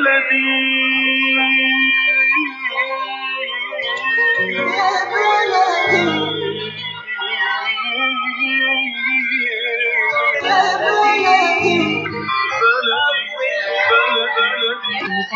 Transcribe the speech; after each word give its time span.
le 0.00 0.16
di. 0.30 0.40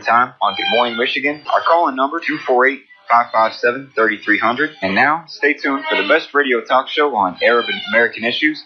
Time 0.00 0.34
on 0.40 0.54
Good 0.54 0.70
Morning, 0.70 0.96
Michigan. 0.96 1.42
Our 1.52 1.60
call-in 1.60 1.96
number 1.96 2.20
248 2.20 2.82
557 3.08 3.92
3300. 3.94 4.76
And 4.82 4.94
now, 4.94 5.24
stay 5.26 5.54
tuned 5.54 5.84
for 5.88 6.00
the 6.00 6.06
best 6.08 6.34
radio 6.34 6.60
talk 6.60 6.88
show 6.88 7.16
on 7.16 7.38
Arab 7.42 7.66
and 7.68 7.80
American 7.92 8.24
issues. 8.24 8.62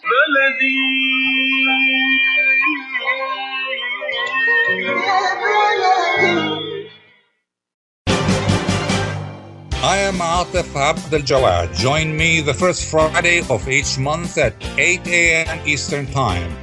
I 9.85 9.97
am 9.97 10.15
Atef 10.15 10.75
Abdel. 10.75 11.73
Join 11.73 12.15
me 12.15 12.41
the 12.41 12.53
first 12.53 12.89
Friday 12.89 13.41
of 13.49 13.67
each 13.67 13.97
month 13.99 14.37
at 14.37 14.55
8 14.77 15.07
a.m. 15.07 15.67
Eastern 15.67 16.05
Time. 16.07 16.62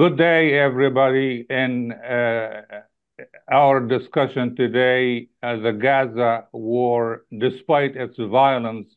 Good 0.00 0.16
day, 0.16 0.58
everybody. 0.58 1.44
In 1.50 1.92
uh, 1.92 2.62
our 3.52 3.80
discussion 3.80 4.56
today, 4.56 5.28
uh, 5.42 5.56
the 5.56 5.72
Gaza 5.72 6.46
war, 6.52 7.26
despite 7.36 7.96
its 7.96 8.16
violence, 8.16 8.96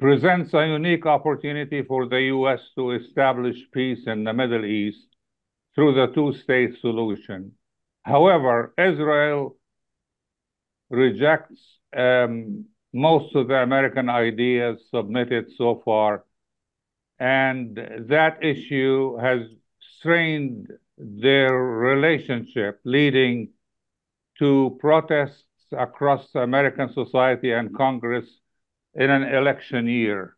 presents 0.00 0.54
a 0.54 0.66
unique 0.66 1.04
opportunity 1.04 1.82
for 1.82 2.08
the 2.08 2.22
U.S. 2.36 2.60
to 2.76 2.92
establish 2.92 3.58
peace 3.70 4.06
in 4.06 4.24
the 4.24 4.32
Middle 4.32 4.64
East 4.64 5.08
through 5.74 5.92
the 5.92 6.06
two-state 6.14 6.80
solution. 6.80 7.52
However, 8.00 8.72
Israel 8.78 9.58
rejects 10.88 11.60
um, 11.94 12.64
most 12.94 13.36
of 13.36 13.48
the 13.48 13.56
American 13.56 14.08
ideas 14.08 14.78
submitted 14.90 15.52
so 15.58 15.82
far, 15.84 16.24
and 17.18 17.76
that 18.08 18.42
issue 18.42 19.14
has 19.18 19.42
strained 19.98 20.68
their 20.96 21.52
relationship, 21.52 22.80
leading 22.84 23.50
to 24.38 24.76
protests 24.80 25.44
across 25.72 26.34
American 26.34 26.92
society 26.92 27.52
and 27.52 27.74
Congress 27.76 28.26
in 28.94 29.10
an 29.10 29.22
election 29.22 29.86
year. 29.86 30.36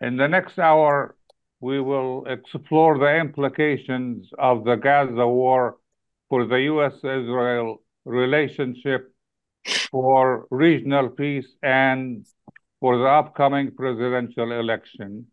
In 0.00 0.16
the 0.16 0.28
next 0.28 0.58
hour, 0.58 1.16
we 1.60 1.80
will 1.80 2.26
explore 2.26 2.98
the 2.98 3.16
implications 3.16 4.30
of 4.38 4.64
the 4.64 4.76
Gaza 4.76 5.26
war 5.26 5.78
for 6.28 6.46
the 6.46 6.62
U.S. 6.72 6.96
Israel 6.96 7.82
relationship, 8.04 9.12
for 9.90 10.46
regional 10.50 11.08
peace, 11.08 11.48
and 11.62 12.26
for 12.80 12.98
the 12.98 13.06
upcoming 13.06 13.74
presidential 13.74 14.52
election. 14.52 15.26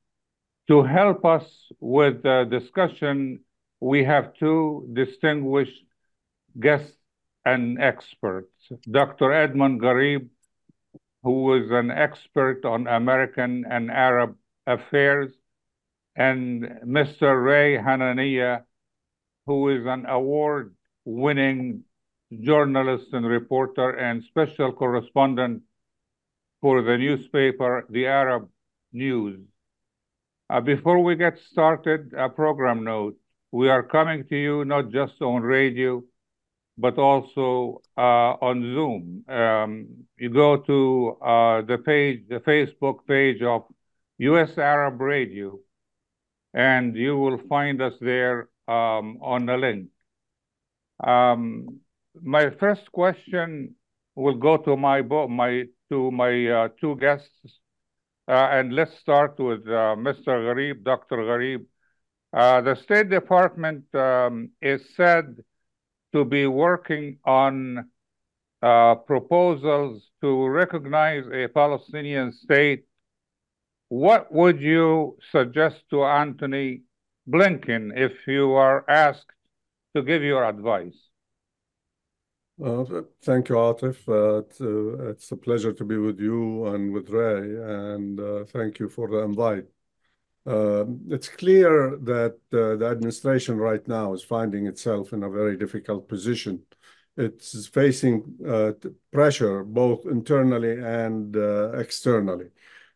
To 0.69 0.81
help 0.84 1.25
us 1.25 1.44
with 1.79 2.24
the 2.24 2.46
discussion, 2.50 3.41
we 3.81 4.06
have 4.06 4.34
two 4.35 4.90
distinguished 4.94 5.84
guests 6.59 6.96
and 7.46 7.81
experts. 7.81 8.72
Dr. 8.90 9.34
Edmund 9.34 9.81
Ghareeb, 9.81 10.29
who 11.24 11.56
is 11.56 11.69
an 11.72 11.91
expert 11.91 12.63
on 12.63 12.88
American 12.88 13.66
and 13.69 13.91
Arab 13.91 14.38
affairs, 14.66 15.34
and 16.16 16.63
Mr. 16.85 17.44
Ray 17.44 17.78
Hanania, 17.78 18.63
who 19.45 19.69
is 19.69 19.85
an 19.85 20.06
award-winning 20.06 21.84
journalist 22.41 23.07
and 23.12 23.25
reporter 23.25 23.90
and 23.90 24.24
special 24.24 24.72
correspondent 24.72 25.63
for 26.62 26.81
the 26.81 26.97
newspaper, 26.97 27.85
The 27.90 28.07
Arab 28.07 28.50
News. 28.94 29.41
Uh, 30.53 30.62
before 30.62 31.00
we 31.00 31.16
get 31.16 31.40
started, 31.52 32.14
a 32.16 32.30
program 32.30 32.84
note. 32.84 33.18
We 33.52 33.69
are 33.69 33.81
coming 33.81 34.24
to 34.28 34.36
you 34.36 34.66
not 34.66 34.91
just 34.91 35.19
on 35.19 35.41
radio, 35.41 36.03
but 36.78 37.00
also 37.00 37.81
uh, 37.97 38.38
on 38.40 38.62
Zoom. 38.62 39.25
Um, 39.28 39.88
you 40.16 40.30
go 40.30 40.58
to 40.58 41.18
uh, 41.25 41.62
the 41.62 41.80
page, 41.80 42.28
the 42.30 42.40
Facebook 42.40 43.00
page 43.08 43.42
of 43.42 43.63
U.S. 44.19 44.56
Arab 44.59 45.02
Radio, 45.02 45.58
and 46.53 46.96
you 46.96 47.18
will 47.18 47.40
find 47.50 47.81
us 47.81 47.96
there 48.00 48.50
um, 48.68 49.18
on 49.24 49.47
the 49.47 49.58
link. 49.58 49.88
Um, 51.03 51.80
my 52.22 52.52
first 52.52 52.92
question 52.92 53.74
will 54.13 54.36
go 54.36 54.58
to 54.58 54.78
my 54.78 55.02
my 55.02 55.63
to 55.90 56.12
my 56.12 56.47
uh, 56.47 56.68
two 56.80 56.96
guests, 56.97 57.30
uh, 57.46 57.62
and 58.28 58.74
let's 58.74 58.98
start 59.00 59.40
with 59.40 59.68
uh, 59.68 59.96
Mr. 59.98 60.28
Ghareeb, 60.28 60.84
Dr. 60.84 61.18
Ghareeb. 61.18 61.66
the 62.32 62.76
State 62.76 63.10
Department 63.10 63.84
um, 63.96 64.50
is 64.62 64.82
said 64.96 65.44
to 66.14 66.24
be 66.24 66.48
working 66.48 67.18
on 67.26 67.90
uh, 68.64 68.96
proposals 68.96 70.10
to 70.22 70.48
recognize 70.48 71.26
a 71.34 71.48
Palestinian 71.50 72.32
state, 72.32 72.86
what 73.90 74.32
would 74.32 74.62
you 74.62 75.18
suggest 75.32 75.84
to 75.90 76.06
Antony 76.06 76.84
Blinken 77.30 77.92
if 77.96 78.14
you 78.26 78.54
are 78.54 78.86
asked 78.90 79.32
to 79.96 80.02
give 80.02 80.24
your 80.24 80.46
advice? 80.46 80.98
Thank 82.59 83.50
you, 83.50 83.56
Atef. 83.56 84.08
Uh, 84.08 84.38
it's, 84.40 84.62
uh, 84.62 85.09
it's, 85.09 85.31
a 85.31 85.38
pleasure 85.38 85.74
to 85.74 85.84
be 85.84 85.97
with 85.97 86.19
you 86.19 86.68
and 86.68 86.94
with 86.94 87.09
Ray, 87.09 87.40
and 87.40 88.19
uh, 88.19 88.46
thank 88.46 88.78
you 88.78 88.90
for 88.90 89.08
the 89.09 89.19
invite. 89.24 89.66
Um, 90.46 91.02
it's 91.09 91.30
clear 91.30 91.97
that 92.03 92.38
uh, 92.52 92.75
the 92.75 92.90
administration 92.92 93.57
right 93.57 93.86
now 93.88 94.13
is 94.13 94.24
finding 94.24 94.68
itself 94.68 95.13
in 95.13 95.24
a 95.24 95.30
very 95.30 95.57
difficult 95.57 96.07
position. 96.07 96.62
It's 97.18 97.68
facing 97.68 98.24
pressure 99.12 99.63
both 99.63 100.06
internally 100.06 100.80
and 100.80 101.36
externally. 101.75 102.50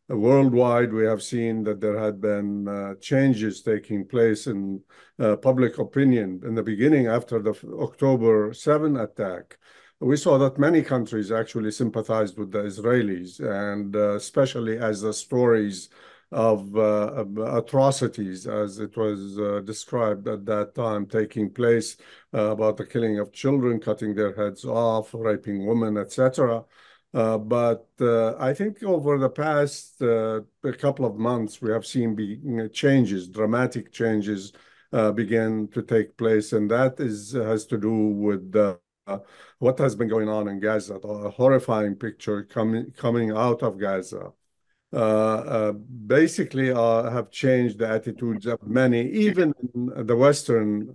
Uh, 0.10 0.18
worldwide, 0.18 0.94
we 0.94 1.06
have 1.06 1.22
seen 1.22 1.64
that 1.64 1.82
there 1.82 2.00
had 2.00 2.22
been 2.22 2.68
uh, 2.68 2.96
changes 2.96 3.62
taking 3.62 4.06
place 4.06 4.48
in 4.48 4.82
uh, 5.20 5.36
public 5.36 5.78
opinion. 5.78 6.42
In 6.46 6.56
the 6.56 6.64
beginning, 6.64 7.08
after 7.08 7.42
the 7.42 7.54
October 7.80 8.54
7 8.54 8.98
attack, 8.98 9.58
we 10.00 10.16
saw 10.16 10.38
that 10.38 10.60
many 10.60 10.82
countries 10.82 11.32
actually 11.32 11.72
sympathized 11.72 12.38
with 12.38 12.52
the 12.52 12.60
Israelis, 12.60 13.40
and 13.40 13.96
especially 13.96 14.78
as 14.78 15.02
the 15.02 15.14
stories 15.14 15.90
of 16.32 16.76
uh, 16.76 17.26
atrocities, 17.58 18.48
as 18.48 18.80
it 18.80 18.98
was 18.98 19.40
uh, 19.40 19.62
described 19.64 20.28
at 20.28 20.46
that 20.46 20.76
time, 20.76 21.06
taking 21.06 21.50
place 21.50 21.98
uh, 22.34 22.52
about 22.52 22.78
the 22.78 22.86
killing 22.86 23.20
of 23.20 23.32
children, 23.32 23.80
cutting 23.80 24.14
their 24.14 24.34
heads 24.34 24.66
off, 24.66 25.12
raping 25.14 25.66
women, 25.66 25.98
etc. 25.98 26.64
Uh, 27.18 27.36
but 27.36 27.90
uh, 28.00 28.36
I 28.38 28.54
think 28.54 28.84
over 28.84 29.18
the 29.18 29.30
past 29.30 30.00
uh, 30.04 30.42
couple 30.78 31.04
of 31.04 31.16
months, 31.16 31.60
we 31.60 31.72
have 31.72 31.84
seen 31.84 32.70
changes, 32.72 33.28
dramatic 33.28 33.92
changes 33.92 34.54
uh, 34.94 35.12
begin 35.12 35.68
to 35.70 35.82
take 35.82 36.16
place, 36.16 36.54
and 36.54 36.70
that 36.70 37.00
is 37.00 37.32
has 37.32 37.66
to 37.68 37.78
do 37.80 37.92
with 37.92 38.56
uh, 38.56 39.18
what 39.58 39.80
has 39.80 39.96
been 39.96 40.08
going 40.08 40.30
on 40.30 40.48
in 40.48 40.60
Gaza, 40.60 40.98
a 40.98 41.32
horrifying 41.32 41.96
picture 41.96 42.44
coming 42.44 42.92
coming 42.92 43.32
out 43.32 43.64
of 43.64 43.80
Gaza. 43.80 44.32
Uh, 44.94 45.72
basically 45.72 46.68
have 46.68 47.32
changed 47.32 47.80
the 47.80 47.90
attitudes 47.90 48.46
of 48.46 48.62
many, 48.62 49.10
even 49.10 49.56
in 49.74 50.06
the 50.06 50.16
Western 50.16 50.94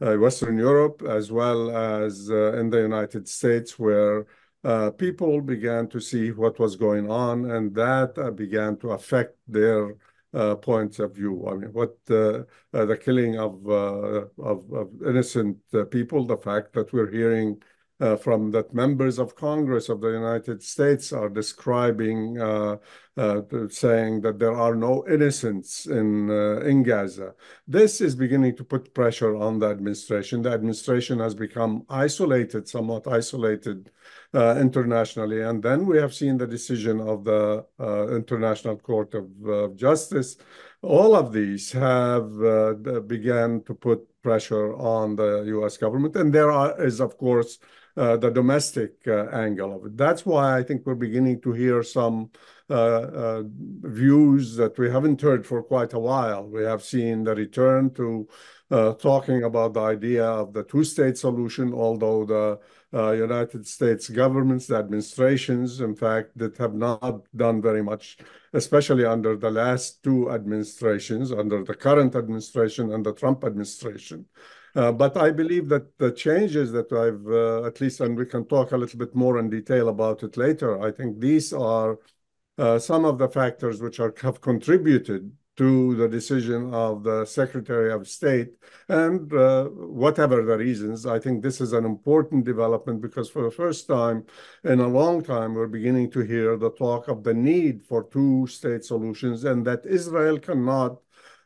Western 0.00 0.56
Europe, 0.56 1.02
as 1.06 1.30
well 1.30 1.70
as 1.76 2.30
in 2.30 2.70
the 2.70 2.80
United 2.80 3.28
States, 3.28 3.78
where 3.78 4.24
uh, 4.64 4.90
people 4.90 5.40
began 5.40 5.88
to 5.88 6.00
see 6.00 6.30
what 6.30 6.58
was 6.58 6.76
going 6.76 7.10
on, 7.10 7.50
and 7.50 7.74
that 7.74 8.18
uh, 8.18 8.30
began 8.30 8.76
to 8.78 8.90
affect 8.90 9.36
their 9.46 9.96
uh, 10.34 10.54
points 10.56 10.98
of 10.98 11.14
view. 11.14 11.46
I 11.48 11.54
mean, 11.54 11.72
what 11.72 11.96
the 12.06 12.46
killing 13.02 13.38
of, 13.38 13.66
of, 13.66 14.72
of 14.72 14.88
innocent 15.06 15.58
people, 15.90 16.26
the 16.26 16.36
fact 16.36 16.72
that 16.74 16.92
we're 16.92 17.10
hearing 17.10 17.62
uh, 18.00 18.16
from 18.16 18.50
that 18.52 18.72
members 18.72 19.18
of 19.18 19.34
Congress 19.34 19.88
of 19.88 20.00
the 20.00 20.08
United 20.08 20.62
States 20.62 21.12
are 21.12 21.28
describing, 21.28 22.40
uh, 22.40 22.76
uh, 23.16 23.42
saying 23.68 24.20
that 24.20 24.38
there 24.38 24.54
are 24.54 24.76
no 24.76 25.04
innocents 25.08 25.86
in 25.86 26.30
uh, 26.30 26.60
in 26.60 26.82
Gaza. 26.84 27.34
This 27.66 28.00
is 28.00 28.14
beginning 28.14 28.56
to 28.56 28.64
put 28.64 28.94
pressure 28.94 29.34
on 29.36 29.58
the 29.58 29.66
administration. 29.66 30.42
The 30.42 30.52
administration 30.52 31.18
has 31.18 31.34
become 31.34 31.84
isolated, 31.88 32.68
somewhat 32.68 33.08
isolated 33.08 33.90
uh, 33.90 33.90
internationally, 34.34 35.42
and 35.42 35.62
then 35.62 35.86
we 35.86 35.98
have 35.98 36.14
seen 36.14 36.36
the 36.36 36.46
decision 36.46 37.00
of 37.00 37.24
the 37.24 37.64
uh, 37.80 38.08
International 38.08 38.76
Court 38.76 39.14
of 39.14 39.76
Justice. 39.76 40.36
All 40.82 41.16
of 41.16 41.32
these 41.32 41.72
have 41.72 42.28
began 43.08 43.62
to 43.64 43.74
put 43.74 44.06
pressure 44.22 44.74
on 44.74 45.16
the 45.16 45.44
U.S. 45.46 45.76
government, 45.76 46.14
and 46.16 46.32
there 46.32 46.50
are, 46.50 46.80
is 46.84 47.00
of 47.00 47.16
course 47.16 47.58
uh, 47.98 48.16
the 48.16 48.30
domestic 48.30 48.92
uh, 49.08 49.26
angle 49.30 49.74
of 49.74 49.86
it. 49.86 49.96
That's 49.96 50.24
why 50.24 50.56
I 50.56 50.62
think 50.62 50.86
we're 50.86 50.94
beginning 50.94 51.40
to 51.40 51.52
hear 51.52 51.82
some 51.82 52.30
uh, 52.70 53.42
views 53.82 54.54
that 54.54 54.78
we 54.78 54.88
haven't 54.88 55.20
heard 55.20 55.44
for 55.44 55.64
quite 55.64 55.94
a 55.94 55.98
while. 55.98 56.46
We 56.46 56.62
have 56.62 56.84
seen 56.84 57.24
the 57.24 57.34
return 57.34 57.92
to 57.94 58.28
talking 59.00 59.42
about 59.42 59.74
the 59.74 59.80
idea 59.80 60.24
of 60.24 60.52
the 60.52 60.62
two-state 60.62 61.18
solution, 61.18 61.72
although 61.72 62.24
the 62.24 62.44
uh, 62.52 62.56
United 62.92 63.66
States 63.66 64.08
governments, 64.08 64.66
the 64.66 64.76
administrations, 64.76 65.80
in 65.80 65.94
fact, 65.94 66.36
that 66.36 66.56
have 66.56 66.74
not 66.74 67.22
done 67.36 67.60
very 67.60 67.82
much, 67.82 68.16
especially 68.54 69.04
under 69.04 69.36
the 69.36 69.50
last 69.50 70.02
two 70.02 70.30
administrations, 70.30 71.30
under 71.30 71.62
the 71.62 71.74
current 71.74 72.14
administration 72.14 72.92
and 72.92 73.04
the 73.04 73.12
Trump 73.12 73.44
administration. 73.44 74.24
Uh, 74.74 74.92
but 74.92 75.16
I 75.16 75.30
believe 75.30 75.68
that 75.68 75.98
the 75.98 76.12
changes 76.12 76.72
that 76.72 76.92
I've, 76.92 77.26
uh, 77.26 77.66
at 77.66 77.80
least, 77.80 78.00
and 78.00 78.16
we 78.16 78.26
can 78.26 78.44
talk 78.46 78.72
a 78.72 78.76
little 78.76 78.98
bit 78.98 79.14
more 79.14 79.38
in 79.38 79.50
detail 79.50 79.88
about 79.88 80.22
it 80.22 80.36
later, 80.36 80.80
I 80.80 80.90
think 80.90 81.20
these 81.20 81.52
are 81.52 81.98
uh, 82.56 82.78
some 82.78 83.04
of 83.04 83.18
the 83.18 83.28
factors 83.28 83.80
which 83.80 84.00
are, 84.00 84.14
have 84.22 84.40
contributed 84.40 85.32
to 85.58 85.96
the 85.96 86.08
decision 86.08 86.72
of 86.72 87.02
the 87.02 87.24
Secretary 87.24 87.92
of 87.92 88.06
State. 88.06 88.50
And 88.88 89.32
uh, 89.32 89.64
whatever 89.64 90.44
the 90.44 90.56
reasons, 90.56 91.04
I 91.04 91.18
think 91.18 91.42
this 91.42 91.60
is 91.60 91.72
an 91.72 91.84
important 91.84 92.44
development 92.44 93.02
because 93.02 93.28
for 93.28 93.42
the 93.42 93.50
first 93.50 93.88
time 93.88 94.24
in 94.62 94.78
a 94.78 94.86
long 94.86 95.22
time, 95.22 95.54
we're 95.54 95.66
beginning 95.66 96.12
to 96.12 96.20
hear 96.20 96.56
the 96.56 96.70
talk 96.70 97.08
of 97.08 97.24
the 97.24 97.34
need 97.34 97.82
for 97.82 98.04
two-state 98.04 98.84
solutions 98.84 99.44
and 99.44 99.66
that 99.66 99.84
Israel 99.84 100.38
cannot 100.38 100.98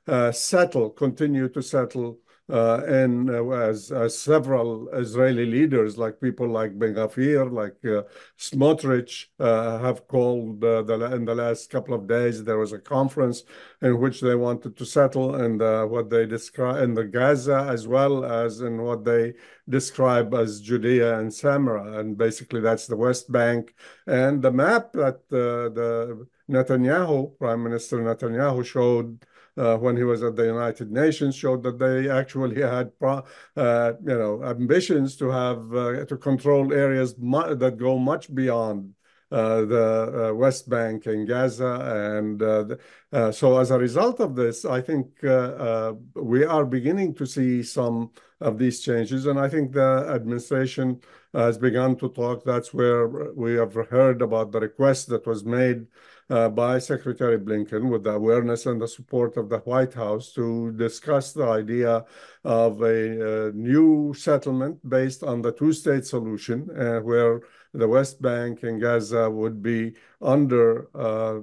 uh, 0.06 0.30
settle, 0.30 0.90
continue 0.90 1.48
to 1.48 1.62
settle 1.62 2.18
uh, 2.52 2.82
and 2.86 3.30
uh, 3.30 3.48
as, 3.48 3.90
several 4.14 4.88
Israeli 4.90 5.46
leaders, 5.46 5.96
like 5.96 6.20
people 6.20 6.46
like 6.46 6.78
Ben 6.78 6.94
Gvir, 6.94 7.50
like 7.50 7.76
uh, 7.84 8.02
Smotrich, 8.38 9.26
uh, 9.40 9.78
have 9.78 10.06
called 10.06 10.62
uh, 10.62 10.82
the, 10.82 11.14
in 11.14 11.24
the 11.24 11.34
last 11.34 11.70
couple 11.70 11.94
of 11.94 12.06
days. 12.06 12.44
There 12.44 12.58
was 12.58 12.74
a 12.74 12.78
conference 12.78 13.44
in 13.80 13.98
which 13.98 14.20
they 14.20 14.34
wanted 14.34 14.76
to 14.76 14.84
settle 14.84 15.36
and 15.36 15.62
uh, 15.62 15.86
what 15.86 16.10
they 16.10 16.26
describe 16.26 16.82
in 16.82 16.92
the 16.92 17.04
Gaza 17.04 17.66
as 17.70 17.88
well 17.88 18.22
as 18.22 18.60
in 18.60 18.82
what 18.82 19.02
they 19.02 19.32
describe 19.66 20.34
as 20.34 20.60
Judea 20.60 21.20
and 21.20 21.32
Samaria, 21.32 22.00
and 22.00 22.18
basically 22.18 22.60
that's 22.60 22.86
the 22.86 22.96
West 22.96 23.32
Bank 23.32 23.74
and 24.06 24.42
the 24.42 24.50
map 24.50 24.92
that 24.92 25.26
the 25.30 26.26
Netanyahu, 26.50 27.38
Prime 27.38 27.62
Minister 27.62 27.98
Netanyahu, 27.98 28.64
showed 28.64 29.24
uh, 29.56 29.76
when 29.76 29.96
he 29.96 30.04
was 30.04 30.22
at 30.22 30.36
the 30.36 30.46
United 30.46 30.90
Nations 30.90 31.36
showed 31.36 31.62
that 31.62 31.78
they 31.78 32.08
actually 32.08 32.60
had, 32.62 32.92
uh, 33.02 33.92
you 34.04 34.18
know, 34.18 34.42
ambitions 34.44 35.16
to 35.16 35.30
have 35.30 35.74
uh, 35.74 36.04
to 36.06 36.16
control 36.16 36.72
areas 36.72 37.14
that 37.14 37.74
go 37.78 37.98
much 37.98 38.34
beyond 38.34 38.94
uh, 39.32 39.64
the 39.64 40.28
uh, 40.28 40.34
West 40.34 40.68
Bank 40.68 41.06
and 41.06 41.26
Gaza. 41.26 42.18
And 42.18 42.42
uh, 42.42 43.32
so, 43.32 43.58
as 43.58 43.70
a 43.70 43.78
result 43.78 44.20
of 44.20 44.36
this, 44.36 44.66
I 44.66 44.82
think 44.82 45.06
we 45.22 46.44
are 46.44 46.66
beginning 46.66 47.14
to 47.14 47.26
see 47.26 47.62
some 47.62 48.10
of 48.40 48.58
these 48.58 48.80
changes. 48.80 49.24
And 49.26 49.38
I 49.38 49.48
think 49.48 49.72
the 49.72 50.06
administration 50.10 51.00
has 51.32 51.56
begun 51.56 51.96
to 51.96 52.10
talk. 52.10 52.44
That's 52.44 52.74
where 52.74 53.08
we 53.32 53.54
have 53.54 53.74
heard 53.74 54.20
about 54.20 54.52
the 54.52 54.60
request 54.60 55.08
that 55.08 55.26
was 55.26 55.44
made 55.44 55.86
uh, 56.30 56.48
by 56.48 56.78
Secretary 56.78 57.38
Blinken 57.38 57.90
with 57.90 58.04
the 58.04 58.12
awareness 58.12 58.66
and 58.66 58.80
the 58.80 58.88
support 58.88 59.36
of 59.36 59.48
the 59.48 59.58
White 59.58 59.94
House 59.94 60.32
to 60.32 60.72
discuss 60.72 61.32
the 61.32 61.46
idea 61.46 62.04
of 62.44 62.82
a, 62.82 63.48
a 63.48 63.52
new 63.52 64.14
settlement 64.14 64.78
based 64.88 65.22
on 65.22 65.42
the 65.42 65.52
two-state 65.52 66.04
solution, 66.06 66.68
uh, 66.78 67.00
where 67.00 67.40
the 67.74 67.88
West 67.88 68.20
Bank 68.20 68.62
and 68.62 68.80
Gaza 68.80 69.30
would 69.30 69.62
be 69.62 69.94
under 70.20 70.88
uh, 70.94 71.40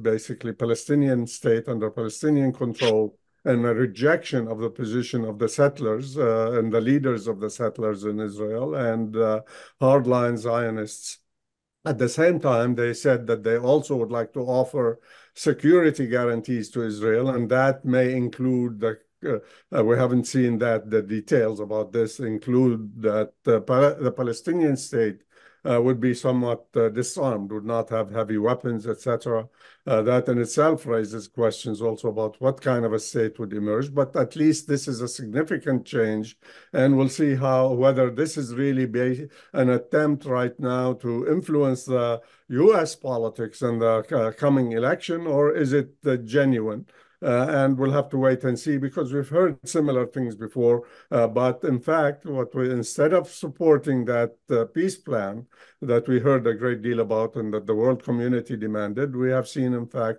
basically 0.00 0.52
Palestinian 0.52 1.26
state, 1.26 1.68
under 1.68 1.90
Palestinian 1.90 2.52
control, 2.52 3.16
and 3.44 3.66
a 3.66 3.74
rejection 3.74 4.46
of 4.46 4.60
the 4.60 4.70
position 4.70 5.24
of 5.24 5.38
the 5.38 5.48
settlers 5.48 6.16
uh, 6.16 6.52
and 6.52 6.72
the 6.72 6.80
leaders 6.80 7.26
of 7.26 7.40
the 7.40 7.50
settlers 7.50 8.04
in 8.04 8.20
Israel 8.20 8.76
and 8.76 9.16
uh, 9.16 9.40
hardline 9.80 10.38
Zionists 10.38 11.18
at 11.84 11.98
the 11.98 12.08
same 12.08 12.38
time, 12.38 12.74
they 12.74 12.94
said 12.94 13.26
that 13.26 13.42
they 13.42 13.58
also 13.58 13.96
would 13.96 14.12
like 14.12 14.32
to 14.34 14.40
offer 14.40 15.00
security 15.34 16.06
guarantees 16.06 16.70
to 16.70 16.82
Israel, 16.82 17.30
and 17.30 17.50
that 17.50 17.84
may 17.84 18.14
include 18.14 18.80
the 18.80 18.98
uh, 19.24 19.38
uh, 19.76 19.84
we 19.84 19.96
haven't 19.96 20.24
seen 20.26 20.58
that 20.58 20.90
the 20.90 21.00
details 21.00 21.60
about 21.60 21.92
this 21.92 22.18
include 22.18 23.00
that 23.00 23.32
uh, 23.46 23.60
the 24.00 24.12
Palestinian 24.16 24.76
state 24.76 25.22
would 25.64 26.00
be 26.00 26.14
somewhat 26.14 26.66
uh, 26.74 26.88
disarmed, 26.88 27.52
would 27.52 27.64
not 27.64 27.88
have 27.90 28.10
heavy 28.10 28.38
weapons, 28.38 28.86
etc. 28.86 29.48
Uh, 29.86 30.02
that 30.02 30.28
in 30.28 30.38
itself 30.38 30.86
raises 30.86 31.28
questions 31.28 31.80
also 31.80 32.08
about 32.08 32.40
what 32.40 32.60
kind 32.60 32.84
of 32.84 32.92
a 32.92 32.98
state 32.98 33.38
would 33.38 33.52
emerge. 33.52 33.94
But 33.94 34.16
at 34.16 34.36
least 34.36 34.66
this 34.66 34.88
is 34.88 35.00
a 35.00 35.08
significant 35.08 35.84
change, 35.84 36.36
and 36.72 36.96
we'll 36.96 37.08
see 37.08 37.34
how 37.34 37.72
whether 37.72 38.10
this 38.10 38.36
is 38.36 38.54
really 38.54 39.28
an 39.52 39.70
attempt 39.70 40.24
right 40.24 40.58
now 40.58 40.94
to 40.94 41.28
influence 41.28 41.84
the 41.84 42.20
U.S. 42.48 42.94
politics 42.96 43.62
and 43.62 43.80
the 43.80 44.34
coming 44.36 44.72
election, 44.72 45.26
or 45.26 45.52
is 45.52 45.72
it 45.72 45.94
genuine? 46.24 46.86
Uh, 47.22 47.46
and 47.50 47.78
we'll 47.78 47.92
have 47.92 48.08
to 48.08 48.18
wait 48.18 48.42
and 48.44 48.58
see 48.58 48.76
because 48.76 49.12
we've 49.12 49.28
heard 49.28 49.56
similar 49.66 50.06
things 50.06 50.34
before. 50.34 50.84
Uh, 51.10 51.26
but 51.26 51.62
in 51.64 51.78
fact, 51.78 52.26
what 52.26 52.54
we 52.54 52.70
instead 52.70 53.12
of 53.12 53.28
supporting 53.28 54.04
that 54.04 54.34
uh, 54.50 54.64
peace 54.64 54.96
plan 54.96 55.46
that 55.80 56.08
we 56.08 56.18
heard 56.18 56.46
a 56.46 56.54
great 56.54 56.82
deal 56.82 57.00
about 57.00 57.36
and 57.36 57.54
that 57.54 57.66
the 57.66 57.74
world 57.74 58.02
community 58.02 58.56
demanded, 58.56 59.14
we 59.14 59.30
have 59.30 59.46
seen, 59.46 59.72
in 59.72 59.86
fact, 59.86 60.18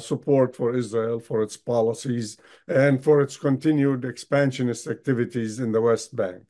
support 0.00 0.56
for 0.56 0.74
Israel 0.74 1.20
for 1.20 1.42
its 1.42 1.56
policies 1.56 2.36
and 2.66 3.02
for 3.02 3.20
its 3.20 3.36
continued 3.36 4.04
expansionist 4.04 4.86
activities 4.86 5.60
in 5.60 5.72
the 5.72 5.80
West 5.80 6.14
Bank. 6.16 6.42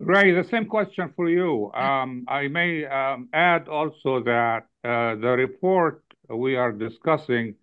Ray, 0.00 0.32
the 0.32 0.48
same 0.48 0.64
question 0.64 1.12
for 1.14 1.28
you. 1.28 1.70
Um, 1.74 2.24
I 2.26 2.48
may 2.48 2.86
um, 2.86 3.28
add 3.34 3.68
also 3.68 4.22
that 4.24 4.64
uh, 4.82 5.16
the 5.16 5.36
report 5.36 6.02
we 6.30 6.56
are 6.56 6.72
discussing 6.72 7.54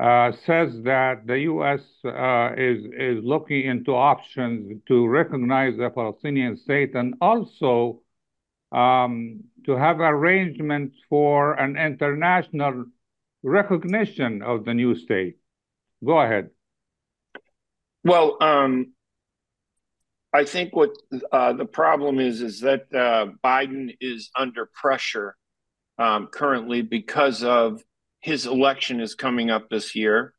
uh, 0.00 0.32
says 0.44 0.82
that 0.82 1.26
the 1.26 1.40
U.S. 1.40 1.80
Uh, 2.04 2.50
is 2.56 2.84
is 2.98 3.24
looking 3.24 3.64
into 3.66 3.92
options 3.92 4.82
to 4.88 5.06
recognize 5.06 5.76
the 5.76 5.88
Palestinian 5.88 6.56
state 6.56 6.94
and 6.94 7.14
also 7.20 8.02
um, 8.72 9.40
to 9.64 9.72
have 9.72 10.00
arrangements 10.00 10.96
for 11.08 11.54
an 11.54 11.76
international 11.76 12.84
recognition 13.42 14.42
of 14.42 14.64
the 14.64 14.74
new 14.74 14.94
state. 14.94 15.38
Go 16.04 16.20
ahead. 16.20 16.50
Well, 18.04 18.36
um, 18.40 18.92
I 20.32 20.44
think 20.44 20.76
what 20.76 20.90
uh, 21.32 21.54
the 21.54 21.64
problem 21.64 22.20
is 22.20 22.42
is 22.42 22.60
that 22.60 22.92
uh, 22.94 23.28
Biden 23.42 23.96
is 24.00 24.30
under 24.36 24.66
pressure 24.66 25.36
um, 25.98 26.26
currently 26.26 26.82
because 26.82 27.42
of 27.42 27.82
his 28.26 28.44
election 28.44 29.00
is 29.00 29.14
coming 29.14 29.50
up 29.50 29.68
this 29.70 29.94
year, 29.94 30.34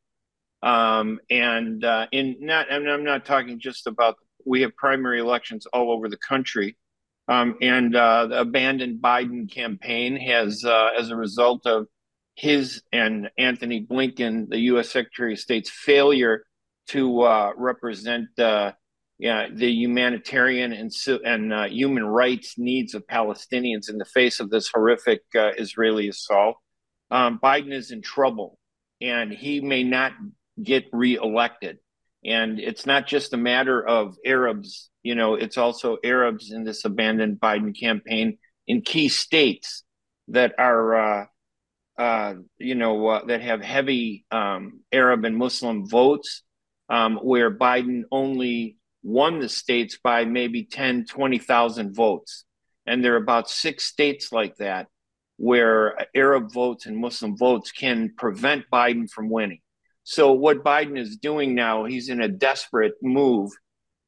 um, 0.62 1.18
and 1.30 1.82
uh, 1.82 2.06
in 2.12 2.36
not 2.38 2.70
and 2.70 2.86
I'm 2.86 3.02
not 3.02 3.24
talking 3.24 3.58
just 3.58 3.86
about 3.86 4.16
we 4.44 4.60
have 4.60 4.76
primary 4.76 5.20
elections 5.20 5.64
all 5.72 5.90
over 5.90 6.06
the 6.10 6.18
country, 6.18 6.76
um, 7.28 7.56
and 7.62 7.96
uh, 7.96 8.26
the 8.26 8.40
abandoned 8.40 9.00
Biden 9.00 9.50
campaign 9.50 10.16
has, 10.16 10.66
uh, 10.66 10.90
as 10.98 11.08
a 11.08 11.16
result 11.16 11.66
of 11.66 11.86
his 12.34 12.82
and 12.92 13.30
Antony 13.38 13.86
Blinken, 13.90 14.50
the 14.50 14.60
U.S. 14.72 14.90
Secretary 14.90 15.32
of 15.32 15.38
State's 15.38 15.70
failure 15.70 16.44
to 16.88 17.22
uh, 17.22 17.52
represent 17.56 18.38
uh, 18.38 18.72
yeah, 19.18 19.48
the 19.50 19.70
humanitarian 19.70 20.74
and 20.74 20.92
and 21.24 21.54
uh, 21.54 21.64
human 21.68 22.04
rights 22.04 22.58
needs 22.58 22.92
of 22.92 23.06
Palestinians 23.06 23.88
in 23.88 23.96
the 23.96 24.04
face 24.04 24.40
of 24.40 24.50
this 24.50 24.68
horrific 24.68 25.22
uh, 25.34 25.52
Israeli 25.56 26.08
assault. 26.10 26.58
Um, 27.10 27.38
Biden 27.42 27.72
is 27.72 27.90
in 27.90 28.02
trouble, 28.02 28.58
and 29.00 29.32
he 29.32 29.60
may 29.60 29.82
not 29.82 30.12
get 30.62 30.86
reelected. 30.92 31.78
And 32.24 32.58
it's 32.58 32.84
not 32.84 33.06
just 33.06 33.32
a 33.32 33.36
matter 33.36 33.86
of 33.86 34.16
Arabs, 34.26 34.90
you 35.02 35.14
know, 35.14 35.34
it's 35.34 35.56
also 35.56 35.98
Arabs 36.04 36.50
in 36.50 36.64
this 36.64 36.84
abandoned 36.84 37.40
Biden 37.40 37.78
campaign 37.78 38.38
in 38.66 38.82
key 38.82 39.08
states 39.08 39.84
that 40.28 40.54
are, 40.58 40.94
uh, 40.96 41.26
uh, 41.96 42.34
you 42.58 42.74
know, 42.74 43.06
uh, 43.06 43.24
that 43.26 43.40
have 43.40 43.62
heavy 43.62 44.26
um, 44.30 44.80
Arab 44.92 45.24
and 45.24 45.36
Muslim 45.36 45.88
votes, 45.88 46.42
um, 46.88 47.16
where 47.16 47.56
Biden 47.56 48.02
only 48.10 48.76
won 49.02 49.38
the 49.38 49.48
states 49.48 49.98
by 50.02 50.24
maybe 50.24 50.64
10, 50.64 51.06
20,000 51.06 51.94
votes. 51.94 52.44
And 52.86 53.04
there 53.04 53.14
are 53.14 53.22
about 53.22 53.48
six 53.48 53.84
states 53.84 54.32
like 54.32 54.56
that 54.56 54.88
where 55.38 55.96
Arab 56.14 56.52
votes 56.52 56.86
and 56.86 56.96
Muslim 56.96 57.36
votes 57.36 57.72
can 57.72 58.12
prevent 58.16 58.64
Biden 58.70 59.08
from 59.08 59.30
winning. 59.30 59.60
So 60.02 60.32
what 60.32 60.64
Biden 60.64 60.98
is 60.98 61.16
doing 61.16 61.54
now, 61.54 61.84
he's 61.84 62.08
in 62.08 62.20
a 62.20 62.28
desperate 62.28 62.94
move 63.02 63.50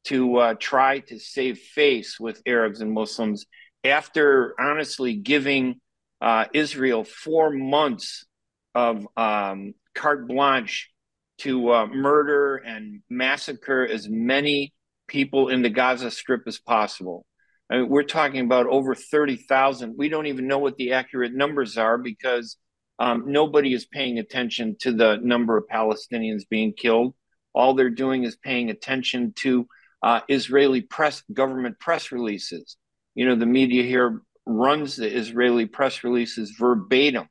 to 0.05 0.37
uh, 0.37 0.55
try 0.59 0.99
to 1.01 1.19
save 1.19 1.59
face 1.59 2.19
with 2.19 2.43
Arabs 2.47 2.81
and 2.81 2.93
Muslims 2.93 3.47
after 3.85 4.55
honestly 4.59 5.15
giving 5.15 5.81
uh, 6.21 6.47
Israel 6.53 7.05
four 7.05 7.51
months 7.51 8.27
of 8.75 9.07
um, 9.17 9.75
carte 9.95 10.27
blanche 10.27 10.91
to 11.39 11.73
uh, 11.73 11.87
murder 11.87 12.57
and 12.57 13.03
massacre 13.09 13.87
as 13.87 14.09
many 14.09 14.73
people 15.07 15.49
in 15.49 15.63
the 15.63 15.71
Gaza 15.71 16.11
Strip 16.11 16.43
as 16.47 16.59
possible. 16.59 17.25
I 17.71 17.77
mean, 17.77 17.89
we're 17.89 18.03
talking 18.03 18.41
about 18.41 18.67
over 18.67 18.95
30,000. 18.95 19.95
We 19.97 20.09
don't 20.09 20.27
even 20.27 20.49
know 20.49 20.59
what 20.59 20.77
the 20.77 20.93
accurate 20.93 21.33
numbers 21.33 21.79
are 21.79 21.97
because 21.99 22.57
um, 22.99 23.25
nobody 23.27 23.73
is 23.73 23.87
paying 23.87 24.19
attention 24.19 24.77
to 24.81 24.93
the 24.93 25.19
number 25.23 25.57
of 25.57 25.69
Palestinians 25.73 26.43
being 26.49 26.73
killed. 26.73 27.15
All 27.55 27.75
they're 27.75 27.91
doing 27.91 28.25
is 28.25 28.37
paying 28.37 28.71
attention 28.71 29.33
to 29.37 29.67
uh, 30.03 30.21
Israeli 30.29 30.81
press, 30.81 31.23
government 31.33 31.79
press 31.79 32.11
releases. 32.11 32.77
You 33.15 33.27
know, 33.27 33.37
the 33.37 33.47
media 33.47 33.85
here 33.85 34.23
runs 34.47 34.97
the 34.97 35.07
Israeli 35.09 35.67
press 35.67 36.03
releases 36.03 36.51
verbatim. 36.59 37.29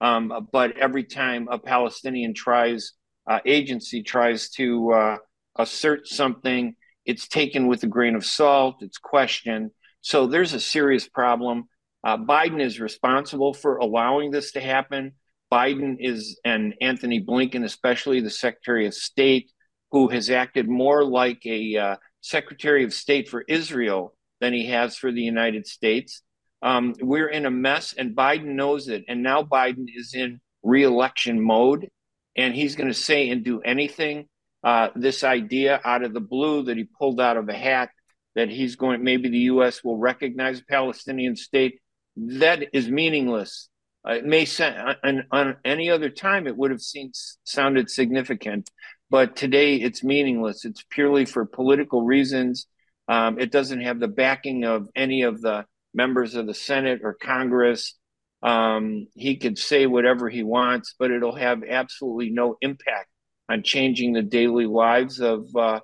Um, 0.00 0.48
but 0.52 0.76
every 0.78 1.04
time 1.04 1.48
a 1.50 1.58
Palestinian 1.58 2.34
tries, 2.34 2.92
uh, 3.28 3.40
agency 3.44 4.02
tries 4.02 4.50
to 4.50 4.92
uh, 4.92 5.16
assert 5.56 6.06
something, 6.06 6.74
it's 7.10 7.26
taken 7.26 7.66
with 7.66 7.82
a 7.82 7.88
grain 7.88 8.14
of 8.14 8.24
salt, 8.24 8.76
it's 8.82 8.98
questioned. 8.98 9.72
So 10.00 10.28
there's 10.28 10.54
a 10.54 10.60
serious 10.60 11.08
problem. 11.08 11.64
Uh, 12.04 12.16
Biden 12.16 12.62
is 12.62 12.78
responsible 12.78 13.52
for 13.52 13.78
allowing 13.78 14.30
this 14.30 14.52
to 14.52 14.60
happen. 14.60 15.12
Biden 15.52 15.96
is, 15.98 16.38
and 16.44 16.74
Antony 16.80 17.20
Blinken, 17.20 17.64
especially 17.64 18.20
the 18.20 18.30
Secretary 18.30 18.86
of 18.86 18.94
State, 18.94 19.50
who 19.90 20.06
has 20.08 20.30
acted 20.30 20.68
more 20.68 21.04
like 21.04 21.44
a 21.44 21.76
uh, 21.76 21.96
Secretary 22.20 22.84
of 22.84 22.94
State 22.94 23.28
for 23.28 23.44
Israel 23.48 24.14
than 24.40 24.52
he 24.52 24.68
has 24.68 24.96
for 24.96 25.10
the 25.10 25.20
United 25.20 25.66
States. 25.66 26.22
Um, 26.62 26.94
we're 27.00 27.28
in 27.28 27.44
a 27.44 27.50
mess, 27.50 27.92
and 27.98 28.14
Biden 28.14 28.54
knows 28.54 28.88
it. 28.88 29.04
And 29.08 29.22
now 29.22 29.42
Biden 29.42 29.86
is 29.94 30.14
in 30.14 30.40
reelection 30.62 31.42
mode, 31.42 31.88
and 32.36 32.54
he's 32.54 32.76
going 32.76 32.88
to 32.88 32.94
say 32.94 33.30
and 33.30 33.44
do 33.44 33.60
anything. 33.62 34.28
Uh, 34.62 34.88
this 34.94 35.24
idea 35.24 35.80
out 35.84 36.02
of 36.02 36.12
the 36.12 36.20
blue 36.20 36.64
that 36.64 36.76
he 36.76 36.84
pulled 36.84 37.20
out 37.20 37.36
of 37.36 37.48
a 37.48 37.54
hat 37.54 37.90
that 38.34 38.48
he's 38.48 38.76
going, 38.76 39.02
maybe 39.02 39.28
the 39.28 39.38
U.S. 39.38 39.82
will 39.82 39.96
recognize 39.96 40.60
a 40.60 40.64
Palestinian 40.64 41.34
state 41.36 41.80
that 42.16 42.68
is 42.72 42.88
meaningless. 42.88 43.68
Uh, 44.06 44.12
it 44.12 44.24
may 44.24 44.44
sound 44.44 44.96
on, 45.02 45.26
on, 45.30 45.56
any 45.64 45.90
other 45.90 46.10
time 46.10 46.46
it 46.46 46.56
would 46.56 46.70
have 46.70 46.80
seemed 46.80 47.14
sounded 47.44 47.90
significant, 47.90 48.70
but 49.10 49.36
today 49.36 49.76
it's 49.76 50.02
meaningless. 50.02 50.64
It's 50.64 50.84
purely 50.90 51.24
for 51.24 51.44
political 51.44 52.02
reasons. 52.02 52.66
Um, 53.08 53.38
it 53.38 53.50
doesn't 53.50 53.82
have 53.82 54.00
the 54.00 54.08
backing 54.08 54.64
of 54.64 54.88
any 54.94 55.22
of 55.22 55.40
the 55.40 55.66
members 55.92 56.34
of 56.34 56.46
the 56.46 56.54
Senate 56.54 57.00
or 57.02 57.14
Congress. 57.14 57.98
Um, 58.42 59.08
he 59.14 59.36
could 59.36 59.58
say 59.58 59.86
whatever 59.86 60.30
he 60.30 60.42
wants, 60.42 60.94
but 60.98 61.10
it'll 61.10 61.34
have 61.34 61.62
absolutely 61.68 62.30
no 62.30 62.56
impact 62.62 63.09
on 63.50 63.62
changing 63.62 64.12
the 64.12 64.22
daily 64.22 64.66
lives 64.66 65.20
of 65.20 65.44
uh, 65.56 65.80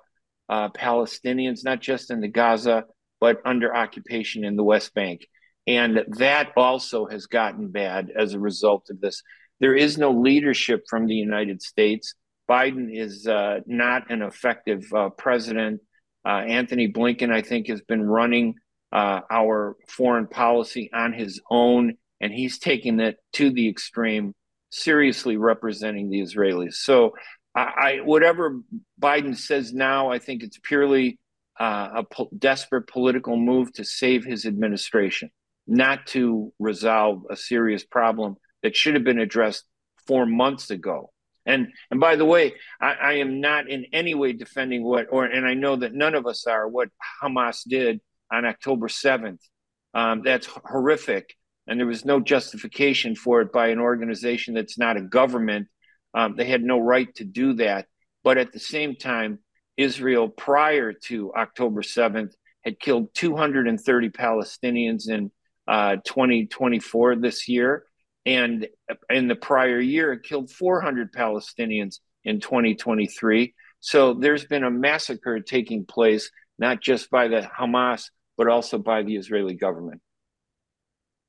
uh, 0.49 0.69
Palestinians, 0.69 1.63
not 1.63 1.81
just 1.81 2.09
in 2.09 2.21
the 2.21 2.27
Gaza, 2.27 2.85
but 3.19 3.41
under 3.45 3.75
occupation 3.75 4.43
in 4.43 4.55
the 4.55 4.63
West 4.63 4.93
Bank. 4.93 5.27
And 5.65 6.05
that 6.17 6.53
also 6.55 7.05
has 7.07 7.25
gotten 7.25 7.67
bad 7.67 8.09
as 8.15 8.33
a 8.33 8.39
result 8.39 8.87
of 8.89 9.01
this. 9.01 9.21
There 9.59 9.75
is 9.75 9.97
no 9.97 10.11
leadership 10.11 10.85
from 10.89 11.07
the 11.07 11.15
United 11.15 11.61
States. 11.61 12.15
Biden 12.49 12.89
is 12.89 13.27
uh, 13.27 13.59
not 13.65 14.09
an 14.09 14.21
effective 14.21 14.85
uh, 14.95 15.09
president. 15.09 15.81
Uh, 16.25 16.43
Antony 16.47 16.91
Blinken, 16.91 17.31
I 17.31 17.41
think, 17.41 17.67
has 17.67 17.81
been 17.81 18.03
running 18.03 18.55
uh, 18.93 19.21
our 19.29 19.75
foreign 19.89 20.27
policy 20.27 20.89
on 20.93 21.11
his 21.11 21.41
own, 21.49 21.95
and 22.21 22.31
he's 22.31 22.59
taken 22.59 23.01
it 23.01 23.17
to 23.33 23.49
the 23.49 23.67
extreme, 23.67 24.33
seriously 24.69 25.35
representing 25.35 26.09
the 26.09 26.21
Israelis. 26.21 26.75
So, 26.75 27.13
I, 27.57 27.61
I 27.61 27.99
whatever 28.03 28.61
Biden 29.01 29.35
says 29.35 29.73
now, 29.73 30.11
I 30.11 30.19
think 30.19 30.43
it's 30.43 30.59
purely 30.61 31.19
uh, 31.59 31.89
a 31.95 32.03
po- 32.03 32.29
desperate 32.37 32.87
political 32.87 33.35
move 33.35 33.73
to 33.73 33.83
save 33.83 34.23
his 34.23 34.45
administration 34.45 35.31
not 35.67 36.07
to 36.07 36.53
resolve 36.59 37.23
a 37.29 37.35
serious 37.35 37.83
problem 37.83 38.37
that 38.63 38.75
should 38.75 38.93
have 38.93 39.03
been 39.03 39.19
addressed 39.19 39.65
four 40.07 40.25
months 40.25 40.69
ago. 40.69 41.11
And 41.45 41.67
and 41.91 41.99
by 41.99 42.15
the 42.15 42.25
way, 42.25 42.53
I, 42.81 42.93
I, 42.93 43.13
am 43.13 43.39
not 43.39 43.69
in 43.69 43.85
any 43.93 44.13
way 44.13 44.33
defending 44.33 44.83
what 44.83 45.07
or 45.11 45.25
and 45.25 45.47
I 45.47 45.53
know 45.53 45.77
that 45.77 45.93
none 45.93 46.13
of 46.13 46.25
us 46.25 46.45
are 46.45 46.67
what 46.67 46.89
Hamas 47.21 47.61
did 47.67 48.01
on 48.31 48.45
October 48.45 48.89
seventh. 48.89 49.41
Um, 49.93 50.21
that's 50.23 50.45
horrific, 50.47 51.33
and 51.65 51.79
there 51.79 51.87
was 51.87 52.03
no 52.03 52.19
justification 52.19 53.15
for 53.15 53.41
it 53.41 53.53
by 53.53 53.67
an 53.67 53.79
organization 53.79 54.53
that's 54.55 54.77
not 54.77 54.97
a 54.97 55.01
government. 55.01 55.67
Um, 56.17 56.35
they 56.35 56.45
had 56.45 56.63
no 56.63 56.79
right 56.79 57.13
to 57.17 57.23
do 57.23 57.53
that. 57.53 57.85
But 58.23 58.39
at 58.39 58.51
the 58.51 58.59
same 58.59 58.95
time, 58.95 59.37
Israel 59.77 60.27
prior 60.27 60.91
to 60.91 61.31
October 61.35 61.83
seventh 61.83 62.33
had 62.65 62.79
killed 62.79 63.13
230 63.13 64.09
Palestinians 64.09 65.09
in 65.09 65.31
uh, 65.67 65.97
2024 66.03 67.17
this 67.17 67.47
year. 67.47 67.85
And 68.25 68.67
in 69.11 69.27
the 69.27 69.35
prior 69.35 69.79
year, 69.79 70.11
it 70.13 70.23
killed 70.23 70.49
400 70.49 71.13
Palestinians 71.13 71.99
in 72.23 72.39
2023. 72.39 73.53
So 73.79 74.15
there's 74.15 74.45
been 74.45 74.63
a 74.63 74.71
massacre 74.71 75.39
taking 75.39 75.85
place, 75.85 76.31
not 76.57 76.81
just 76.81 77.11
by 77.11 77.27
the 77.27 77.41
Hamas, 77.41 78.09
but 78.37 78.47
also 78.47 78.79
by 78.79 79.03
the 79.03 79.17
Israeli 79.17 79.53
government. 79.53 80.01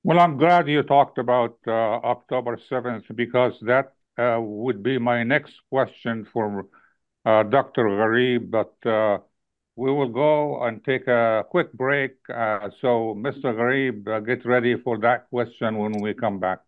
Well, 0.02 0.18
I'm 0.18 0.38
glad 0.38 0.66
you 0.66 0.83
talked 0.83 1.18
about 1.18 1.59
uh, 1.66 1.73
October 1.73 2.59
7th 2.71 3.14
because 3.14 3.52
that 3.61 3.87
uh, 3.87 3.90
would 4.19 4.83
be 4.83 4.99
my 4.99 5.23
next 5.23 5.55
question 5.71 6.27
for 6.33 6.67
uh, 7.25 7.43
Dr. 7.45 7.85
Ghareeb. 7.85 8.51
But 8.51 8.75
uh, 8.89 9.19
we 9.77 9.93
will 9.93 10.09
go 10.09 10.65
and 10.65 10.85
take 10.85 11.07
a 11.07 11.45
quick 11.51 11.73
break. 11.73 12.17
Uh, 12.29 12.69
so, 12.81 13.15
Mr. 13.17 13.55
Ghareeb, 13.55 14.09
uh, 14.09 14.21
get 14.21 14.45
ready 14.45 14.77
for 14.77 14.99
that 14.99 15.31
question 15.31 15.79
when 15.79 16.01
we 16.01 16.15
come 16.15 16.41
back. 16.41 16.59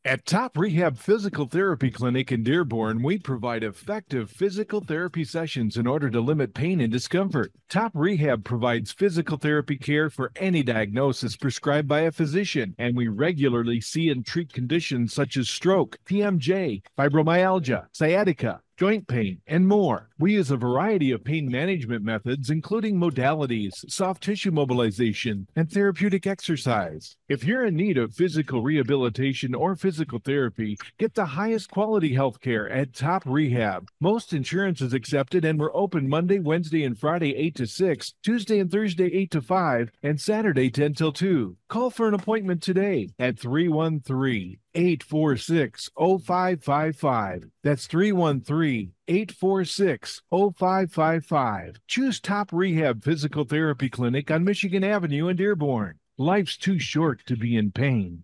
At 0.05 0.25
Top 0.25 0.57
Rehab 0.57 0.97
Physical 0.97 1.45
Therapy 1.45 1.89
Clinic 1.89 2.29
in 2.33 2.43
Dearborn, 2.43 3.01
we 3.01 3.17
provide 3.17 3.63
effective 3.63 4.29
physical 4.29 4.81
therapy 4.81 5.23
sessions 5.23 5.77
in 5.77 5.87
order 5.87 6.09
to 6.09 6.19
limit 6.19 6.53
pain 6.53 6.81
and 6.81 6.91
discomfort. 6.91 7.53
Top 7.69 7.93
Rehab 7.95 8.43
provides 8.43 8.91
physical 8.91 9.37
therapy 9.37 9.77
care 9.77 10.09
for 10.09 10.33
any 10.35 10.61
diagnosis 10.61 11.37
prescribed 11.37 11.87
by 11.87 12.01
a 12.01 12.11
physician, 12.11 12.75
and 12.77 12.97
we 12.97 13.07
regularly 13.07 13.79
see 13.79 14.09
and 14.09 14.25
treat 14.25 14.51
conditions 14.51 15.13
such 15.13 15.37
as 15.37 15.47
stroke, 15.47 15.97
TMJ, 16.05 16.81
fibromyalgia, 16.97 17.85
sciatica, 17.93 18.59
joint 18.77 19.07
pain, 19.07 19.41
and 19.47 19.67
more. 19.67 20.09
We 20.19 20.33
use 20.33 20.51
a 20.51 20.57
variety 20.57 21.11
of 21.11 21.23
pain 21.23 21.49
management 21.49 22.03
methods, 22.03 22.49
including 22.49 22.97
modalities, 22.97 23.71
soft 23.87 24.23
tissue 24.23 24.51
mobilization, 24.51 25.47
and 25.55 25.71
therapeutic 25.71 26.25
exercise. 26.25 27.15
If 27.27 27.43
you're 27.43 27.65
in 27.65 27.75
need 27.75 27.97
of 27.97 28.13
physical 28.13 28.61
rehabilitation 28.63 29.53
or 29.53 29.75
physical 29.75 30.19
therapy, 30.19 30.77
get 30.97 31.13
the 31.13 31.25
highest 31.25 31.69
quality 31.69 32.13
health 32.13 32.39
care 32.41 32.69
at 32.69 32.93
Top 32.93 33.23
Rehab. 33.25 33.89
Most 33.99 34.33
insurance 34.33 34.81
is 34.81 34.93
accepted, 34.93 35.45
and 35.45 35.59
we're 35.59 35.75
open 35.75 36.09
Monday, 36.09 36.39
Wednesday, 36.39 36.83
and 36.83 36.97
Friday 36.97 37.35
8 37.35 37.55
to 37.55 37.67
6, 37.67 38.13
Tuesday 38.23 38.59
and 38.59 38.71
Thursday 38.71 39.13
8 39.13 39.31
to 39.31 39.41
5, 39.41 39.91
and 40.01 40.19
Saturday 40.19 40.69
10 40.69 40.93
till 40.93 41.11
2. 41.11 41.55
Call 41.67 41.89
for 41.89 42.07
an 42.07 42.13
appointment 42.13 42.61
today 42.61 43.09
at 43.19 43.39
313 43.39 44.57
846 44.75 45.89
0555. 45.97 47.49
That's 47.63 47.87
313 47.87 48.91
846 49.07 50.21
0555. 50.31 51.79
Choose 51.87 52.19
Top 52.19 52.51
Rehab 52.51 53.03
Physical 53.03 53.43
Therapy 53.43 53.89
Clinic 53.89 54.31
on 54.31 54.43
Michigan 54.43 54.83
Avenue 54.83 55.27
in 55.27 55.35
Dearborn. 55.37 55.99
Life's 56.17 56.57
too 56.57 56.79
short 56.79 57.25
to 57.25 57.35
be 57.35 57.55
in 57.55 57.71
pain. 57.71 58.23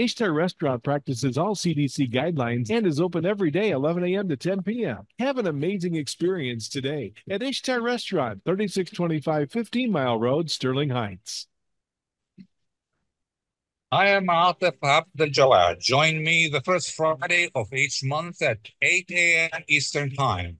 Ishtar 0.00 0.32
Restaurant 0.32 0.82
practices 0.82 1.36
all 1.36 1.54
CDC 1.54 2.10
guidelines 2.10 2.70
and 2.70 2.86
is 2.86 2.98
open 2.98 3.26
every 3.26 3.50
day, 3.50 3.68
11 3.68 4.02
a.m. 4.04 4.30
to 4.30 4.36
10 4.36 4.62
p.m. 4.62 5.06
Have 5.18 5.36
an 5.36 5.46
amazing 5.46 5.94
experience 5.94 6.70
today 6.70 7.12
at 7.28 7.42
Ishtar 7.42 7.82
Restaurant, 7.82 8.40
3625 8.46 9.52
15 9.52 9.92
Mile 9.92 10.18
Road, 10.18 10.50
Sterling 10.50 10.88
Heights. 10.88 11.48
I 13.92 14.06
am 14.06 14.28
Atef 14.28 14.76
Abdel 14.82 15.28
Gawad. 15.28 15.80
Join 15.80 16.24
me 16.24 16.48
the 16.48 16.62
first 16.62 16.92
Friday 16.92 17.50
of 17.54 17.70
each 17.74 18.02
month 18.02 18.40
at 18.40 18.70
8 18.80 19.10
a.m. 19.10 19.64
Eastern 19.68 20.14
Time. 20.14 20.59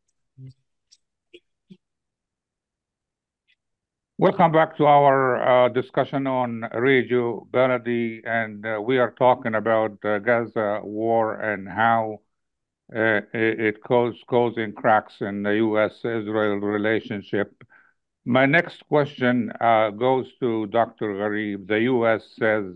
Welcome 4.21 4.51
back 4.51 4.77
to 4.77 4.85
our 4.85 5.65
uh, 5.65 5.69
discussion 5.69 6.27
on 6.27 6.61
Radio 6.75 7.47
Baladi, 7.51 8.21
and 8.23 8.63
uh, 8.63 8.79
we 8.79 8.99
are 8.99 9.15
talking 9.17 9.55
about 9.55 9.99
the 10.01 10.21
Gaza 10.23 10.81
war 10.83 11.41
and 11.41 11.67
how 11.67 12.21
uh, 12.95 13.21
it, 13.33 13.81
caused 13.81 14.23
causing 14.27 14.73
cracks 14.73 15.15
in 15.21 15.41
the 15.41 15.55
U.S.-Israel 15.55 16.61
relationship. 16.61 17.63
My 18.23 18.45
next 18.45 18.87
question 18.87 19.51
uh, 19.59 19.89
goes 19.89 20.27
to 20.39 20.67
Dr. 20.67 21.15
Ghareeb. 21.15 21.67
The 21.67 21.79
U.S. 21.79 22.21
says 22.37 22.75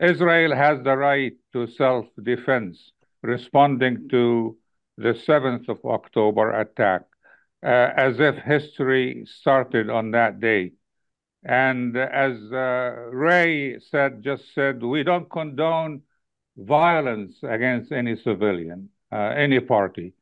Israel 0.00 0.56
has 0.56 0.82
the 0.82 0.96
right 0.96 1.34
to 1.52 1.66
self-defense, 1.66 2.92
responding 3.22 4.08
to 4.08 4.56
the 4.96 5.12
7th 5.12 5.68
of 5.68 5.84
October 5.84 6.58
attack, 6.58 7.02
uh, 7.62 7.90
as 7.98 8.18
if 8.18 8.36
history 8.36 9.26
started 9.26 9.90
on 9.90 10.12
that 10.12 10.40
day. 10.40 10.72
And 11.46 11.96
as 11.96 12.36
uh, 12.52 13.08
Ray 13.12 13.78
said, 13.78 14.24
just 14.24 14.52
said, 14.52 14.82
we 14.82 15.04
don't 15.04 15.30
condone 15.30 16.02
violence 16.56 17.36
against 17.44 17.92
any 17.92 18.16
civilian, 18.16 18.88
uh, 19.12 19.32
any 19.36 19.60
party. 19.60 20.14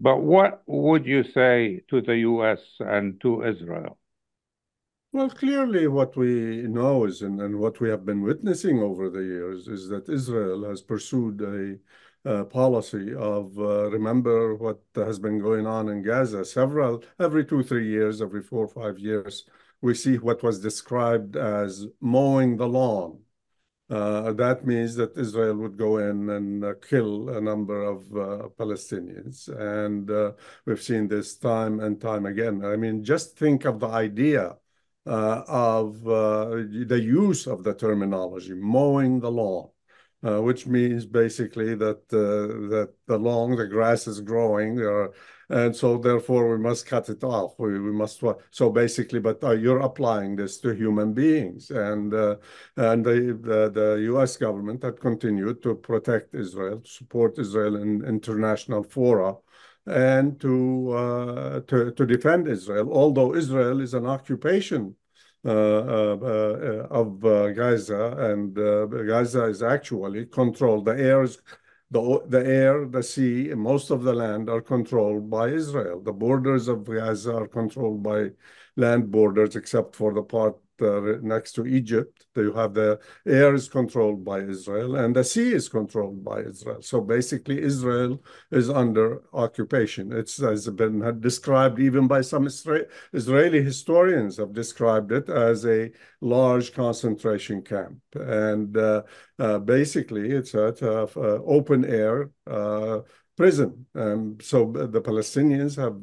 But 0.00 0.22
what 0.22 0.62
would 0.66 1.04
you 1.04 1.24
say 1.24 1.82
to 1.90 2.00
the 2.00 2.16
U.S. 2.18 2.60
and 2.80 3.20
to 3.20 3.44
Israel? 3.44 3.98
Well, 5.12 5.28
clearly, 5.28 5.88
what 5.88 6.16
we 6.16 6.62
know 6.62 7.04
is, 7.04 7.20
and, 7.20 7.38
and 7.42 7.58
what 7.58 7.78
we 7.80 7.90
have 7.90 8.06
been 8.06 8.22
witnessing 8.22 8.78
over 8.78 9.10
the 9.10 9.22
years, 9.22 9.68
is 9.68 9.90
that 9.90 10.08
Israel 10.08 10.64
has 10.70 10.80
pursued 10.80 11.42
a 11.42 11.76
uh, 12.24 12.44
policy 12.44 13.12
of 13.14 13.58
uh, 13.58 13.90
remember 13.90 14.54
what 14.54 14.80
has 14.94 15.18
been 15.18 15.38
going 15.38 15.66
on 15.66 15.90
in 15.90 16.02
Gaza 16.02 16.46
several, 16.46 17.04
every 17.20 17.44
two, 17.44 17.62
three 17.62 17.90
years, 17.90 18.22
every 18.22 18.42
four 18.42 18.66
five 18.66 18.98
years 18.98 19.44
we 19.82 19.94
see 19.94 20.16
what 20.16 20.42
was 20.42 20.60
described 20.60 21.36
as 21.36 21.86
mowing 22.00 22.56
the 22.56 22.68
lawn. 22.68 23.18
Uh, 23.90 24.32
that 24.32 24.64
means 24.64 24.94
that 24.94 25.18
Israel 25.18 25.56
would 25.56 25.76
go 25.76 25.98
in 25.98 26.30
and 26.30 26.64
uh, 26.64 26.72
kill 26.88 27.28
a 27.28 27.40
number 27.40 27.82
of 27.82 27.98
uh, 28.12 28.48
Palestinians. 28.58 29.48
And 29.48 30.10
uh, 30.10 30.32
we've 30.64 30.80
seen 30.80 31.08
this 31.08 31.36
time 31.36 31.80
and 31.80 32.00
time 32.00 32.24
again. 32.24 32.64
I 32.64 32.76
mean, 32.76 33.04
just 33.04 33.36
think 33.36 33.66
of 33.66 33.80
the 33.80 33.88
idea 33.88 34.56
uh, 35.04 35.42
of 35.46 36.06
uh, 36.06 36.50
the 36.86 37.00
use 37.02 37.46
of 37.46 37.64
the 37.64 37.74
terminology, 37.74 38.54
mowing 38.54 39.20
the 39.20 39.30
lawn. 39.30 39.68
Which 40.24 40.68
means 40.68 41.04
basically 41.04 41.74
that 41.74 42.08
that 42.08 42.90
the 43.08 43.18
lawn, 43.18 43.56
the 43.56 43.66
grass 43.66 44.06
is 44.06 44.20
growing, 44.20 44.76
there 44.76 44.96
are 44.96 45.12
and 45.52 45.76
so 45.76 45.98
therefore 45.98 46.50
we 46.50 46.56
must 46.56 46.86
cut 46.86 47.10
it 47.10 47.22
off. 47.22 47.58
We, 47.58 47.78
we 47.78 47.92
must 47.92 48.22
so 48.50 48.70
basically, 48.70 49.20
but 49.20 49.44
uh, 49.44 49.50
you're 49.50 49.80
applying 49.80 50.34
this 50.34 50.58
to 50.60 50.74
human 50.74 51.12
beings, 51.12 51.70
and 51.70 52.12
uh, 52.14 52.36
and 52.76 53.04
the, 53.04 53.38
the, 53.40 53.70
the 53.70 54.00
U.S. 54.12 54.38
government 54.38 54.82
had 54.82 54.98
continued 54.98 55.62
to 55.62 55.74
protect 55.74 56.34
Israel, 56.34 56.80
to 56.80 56.90
support 56.90 57.38
Israel 57.38 57.76
in 57.76 58.02
international 58.02 58.82
fora, 58.82 59.34
and 59.86 60.40
to 60.40 60.90
uh, 60.92 61.60
to 61.60 61.92
to 61.92 62.06
defend 62.06 62.48
Israel, 62.48 62.90
although 62.90 63.34
Israel 63.34 63.80
is 63.80 63.94
an 63.94 64.06
occupation. 64.06 64.96
Uh, 65.44 65.50
uh, 65.50 66.18
uh, 66.22 66.86
of 66.88 67.20
Gaza, 67.20 68.14
and 68.30 68.54
Gaza 68.54 69.46
is 69.46 69.60
actually 69.60 70.26
controlled. 70.26 70.84
The 70.84 70.92
air 70.92 71.24
is 71.24 71.38
the, 71.92 72.22
the 72.26 72.44
air, 72.46 72.86
the 72.86 73.02
sea, 73.02 73.50
and 73.50 73.60
most 73.60 73.90
of 73.90 74.02
the 74.02 74.14
land 74.14 74.48
are 74.48 74.62
controlled 74.62 75.28
by 75.30 75.48
Israel. 75.48 76.00
The 76.00 76.12
borders 76.12 76.68
of 76.68 76.84
Gaza 76.84 77.34
are 77.36 77.48
controlled 77.48 78.02
by 78.02 78.30
land 78.76 79.10
borders, 79.10 79.56
except 79.56 79.94
for 79.94 80.14
the 80.14 80.22
part 80.22 80.56
uh, 80.82 81.18
next 81.22 81.52
to 81.52 81.66
Egypt. 81.66 82.26
You 82.36 82.52
have 82.52 82.74
the 82.74 82.98
air 83.26 83.54
is 83.54 83.68
controlled 83.68 84.24
by 84.24 84.40
Israel, 84.40 84.96
and 84.96 85.14
the 85.14 85.24
sea 85.24 85.52
is 85.52 85.68
controlled 85.68 86.24
by 86.24 86.40
Israel. 86.40 86.82
So 86.82 87.00
basically, 87.00 87.60
Israel 87.60 88.22
is 88.50 88.68
under 88.70 89.22
occupation. 89.32 90.12
It's 90.12 90.38
has 90.38 90.68
been 90.68 91.20
described 91.20 91.78
even 91.78 92.06
by 92.06 92.20
some 92.22 92.46
Isra 92.46 92.86
Israeli 93.12 93.62
historians 93.62 94.36
have 94.38 94.52
described 94.52 95.12
it 95.12 95.28
as 95.28 95.64
a 95.66 95.90
large 96.20 96.72
concentration 96.72 97.62
camp, 97.62 97.98
and 98.14 98.76
uh, 98.76 99.02
uh, 99.38 99.58
basically, 99.58 100.30
it's 100.30 100.54
a, 100.54 100.74
a, 100.82 101.20
a 101.20 101.42
open 101.44 101.84
air 101.84 102.30
uh, 102.46 103.00
prison. 103.42 103.84
Um, 103.96 104.38
so 104.40 104.58
the 104.96 105.00
Palestinians 105.00 105.74
have 105.76 105.96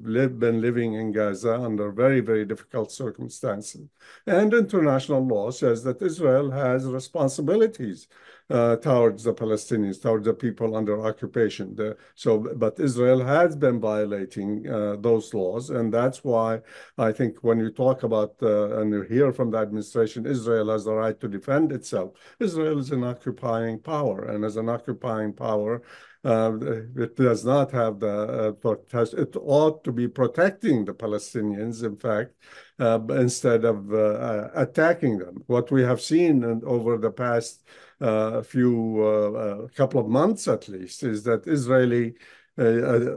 been 0.45 0.59
living 0.59 0.95
in 0.95 1.13
Gaza 1.13 1.55
under 1.69 1.89
very, 1.89 2.19
very 2.19 2.43
difficult 2.43 2.91
circumstances. 2.91 3.87
And 4.27 4.53
international 4.53 5.25
law 5.25 5.49
says 5.49 5.81
that 5.85 6.01
Israel 6.01 6.51
has 6.51 6.85
responsibilities 6.85 8.09
uh, 8.49 8.75
towards 8.77 9.23
the 9.23 9.33
Palestinians, 9.33 10.01
towards 10.01 10.25
the 10.25 10.33
people 10.33 10.75
under 10.75 10.95
occupation. 11.05 11.75
The, 11.75 11.95
so, 12.15 12.39
but 12.63 12.79
Israel 12.79 13.23
has 13.23 13.55
been 13.55 13.79
violating 13.79 14.67
uh, 14.67 14.95
those 14.99 15.33
laws, 15.33 15.69
and 15.69 15.93
that's 15.93 16.23
why 16.23 16.59
I 16.97 17.11
think 17.11 17.37
when 17.41 17.59
you 17.59 17.69
talk 17.71 18.03
about 18.03 18.33
uh, 18.41 18.79
and 18.79 18.91
you 18.91 19.03
hear 19.03 19.31
from 19.31 19.51
the 19.51 19.59
administration, 19.59 20.25
Israel 20.25 20.71
has 20.71 20.83
the 20.85 20.93
right 20.93 21.17
to 21.21 21.27
defend 21.27 21.71
itself. 21.71 22.09
Israel 22.39 22.79
is 22.79 22.91
an 22.91 23.03
occupying 23.03 23.79
power, 23.79 24.25
and 24.25 24.43
as 24.43 24.57
an 24.57 24.67
occupying 24.67 25.31
power, 25.31 25.83
uh, 26.25 26.51
it 26.97 27.15
does 27.15 27.45
not 27.45 27.71
have 27.71 27.99
the 27.99 28.53
uh, 28.63 28.75
it 29.17 29.35
ought 29.37 29.83
to 29.85 29.91
be 29.91 30.07
protecting 30.07 30.83
the 30.83 30.93
Palestinians, 30.93 31.83
in 31.83 31.95
fact, 31.95 32.33
uh, 32.77 32.99
instead 33.11 33.63
of 33.63 33.93
uh, 33.93 34.49
attacking 34.53 35.17
them. 35.17 35.43
What 35.47 35.71
we 35.71 35.81
have 35.83 36.01
seen 36.01 36.43
over 36.65 36.97
the 36.97 37.11
past 37.11 37.63
uh, 38.01 38.41
few 38.41 39.01
uh, 39.01 39.67
couple 39.69 40.01
of 40.01 40.07
months, 40.07 40.47
at 40.47 40.67
least, 40.67 41.03
is 41.03 41.23
that 41.23 41.47
Israeli 41.47 42.15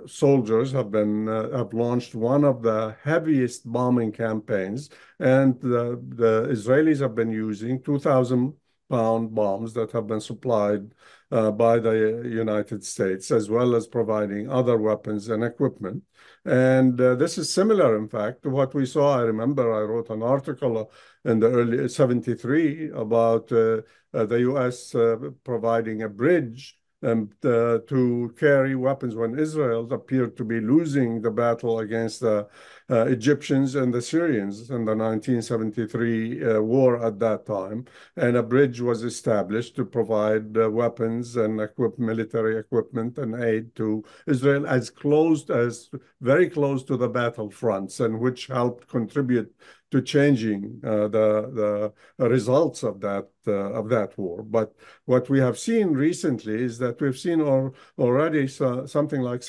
soldiers 0.06 0.70
have 0.70 0.92
been 0.92 1.26
have 1.26 1.74
launched 1.74 2.14
one 2.14 2.44
of 2.44 2.62
the 2.62 2.94
heaviest 3.02 3.70
bombing 3.70 4.12
campaigns, 4.12 4.88
and 5.18 5.60
the, 5.60 6.00
the 6.10 6.46
Israelis 6.48 7.00
have 7.00 7.16
been 7.16 7.32
using 7.32 7.82
2,000 7.82 8.54
pound 8.88 9.34
bombs 9.34 9.72
that 9.72 9.90
have 9.90 10.06
been 10.06 10.20
supplied 10.20 10.82
uh, 10.82 11.21
by 11.32 11.78
the 11.78 12.22
United 12.26 12.84
States, 12.84 13.30
as 13.30 13.48
well 13.48 13.74
as 13.74 13.86
providing 13.86 14.50
other 14.50 14.76
weapons 14.76 15.28
and 15.28 15.42
equipment. 15.42 16.02
And 16.44 17.00
uh, 17.00 17.14
this 17.14 17.38
is 17.38 17.52
similar, 17.52 17.96
in 17.96 18.08
fact, 18.08 18.42
to 18.42 18.50
what 18.50 18.74
we 18.74 18.84
saw. 18.84 19.18
I 19.18 19.22
remember 19.22 19.72
I 19.72 19.82
wrote 19.82 20.10
an 20.10 20.22
article 20.22 20.92
in 21.24 21.40
the 21.40 21.48
early 21.48 21.88
73 21.88 22.90
about 22.90 23.50
uh, 23.52 23.82
uh 24.12 24.26
the 24.26 24.40
U.S. 24.40 24.94
Uh, 24.94 25.16
providing 25.44 26.02
a 26.02 26.08
bridge 26.08 26.76
um, 27.02 27.30
to 27.42 28.34
carry 28.38 28.74
weapons 28.74 29.14
when 29.14 29.38
Israel 29.38 29.92
appeared 29.92 30.36
to 30.36 30.44
be 30.44 30.60
losing 30.60 31.20
the 31.20 31.30
battle 31.30 31.80
against 31.80 32.20
the 32.20 32.48
uh, 32.90 33.06
Egyptians 33.06 33.74
and 33.74 33.92
the 33.92 34.02
Syrians 34.02 34.70
in 34.70 34.84
the 34.84 34.96
1973 34.96 36.44
uh, 36.44 36.60
war 36.60 37.04
at 37.04 37.18
that 37.20 37.46
time. 37.46 37.84
And 38.16 38.36
a 38.36 38.42
bridge 38.42 38.80
was 38.80 39.02
established 39.02 39.76
to 39.76 39.84
provide 39.84 40.56
uh, 40.56 40.70
weapons 40.70 41.36
and 41.36 41.60
equip 41.60 41.98
military 41.98 42.58
equipment 42.58 43.18
and 43.18 43.34
aid 43.42 43.74
to 43.76 44.04
Israel 44.26 44.66
as 44.66 44.90
close 44.90 45.48
as 45.50 45.90
very 46.20 46.48
close 46.48 46.82
to 46.84 46.96
the 46.96 47.08
battlefronts 47.08 48.04
and 48.04 48.20
which 48.20 48.46
helped 48.46 48.88
contribute 48.88 49.54
to 49.92 50.00
changing 50.00 50.80
uh, 50.84 51.06
the 51.08 51.92
the 52.18 52.28
results 52.28 52.82
of 52.82 53.00
that 53.00 53.28
uh, 53.46 53.72
of 53.72 53.90
that 53.90 54.16
war. 54.18 54.42
But 54.42 54.74
what 55.04 55.28
we 55.28 55.38
have 55.40 55.58
seen 55.58 55.88
recently 55.92 56.62
is 56.62 56.78
that 56.78 57.00
we've 57.00 57.18
seen 57.18 57.40
or, 57.42 57.74
already 57.98 58.48
so, 58.48 58.86
something 58.86 59.20
like 59.20 59.42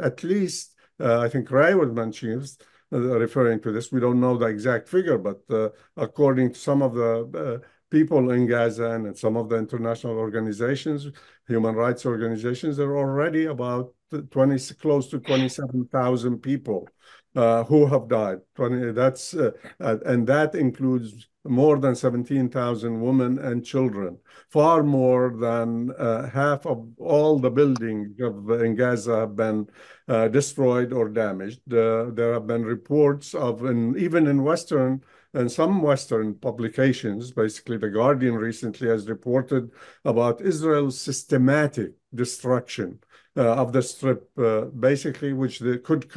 at 0.00 0.24
least 0.24 0.74
uh, 0.98 1.20
I 1.20 1.28
think 1.28 1.50
Ray 1.50 1.74
was 1.74 1.92
mentioning 1.92 2.46
referring 2.90 3.60
to 3.60 3.72
this. 3.72 3.92
We 3.92 4.00
don't 4.00 4.20
know 4.20 4.36
the 4.36 4.46
exact 4.46 4.88
figure, 4.88 5.18
but 5.18 5.42
uh, 5.50 5.70
according 5.96 6.52
to 6.52 6.58
some 6.58 6.82
of 6.82 6.94
the 6.94 7.62
uh, 7.62 7.66
people 7.90 8.30
in 8.30 8.46
Gaza 8.46 8.90
and 8.90 9.16
some 9.16 9.36
of 9.36 9.48
the 9.48 9.56
international 9.56 10.18
organizations, 10.18 11.08
human 11.46 11.74
rights 11.74 12.06
organizations, 12.06 12.76
there 12.76 12.90
are 12.90 12.98
already 12.98 13.46
about 13.46 13.92
20, 14.30 14.74
close 14.74 15.08
to 15.08 15.20
27,000 15.20 16.38
people 16.38 16.88
uh, 17.36 17.64
who 17.64 17.86
have 17.86 18.08
died. 18.08 18.40
20, 18.56 18.92
that's 18.92 19.34
uh, 19.34 19.50
uh, 19.80 19.96
and 20.06 20.26
that 20.26 20.54
includes 20.54 21.28
more 21.44 21.78
than 21.78 21.94
17,000 21.94 23.00
women 23.00 23.38
and 23.38 23.64
children, 23.64 24.18
far 24.50 24.82
more 24.82 25.34
than 25.38 25.90
uh, 25.92 26.28
half 26.28 26.66
of 26.66 26.86
all 26.98 27.38
the 27.38 27.50
buildings 27.50 28.20
of, 28.20 28.50
in 28.60 28.74
Gaza 28.74 29.20
have 29.20 29.36
been 29.36 29.66
uh, 30.08 30.28
destroyed 30.28 30.92
or 30.92 31.08
damaged. 31.08 31.60
there 31.66 32.32
have 32.34 32.46
been 32.46 32.64
reports 32.64 33.34
of, 33.34 33.64
and 33.64 33.96
even 33.96 34.26
in 34.26 34.42
Western 34.42 35.02
and 35.32 35.50
some 35.50 35.80
Western 35.80 36.34
publications, 36.34 37.30
basically 37.30 37.76
The 37.78 37.88
Guardian 37.88 38.34
recently 38.34 38.88
has 38.88 39.08
reported 39.08 39.70
about 40.04 40.40
Israel's 40.40 41.00
systematic 41.00 41.92
destruction 42.14 42.98
uh, 43.02 43.09
of 43.36 43.72
the 43.72 43.82
strip, 43.82 44.28
uh, 44.38 44.62
basically, 44.62 45.32
which 45.32 45.60
could 45.84 46.10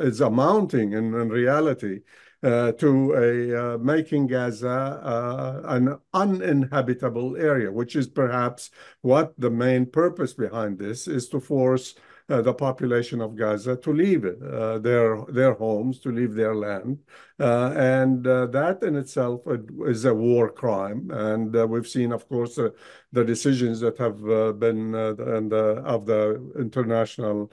is 0.00 0.20
amounting 0.20 0.92
in, 0.92 1.14
in 1.14 1.28
reality 1.28 2.00
uh, 2.42 2.72
to 2.72 3.12
a 3.14 3.74
uh, 3.74 3.78
making 3.78 4.26
Gaza 4.26 4.68
uh, 4.68 5.62
an 5.64 5.98
uninhabitable 6.14 7.36
area, 7.36 7.72
which 7.72 7.96
is 7.96 8.06
perhaps 8.06 8.70
what 9.02 9.32
the 9.38 9.50
main 9.50 9.86
purpose 9.86 10.34
behind 10.34 10.78
this 10.78 11.08
is 11.08 11.28
to 11.30 11.40
force 11.40 11.94
uh, 12.28 12.42
the 12.42 12.52
population 12.52 13.20
of 13.20 13.36
Gaza 13.36 13.76
to 13.76 13.92
leave 13.92 14.24
uh, 14.24 14.78
their 14.78 15.24
their 15.28 15.54
homes, 15.54 16.00
to 16.00 16.10
leave 16.10 16.34
their 16.34 16.54
land, 16.54 16.98
uh, 17.38 17.72
and 17.76 18.26
uh, 18.26 18.46
that 18.46 18.82
in 18.82 18.96
itself 18.96 19.42
is 19.86 20.04
a 20.04 20.14
war 20.14 20.50
crime. 20.50 21.08
And 21.12 21.54
uh, 21.54 21.66
we've 21.66 21.86
seen, 21.86 22.12
of 22.12 22.28
course, 22.28 22.58
uh, 22.58 22.70
the 23.12 23.24
decisions 23.24 23.78
that 23.80 23.96
have 23.98 24.18
been 24.58 24.92
the, 24.92 25.82
of 25.84 26.06
the 26.06 26.52
International 26.58 27.52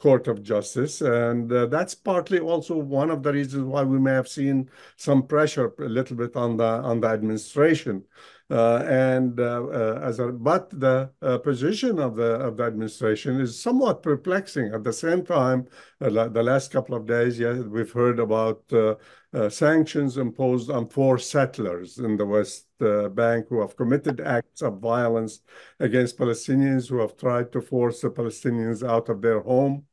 Court 0.00 0.28
of 0.28 0.42
Justice, 0.42 1.02
and 1.02 1.50
that's 1.50 1.94
partly 1.94 2.38
also 2.38 2.76
one 2.78 3.10
of 3.10 3.22
the 3.22 3.32
reasons 3.32 3.64
why 3.64 3.82
we 3.82 3.98
may 3.98 4.12
have 4.12 4.28
seen 4.28 4.70
some 4.96 5.26
pressure 5.26 5.74
a 5.78 5.88
little 5.88 6.16
bit 6.16 6.34
on 6.36 6.56
the 6.56 6.64
on 6.64 7.00
the 7.00 7.08
administration. 7.08 8.02
Uh, 8.48 8.76
and 8.86 9.40
uh, 9.40 9.66
uh, 9.66 10.00
as 10.04 10.20
a, 10.20 10.28
but 10.28 10.70
the 10.70 11.10
position 11.42 11.98
of 11.98 12.14
the 12.14 12.34
of 12.34 12.56
the 12.56 12.62
administration 12.62 13.40
is 13.40 13.60
somewhat 13.60 14.04
perplexing. 14.04 14.72
At 14.72 14.84
the 14.84 14.92
same 14.92 15.24
time, 15.24 15.66
the 15.98 16.42
last 16.44 16.70
couple 16.70 16.94
of 16.94 17.06
days, 17.06 17.40
yeah, 17.40 17.54
we've 17.54 17.90
heard 17.90 18.20
about 18.20 18.62
sanctions 19.50 20.16
imposed 20.16 20.70
on 20.70 20.88
four 20.88 21.18
settlers 21.18 21.98
in 21.98 22.16
the 22.16 22.24
West 22.24 22.66
Bank 22.78 23.46
who 23.48 23.60
have 23.60 23.76
committed 23.76 24.20
acts 24.20 24.62
of 24.62 24.78
violence 24.78 25.40
against 25.80 26.16
Palestinians 26.16 26.88
who 26.88 27.00
have 27.00 27.16
tried 27.16 27.50
to 27.50 27.60
force 27.60 28.00
the 28.00 28.10
Palestinians 28.10 28.88
out 28.88 29.08
of 29.08 29.22
their 29.22 29.40
home 29.40 29.86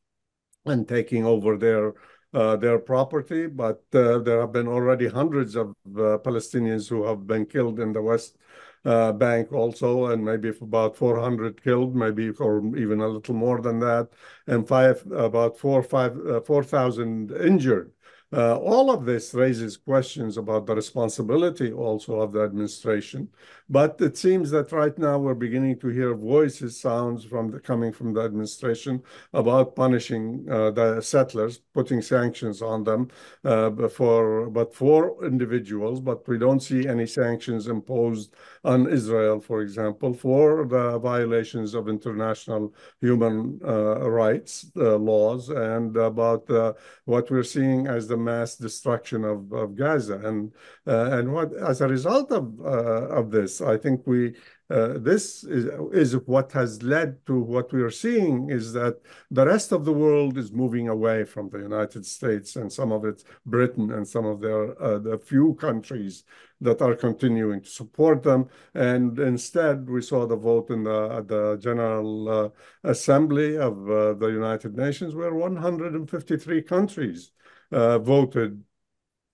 and 0.64 0.86
taking 0.86 1.24
over 1.24 1.58
their 1.58 1.92
uh, 2.34 2.56
their 2.56 2.78
property, 2.78 3.46
but 3.46 3.82
uh, 3.94 4.18
there 4.18 4.40
have 4.40 4.52
been 4.52 4.68
already 4.68 5.08
hundreds 5.08 5.54
of 5.56 5.68
uh, 5.70 6.18
Palestinians 6.18 6.88
who 6.88 7.04
have 7.04 7.26
been 7.26 7.46
killed 7.46 7.78
in 7.80 7.92
the 7.92 8.02
West 8.02 8.36
uh, 8.84 9.12
Bank 9.12 9.52
also, 9.52 10.06
and 10.06 10.24
maybe 10.24 10.50
about 10.60 10.96
400 10.96 11.62
killed, 11.62 11.94
maybe 11.94 12.30
or 12.30 12.58
even 12.76 13.00
a 13.00 13.08
little 13.08 13.34
more 13.34 13.60
than 13.60 13.78
that, 13.80 14.08
and 14.46 14.66
five 14.68 15.04
about 15.12 15.58
four 15.58 15.82
five 15.82 16.18
uh, 16.26 16.40
4,000 16.40 17.30
injured. 17.32 17.92
Uh, 18.32 18.56
all 18.58 18.90
of 18.90 19.04
this 19.04 19.32
raises 19.32 19.76
questions 19.76 20.36
about 20.36 20.66
the 20.66 20.74
responsibility 20.74 21.72
also 21.72 22.20
of 22.20 22.32
the 22.32 22.42
administration. 22.42 23.28
But 23.68 24.00
it 24.00 24.16
seems 24.16 24.50
that 24.50 24.72
right 24.72 24.96
now 24.98 25.18
we're 25.18 25.34
beginning 25.34 25.78
to 25.80 25.88
hear 25.88 26.14
voices, 26.14 26.78
sounds 26.78 27.24
from 27.24 27.50
the, 27.50 27.60
coming 27.60 27.92
from 27.92 28.12
the 28.12 28.22
administration 28.22 29.02
about 29.32 29.76
punishing 29.76 30.46
uh, 30.50 30.70
the 30.72 31.00
settlers, 31.00 31.58
putting 31.72 32.02
sanctions 32.02 32.60
on 32.60 32.84
them 32.84 33.08
uh, 33.44 33.70
for, 33.88 34.50
but 34.50 34.74
for 34.74 35.24
individuals. 35.24 36.00
But 36.00 36.26
we 36.28 36.36
don't 36.36 36.60
see 36.60 36.86
any 36.86 37.06
sanctions 37.06 37.68
imposed 37.68 38.34
on 38.64 38.88
Israel, 38.88 39.40
for 39.40 39.62
example, 39.62 40.12
for 40.12 40.66
the 40.66 40.98
violations 40.98 41.74
of 41.74 41.88
international 41.88 42.74
human 43.00 43.60
uh, 43.64 44.10
rights 44.10 44.66
uh, 44.76 44.96
laws 44.96 45.48
and 45.48 45.96
about 45.96 46.48
uh, 46.50 46.72
what 47.04 47.30
we're 47.30 47.42
seeing 47.42 47.86
as 47.86 48.08
the 48.08 48.16
mass 48.24 48.56
destruction 48.56 49.24
of, 49.24 49.52
of 49.52 49.76
Gaza. 49.76 50.18
And 50.18 50.52
uh, 50.86 51.10
and 51.12 51.32
what 51.32 51.52
as 51.54 51.80
a 51.80 51.88
result 51.88 52.32
of 52.32 52.44
uh, 52.60 53.08
of 53.20 53.30
this, 53.30 53.60
I 53.60 53.76
think 53.76 54.06
we 54.06 54.34
uh, 54.70 54.94
this 54.96 55.44
is, 55.44 55.66
is 55.92 56.16
what 56.26 56.50
has 56.52 56.82
led 56.82 57.24
to 57.26 57.38
what 57.38 57.70
we 57.70 57.82
are 57.82 57.90
seeing 57.90 58.48
is 58.48 58.72
that 58.72 58.96
the 59.30 59.44
rest 59.44 59.72
of 59.72 59.84
the 59.84 59.92
world 59.92 60.38
is 60.38 60.52
moving 60.52 60.88
away 60.88 61.22
from 61.22 61.50
the 61.50 61.58
United 61.58 62.04
States 62.06 62.56
and 62.56 62.72
some 62.72 62.90
of 62.90 63.04
it 63.04 63.22
Britain 63.44 63.92
and 63.92 64.08
some 64.08 64.24
of 64.24 64.40
their 64.40 64.82
uh, 64.82 64.98
the 64.98 65.18
few 65.18 65.54
countries 65.60 66.24
that 66.62 66.80
are 66.80 66.94
continuing 66.94 67.60
to 67.60 67.68
support 67.68 68.22
them. 68.22 68.48
And 68.74 69.18
instead, 69.18 69.88
we 69.88 70.00
saw 70.00 70.26
the 70.26 70.36
vote 70.36 70.70
in 70.70 70.84
the, 70.84 71.22
the 71.28 71.58
General 71.60 72.28
uh, 72.28 72.48
Assembly 72.84 73.58
of 73.58 73.90
uh, 73.90 74.14
the 74.14 74.28
United 74.28 74.74
Nations, 74.76 75.14
where 75.14 75.34
153 75.34 76.62
countries 76.62 77.32
uh, 77.70 77.98
voted 77.98 78.62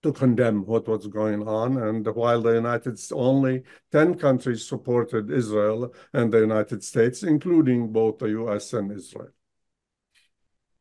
to 0.02 0.12
condemn 0.12 0.64
what 0.64 0.88
was 0.88 1.06
going 1.06 1.46
on. 1.46 1.76
And 1.76 2.06
while 2.06 2.40
the 2.40 2.54
United 2.54 2.98
States, 2.98 3.12
only 3.12 3.64
10 3.92 4.14
countries 4.14 4.66
supported 4.66 5.30
Israel 5.30 5.94
and 6.12 6.32
the 6.32 6.40
United 6.40 6.82
States, 6.82 7.22
including 7.22 7.92
both 7.92 8.18
the 8.18 8.30
US 8.40 8.72
and 8.72 8.90
Israel. 8.92 9.28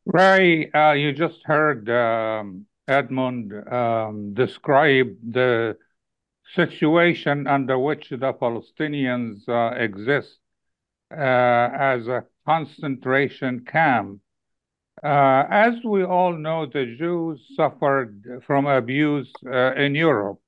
Ray, 0.06 0.70
uh, 0.72 0.92
you 0.92 1.12
just 1.12 1.40
heard 1.44 1.88
um, 1.90 2.66
Edmund 2.88 3.52
um, 3.70 4.32
describe 4.34 5.14
the 5.22 5.76
situation 6.54 7.46
under 7.46 7.78
which 7.78 8.08
the 8.08 8.32
Palestinians 8.32 9.48
uh, 9.48 9.76
exist 9.76 10.38
uh, 11.12 11.14
as 11.14 12.08
a 12.08 12.24
concentration 12.46 13.64
camp. 13.64 14.20
Uh, 15.02 15.46
as 15.50 15.74
we 15.84 16.04
all 16.04 16.34
know, 16.34 16.66
the 16.66 16.94
Jews 16.98 17.40
suffered 17.56 18.42
from 18.46 18.66
abuse 18.66 19.32
uh, 19.46 19.72
in 19.74 19.94
Europe, 19.94 20.40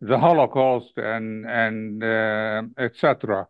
the 0.00 0.18
Holocaust, 0.18 0.92
and 0.96 1.44
and 1.46 2.02
uh, 2.02 2.62
etc. 2.78 3.48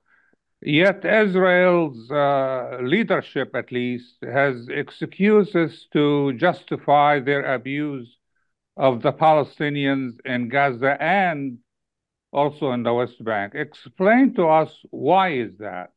Yet 0.62 1.04
Israel's 1.04 2.10
uh, 2.10 2.78
leadership, 2.82 3.54
at 3.54 3.72
least, 3.72 4.16
has 4.22 4.68
excuses 4.68 5.86
to 5.92 6.32
justify 6.34 7.20
their 7.20 7.54
abuse 7.54 8.18
of 8.76 9.02
the 9.02 9.12
Palestinians 9.12 10.18
in 10.24 10.48
Gaza 10.48 11.00
and 11.00 11.58
also 12.32 12.72
in 12.72 12.82
the 12.82 12.92
West 12.94 13.22
Bank. 13.24 13.54
Explain 13.54 14.34
to 14.34 14.46
us 14.48 14.76
why 14.90 15.30
is 15.34 15.56
that? 15.58 15.92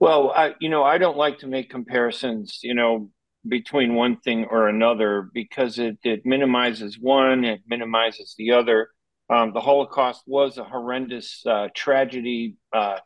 Well, 0.00 0.30
I, 0.30 0.54
you 0.60 0.70
know, 0.70 0.82
I 0.82 0.96
don't 0.96 1.18
like 1.18 1.40
to 1.40 1.46
make 1.46 1.70
comparisons, 1.70 2.60
you 2.62 2.74
know, 2.74 3.10
between 3.46 3.94
one 3.94 4.16
thing 4.18 4.46
or 4.46 4.66
another 4.68 5.30
because 5.32 5.78
it, 5.78 5.98
it 6.02 6.24
minimizes 6.24 6.98
one, 6.98 7.44
it 7.44 7.60
minimizes 7.68 8.34
the 8.38 8.52
other. 8.52 8.88
Um, 9.28 9.52
the 9.52 9.60
Holocaust 9.60 10.22
was 10.26 10.56
a 10.56 10.64
horrendous 10.64 11.44
uh, 11.46 11.68
tragedy, 11.74 12.56
uh, 12.72 12.96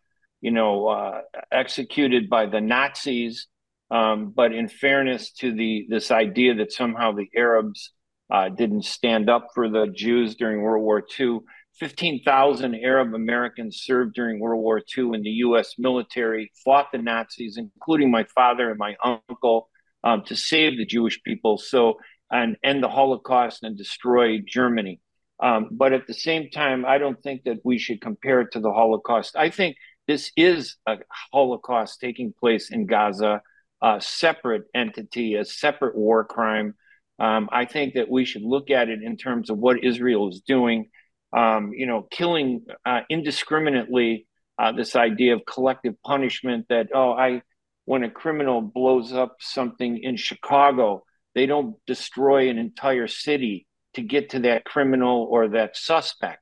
you 0.40 0.52
know, 0.52 0.86
uh, 0.86 1.20
executed 1.50 2.30
by 2.30 2.46
the 2.46 2.60
Nazis. 2.60 3.48
Um, 3.90 4.32
but 4.34 4.52
in 4.52 4.68
fairness 4.68 5.32
to 5.40 5.52
the 5.52 5.86
this 5.88 6.10
idea 6.10 6.54
that 6.54 6.72
somehow 6.72 7.12
the 7.12 7.28
Arabs 7.36 7.92
uh, 8.32 8.48
didn't 8.48 8.84
stand 8.84 9.28
up 9.28 9.48
for 9.54 9.68
the 9.68 9.88
Jews 9.94 10.36
during 10.36 10.62
World 10.62 10.82
War 10.82 11.04
II, 11.20 11.40
15,000 11.78 12.74
Arab 12.76 13.14
Americans 13.14 13.82
served 13.84 14.14
during 14.14 14.38
World 14.38 14.62
War 14.62 14.80
II 14.96 15.10
in 15.14 15.22
the 15.22 15.30
U.S. 15.30 15.74
military, 15.78 16.52
fought 16.64 16.92
the 16.92 16.98
Nazis, 16.98 17.56
including 17.56 18.10
my 18.10 18.24
father 18.34 18.70
and 18.70 18.78
my 18.78 18.94
uncle, 19.02 19.68
um, 20.04 20.22
to 20.26 20.36
save 20.36 20.76
the 20.76 20.86
Jewish 20.86 21.22
people. 21.22 21.58
So 21.58 21.98
and 22.30 22.56
end 22.64 22.82
the 22.82 22.88
Holocaust 22.88 23.62
and 23.62 23.76
destroy 23.76 24.38
Germany. 24.38 25.00
Um, 25.42 25.68
but 25.70 25.92
at 25.92 26.06
the 26.06 26.14
same 26.14 26.50
time, 26.50 26.84
I 26.84 26.98
don't 26.98 27.20
think 27.22 27.44
that 27.44 27.58
we 27.64 27.78
should 27.78 28.00
compare 28.00 28.40
it 28.40 28.52
to 28.52 28.60
the 28.60 28.72
Holocaust. 28.72 29.36
I 29.36 29.50
think 29.50 29.76
this 30.06 30.32
is 30.36 30.76
a 30.86 30.96
Holocaust 31.32 32.00
taking 32.00 32.32
place 32.38 32.70
in 32.70 32.86
Gaza, 32.86 33.42
a 33.82 34.00
separate 34.00 34.64
entity, 34.74 35.34
a 35.34 35.44
separate 35.44 35.96
war 35.96 36.24
crime. 36.24 36.74
Um, 37.18 37.48
I 37.52 37.64
think 37.66 37.94
that 37.94 38.10
we 38.10 38.24
should 38.24 38.42
look 38.42 38.70
at 38.70 38.88
it 38.88 39.02
in 39.02 39.16
terms 39.16 39.50
of 39.50 39.58
what 39.58 39.84
Israel 39.84 40.28
is 40.28 40.40
doing 40.40 40.90
um, 41.34 41.72
you 41.74 41.86
know, 41.86 42.06
killing 42.10 42.64
uh, 42.86 43.00
indiscriminately. 43.10 44.26
Uh, 44.56 44.70
this 44.70 44.94
idea 44.94 45.34
of 45.34 45.42
collective 45.44 46.00
punishment 46.04 46.66
that 46.68 46.86
oh, 46.94 47.12
I 47.12 47.42
when 47.86 48.04
a 48.04 48.10
criminal 48.10 48.62
blows 48.62 49.12
up 49.12 49.36
something 49.40 49.98
in 50.02 50.16
Chicago, 50.16 51.02
they 51.34 51.46
don't 51.46 51.76
destroy 51.86 52.48
an 52.48 52.58
entire 52.58 53.08
city 53.08 53.66
to 53.94 54.02
get 54.02 54.30
to 54.30 54.40
that 54.40 54.64
criminal 54.64 55.26
or 55.30 55.48
that 55.48 55.76
suspect. 55.76 56.40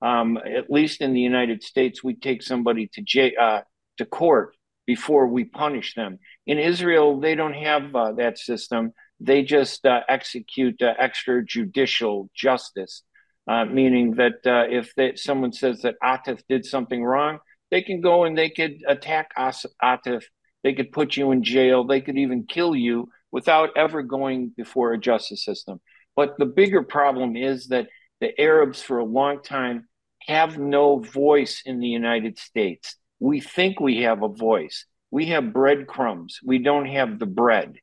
Um, 0.00 0.36
at 0.38 0.70
least 0.70 1.00
in 1.00 1.12
the 1.12 1.20
United 1.20 1.62
States, 1.62 2.02
we 2.02 2.14
take 2.14 2.42
somebody 2.42 2.88
to 2.94 3.02
j- 3.02 3.36
uh, 3.36 3.60
to 3.98 4.04
court 4.06 4.56
before 4.86 5.28
we 5.28 5.44
punish 5.44 5.94
them. 5.94 6.18
In 6.46 6.58
Israel, 6.58 7.20
they 7.20 7.34
don't 7.34 7.54
have 7.54 7.94
uh, 7.94 8.12
that 8.12 8.38
system. 8.38 8.92
They 9.20 9.44
just 9.44 9.86
uh, 9.86 10.00
execute 10.08 10.82
uh, 10.82 10.94
extrajudicial 11.00 12.28
justice 12.34 13.04
uh, 13.48 13.64
meaning 13.64 14.14
that 14.14 14.46
uh, 14.46 14.64
if 14.68 14.94
they, 14.94 15.16
someone 15.16 15.52
says 15.52 15.82
that 15.82 15.96
Atef 16.02 16.42
did 16.48 16.64
something 16.64 17.02
wrong, 17.02 17.38
they 17.70 17.82
can 17.82 18.00
go 18.00 18.24
and 18.24 18.36
they 18.36 18.50
could 18.50 18.82
attack 18.86 19.30
Atef. 19.36 20.22
They 20.62 20.74
could 20.74 20.92
put 20.92 21.16
you 21.16 21.32
in 21.32 21.42
jail. 21.42 21.84
They 21.84 22.00
could 22.00 22.18
even 22.18 22.44
kill 22.44 22.76
you 22.76 23.08
without 23.32 23.70
ever 23.76 24.02
going 24.02 24.52
before 24.56 24.92
a 24.92 24.98
justice 24.98 25.44
system. 25.44 25.80
But 26.14 26.38
the 26.38 26.46
bigger 26.46 26.82
problem 26.82 27.36
is 27.36 27.68
that 27.68 27.88
the 28.20 28.38
Arabs, 28.40 28.82
for 28.82 28.98
a 28.98 29.04
long 29.04 29.42
time, 29.42 29.88
have 30.26 30.58
no 30.58 30.98
voice 30.98 31.62
in 31.64 31.80
the 31.80 31.88
United 31.88 32.38
States. 32.38 32.96
We 33.18 33.40
think 33.40 33.80
we 33.80 34.02
have 34.02 34.22
a 34.22 34.28
voice. 34.28 34.84
We 35.10 35.26
have 35.26 35.52
breadcrumbs. 35.52 36.38
We 36.44 36.58
don't 36.58 36.86
have 36.86 37.18
the 37.18 37.26
bread. 37.26 37.76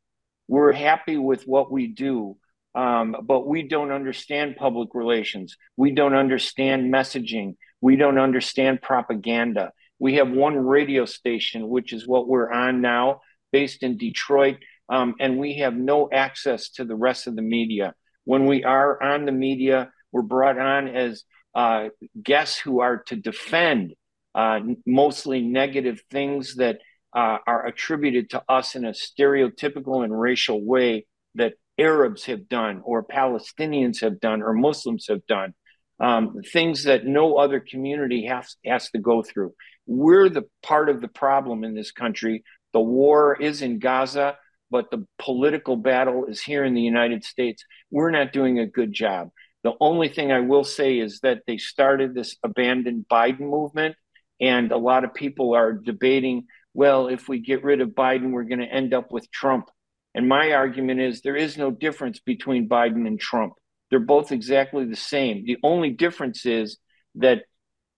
We're 0.47 0.71
happy 0.71 1.17
with 1.17 1.43
what 1.43 1.71
we 1.71 1.87
do 1.87 2.37
um, 2.75 3.15
but 3.23 3.47
we 3.47 3.63
don't 3.67 3.91
understand 3.91 4.55
public 4.55 4.89
relations. 4.93 5.57
We 5.77 5.91
don't 5.91 6.15
understand 6.15 6.93
messaging. 6.93 7.55
We 7.81 7.95
don't 7.95 8.19
understand 8.19 8.81
propaganda. 8.81 9.71
We 9.97 10.15
have 10.15 10.29
one 10.29 10.55
radio 10.55 11.05
station, 11.05 11.67
which 11.67 11.93
is 11.93 12.07
what 12.07 12.27
we're 12.27 12.51
on 12.51 12.81
now, 12.81 13.21
based 13.51 13.83
in 13.83 13.97
Detroit, 13.97 14.57
um, 14.87 15.15
and 15.19 15.37
we 15.37 15.57
have 15.57 15.75
no 15.75 16.09
access 16.11 16.69
to 16.71 16.85
the 16.85 16.95
rest 16.95 17.27
of 17.27 17.35
the 17.35 17.41
media. 17.41 17.93
When 18.25 18.45
we 18.45 18.63
are 18.63 19.01
on 19.01 19.25
the 19.25 19.31
media, 19.31 19.91
we're 20.11 20.21
brought 20.21 20.59
on 20.59 20.87
as 20.87 21.23
uh, 21.55 21.89
guests 22.21 22.59
who 22.59 22.81
are 22.81 23.03
to 23.07 23.15
defend 23.15 23.93
uh, 24.35 24.59
mostly 24.85 25.41
negative 25.41 26.01
things 26.11 26.55
that 26.55 26.77
uh, 27.15 27.37
are 27.47 27.65
attributed 27.65 28.29
to 28.29 28.43
us 28.47 28.75
in 28.75 28.85
a 28.85 28.91
stereotypical 28.91 30.03
and 30.03 30.17
racial 30.17 30.63
way 30.63 31.07
that 31.35 31.53
Arabs 31.79 32.25
have 32.25 32.47
done, 32.49 32.81
or 32.83 33.03
Palestinians 33.03 34.01
have 34.01 34.19
done, 34.19 34.41
or 34.41 34.53
Muslims 34.53 35.07
have 35.09 35.25
done, 35.25 35.53
um, 35.99 36.41
things 36.51 36.83
that 36.83 37.05
no 37.05 37.37
other 37.37 37.59
community 37.59 38.25
has, 38.25 38.55
has 38.65 38.89
to 38.91 38.99
go 38.99 39.23
through. 39.23 39.53
We're 39.85 40.29
the 40.29 40.43
part 40.61 40.89
of 40.89 41.01
the 41.01 41.07
problem 41.07 41.63
in 41.63 41.73
this 41.73 41.91
country. 41.91 42.43
The 42.73 42.79
war 42.79 43.35
is 43.39 43.61
in 43.61 43.79
Gaza, 43.79 44.37
but 44.69 44.91
the 44.91 45.05
political 45.17 45.75
battle 45.75 46.25
is 46.25 46.41
here 46.41 46.63
in 46.63 46.73
the 46.73 46.81
United 46.81 47.23
States. 47.23 47.63
We're 47.89 48.11
not 48.11 48.33
doing 48.33 48.59
a 48.59 48.67
good 48.67 48.93
job. 48.93 49.29
The 49.63 49.73
only 49.81 50.07
thing 50.09 50.31
I 50.31 50.39
will 50.39 50.63
say 50.63 50.99
is 50.99 51.19
that 51.21 51.41
they 51.47 51.57
started 51.57 52.13
this 52.13 52.37
abandoned 52.43 53.05
Biden 53.11 53.49
movement, 53.49 53.95
and 54.39 54.71
a 54.71 54.77
lot 54.77 55.03
of 55.03 55.13
people 55.13 55.55
are 55.55 55.73
debating 55.73 56.45
well, 56.73 57.07
if 57.07 57.27
we 57.27 57.39
get 57.39 57.63
rid 57.63 57.81
of 57.81 57.89
Biden, 57.89 58.31
we're 58.31 58.43
going 58.43 58.59
to 58.59 58.65
end 58.65 58.93
up 58.93 59.11
with 59.11 59.29
Trump. 59.31 59.69
And 60.15 60.27
my 60.27 60.53
argument 60.53 60.99
is 61.01 61.21
there 61.21 61.35
is 61.35 61.57
no 61.57 61.71
difference 61.71 62.19
between 62.19 62.67
Biden 62.67 63.07
and 63.07 63.19
Trump. 63.19 63.53
They're 63.89 63.99
both 63.99 64.31
exactly 64.31 64.85
the 64.85 64.95
same. 64.95 65.45
The 65.45 65.57
only 65.63 65.91
difference 65.91 66.45
is 66.45 66.77
that 67.15 67.43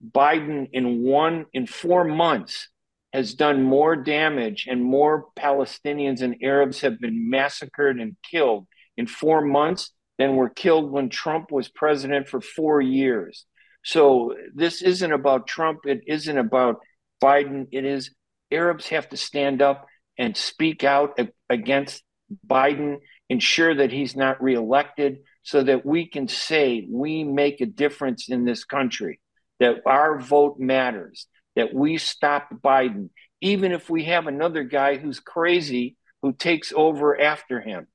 Biden 0.04 0.69
in 0.74 1.04
one 1.04 1.45
in 1.54 1.67
4 1.67 2.04
months 2.06 2.69
has 3.13 3.34
done 3.34 3.63
more 3.63 3.95
damage 3.95 4.67
and 4.69 4.84
more 4.84 5.28
Palestinians 5.38 6.21
and 6.21 6.38
Arabs 6.41 6.82
have 6.82 7.00
been 7.00 7.30
massacred 7.30 8.00
and 8.00 8.15
killed 8.30 8.67
in 8.97 9.06
4 9.06 9.41
months 9.41 9.91
than 10.17 10.36
were 10.36 10.50
killed 10.50 10.91
when 10.91 11.10
Trump 11.10 11.52
was 11.52 11.67
president 11.67 12.28
for 12.28 12.41
4 12.41 12.82
years. 12.82 13.45
So 13.84 14.36
this 14.54 14.82
isn't 14.82 15.12
about 15.12 15.47
Trump, 15.47 15.80
it 15.86 16.02
isn't 16.08 16.38
about 16.38 16.80
Biden, 17.21 17.67
it 17.71 17.86
is 17.86 18.13
Arabs 18.52 18.88
have 18.89 19.10
to 19.10 19.17
stand 19.17 19.62
up 19.62 19.88
and 20.21 20.38
speak 20.38 20.84
out 20.84 21.19
against 21.49 22.03
Biden, 22.47 22.99
ensure 23.27 23.73
that 23.73 23.91
he's 23.91 24.15
not 24.15 24.41
reelected, 24.41 25.17
so 25.41 25.63
that 25.63 25.84
we 25.84 26.05
can 26.05 26.27
say 26.27 26.86
we 26.88 27.23
make 27.23 27.60
a 27.60 27.65
difference 27.65 28.29
in 28.29 28.45
this 28.45 28.63
country, 28.63 29.19
that 29.60 29.77
our 29.88 30.19
vote 30.19 30.60
matters, 30.60 31.25
that 31.55 31.73
we 31.73 31.97
stop 31.97 32.49
Biden, 32.53 33.10
even 33.41 33.71
if 33.71 33.89
we 33.89 34.03
have 34.03 34.27
another 34.27 34.63
guy 34.63 34.97
who's 34.97 35.19
crazy 35.19 35.97
who 36.21 36.34
takes 36.34 36.71
over 36.71 37.19
after 37.19 37.60
him. 37.60 37.88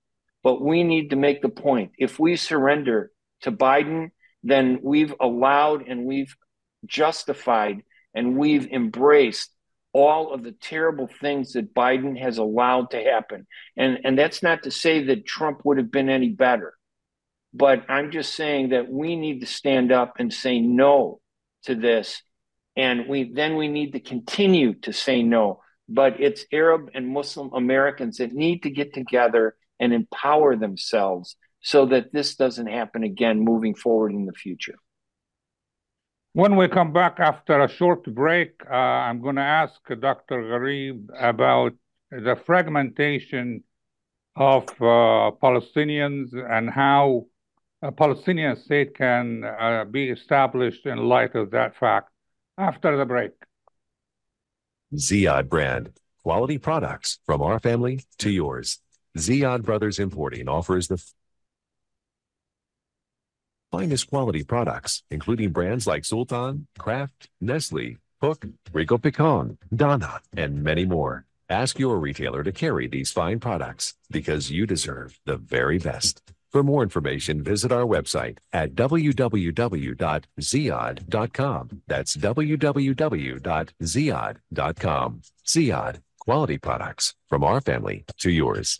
But 0.42 0.60
we 0.60 0.82
need 0.82 1.10
to 1.10 1.16
make 1.16 1.42
the 1.42 1.48
point 1.48 1.92
if 1.96 2.18
we 2.18 2.34
surrender 2.34 3.12
to 3.42 3.52
Biden, 3.52 4.10
then 4.42 4.80
we've 4.82 5.14
allowed 5.20 5.86
and 5.86 6.04
we've 6.04 6.34
justified 6.86 7.84
and 8.14 8.36
we've 8.36 8.66
embraced 8.66 9.52
all 9.96 10.30
of 10.34 10.42
the 10.42 10.52
terrible 10.52 11.08
things 11.22 11.54
that 11.54 11.74
Biden 11.74 12.20
has 12.20 12.36
allowed 12.36 12.90
to 12.90 13.02
happen. 13.02 13.46
And, 13.78 14.00
and 14.04 14.18
that's 14.18 14.42
not 14.42 14.64
to 14.64 14.70
say 14.70 15.04
that 15.04 15.24
Trump 15.24 15.62
would 15.64 15.78
have 15.78 15.90
been 15.90 16.10
any 16.10 16.28
better, 16.28 16.74
but 17.54 17.86
I'm 17.88 18.10
just 18.10 18.34
saying 18.34 18.68
that 18.70 18.90
we 18.90 19.16
need 19.16 19.40
to 19.40 19.46
stand 19.46 19.92
up 19.92 20.16
and 20.18 20.30
say 20.30 20.60
no 20.60 21.20
to 21.64 21.74
this. 21.74 22.22
And 22.76 23.08
we 23.08 23.32
then 23.32 23.56
we 23.56 23.68
need 23.68 23.92
to 23.92 24.00
continue 24.00 24.74
to 24.80 24.92
say 24.92 25.22
no. 25.22 25.62
But 25.88 26.20
it's 26.20 26.44
Arab 26.52 26.90
and 26.92 27.08
Muslim 27.08 27.50
Americans 27.54 28.18
that 28.18 28.34
need 28.34 28.64
to 28.64 28.70
get 28.70 28.92
together 28.92 29.56
and 29.80 29.94
empower 29.94 30.56
themselves 30.56 31.36
so 31.62 31.86
that 31.86 32.12
this 32.12 32.36
doesn't 32.36 32.66
happen 32.66 33.02
again 33.02 33.40
moving 33.40 33.74
forward 33.74 34.12
in 34.12 34.26
the 34.26 34.34
future. 34.34 34.74
When 36.36 36.56
we 36.56 36.68
come 36.68 36.92
back 36.92 37.18
after 37.18 37.62
a 37.62 37.66
short 37.66 38.04
break, 38.14 38.60
uh, 38.70 38.74
I'm 38.74 39.22
going 39.22 39.36
to 39.36 39.50
ask 39.62 39.80
Dr. 39.88 40.42
Ghareeb 40.42 41.08
about 41.18 41.72
the 42.10 42.36
fragmentation 42.44 43.64
of 44.36 44.64
uh, 44.64 45.32
Palestinians 45.42 46.34
and 46.34 46.68
how 46.68 47.24
a 47.80 47.90
Palestinian 47.90 48.54
state 48.54 48.94
can 48.94 49.44
uh, 49.44 49.86
be 49.86 50.10
established 50.10 50.84
in 50.84 50.98
light 51.08 51.34
of 51.34 51.52
that 51.52 51.74
fact 51.74 52.10
after 52.58 52.98
the 52.98 53.06
break. 53.06 53.32
Ziyad 54.94 55.48
brand, 55.48 55.92
quality 56.22 56.58
products 56.58 57.18
from 57.24 57.40
our 57.40 57.58
family 57.58 58.04
to 58.18 58.28
yours. 58.28 58.78
Ziyad 59.16 59.62
Brothers 59.62 59.98
Importing 59.98 60.50
offers 60.50 60.88
the 60.88 61.02
finest 63.70 64.08
quality 64.08 64.42
products, 64.44 65.02
including 65.10 65.50
brands 65.50 65.86
like 65.86 66.04
Sultan, 66.04 66.66
Kraft, 66.78 67.28
Nestle, 67.40 67.96
Hook, 68.20 68.44
Rico 68.72 68.98
Picon, 68.98 69.58
Donna, 69.74 70.20
and 70.36 70.62
many 70.62 70.84
more. 70.84 71.26
Ask 71.48 71.78
your 71.78 71.98
retailer 71.98 72.42
to 72.42 72.50
carry 72.52 72.88
these 72.88 73.12
fine 73.12 73.38
products 73.38 73.94
because 74.10 74.50
you 74.50 74.66
deserve 74.66 75.18
the 75.26 75.36
very 75.36 75.78
best. 75.78 76.22
For 76.50 76.62
more 76.62 76.82
information, 76.82 77.42
visit 77.42 77.70
our 77.70 77.84
website 77.84 78.38
at 78.52 78.74
www.ziyad.com. 78.74 79.92
That's 81.86 82.16
www.ziyad.com. 82.16 82.62
Ziyad, 85.46 86.00
quality 86.18 86.58
products 86.58 87.14
from 87.28 87.44
our 87.44 87.60
family 87.60 88.04
to 88.18 88.30
yours. 88.30 88.78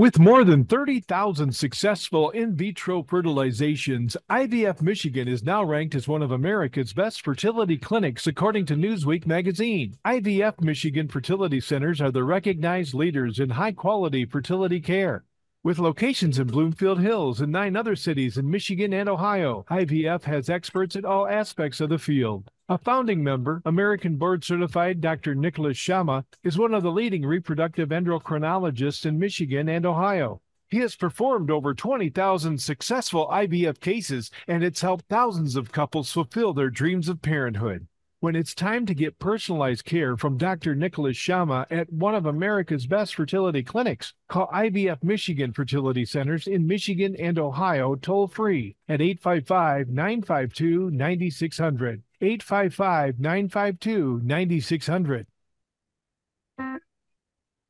With 0.00 0.18
more 0.18 0.44
than 0.44 0.64
30,000 0.64 1.54
successful 1.54 2.30
in 2.30 2.56
vitro 2.56 3.02
fertilizations, 3.02 4.16
IVF 4.30 4.80
Michigan 4.80 5.28
is 5.28 5.42
now 5.42 5.62
ranked 5.62 5.94
as 5.94 6.08
one 6.08 6.22
of 6.22 6.30
America's 6.30 6.94
best 6.94 7.22
fertility 7.22 7.76
clinics, 7.76 8.26
according 8.26 8.64
to 8.64 8.76
Newsweek 8.76 9.26
magazine. 9.26 9.98
IVF 10.06 10.62
Michigan 10.62 11.06
fertility 11.06 11.60
centers 11.60 12.00
are 12.00 12.10
the 12.10 12.24
recognized 12.24 12.94
leaders 12.94 13.40
in 13.40 13.50
high 13.50 13.72
quality 13.72 14.24
fertility 14.24 14.80
care. 14.80 15.24
With 15.62 15.78
locations 15.78 16.38
in 16.38 16.46
Bloomfield 16.46 17.00
Hills 17.00 17.42
and 17.42 17.52
nine 17.52 17.76
other 17.76 17.94
cities 17.94 18.38
in 18.38 18.50
Michigan 18.50 18.94
and 18.94 19.10
Ohio, 19.10 19.66
IVF 19.70 20.22
has 20.22 20.48
experts 20.48 20.96
at 20.96 21.04
all 21.04 21.28
aspects 21.28 21.82
of 21.82 21.90
the 21.90 21.98
field. 21.98 22.50
A 22.70 22.78
founding 22.78 23.22
member, 23.22 23.60
American 23.66 24.16
board 24.16 24.42
certified 24.42 25.02
Dr. 25.02 25.34
Nicholas 25.34 25.76
Shama, 25.76 26.24
is 26.42 26.56
one 26.56 26.72
of 26.72 26.82
the 26.82 26.90
leading 26.90 27.26
reproductive 27.26 27.90
endocrinologists 27.90 29.04
in 29.04 29.18
Michigan 29.18 29.68
and 29.68 29.84
Ohio. 29.84 30.40
He 30.70 30.78
has 30.78 30.96
performed 30.96 31.50
over 31.50 31.74
20,000 31.74 32.58
successful 32.58 33.28
IVF 33.30 33.80
cases 33.80 34.30
and 34.48 34.64
it's 34.64 34.80
helped 34.80 35.10
thousands 35.10 35.56
of 35.56 35.72
couples 35.72 36.10
fulfill 36.10 36.54
their 36.54 36.70
dreams 36.70 37.06
of 37.06 37.20
parenthood. 37.20 37.86
When 38.20 38.36
it's 38.36 38.54
time 38.54 38.84
to 38.84 38.92
get 38.92 39.18
personalized 39.18 39.86
care 39.86 40.14
from 40.14 40.36
Dr. 40.36 40.74
Nicholas 40.74 41.16
Shama 41.16 41.66
at 41.70 41.90
one 41.90 42.14
of 42.14 42.26
America's 42.26 42.86
best 42.86 43.14
fertility 43.14 43.62
clinics, 43.62 44.12
call 44.28 44.46
IVF 44.48 45.02
Michigan 45.02 45.54
Fertility 45.54 46.04
Centers 46.04 46.46
in 46.46 46.66
Michigan 46.66 47.16
and 47.18 47.38
Ohio 47.38 47.94
toll 47.94 48.28
free 48.28 48.76
at 48.90 49.00
855 49.00 49.88
952 49.88 50.90
9600. 50.90 52.02
855 52.20 53.20
952 53.20 54.20
9600. 54.22 55.26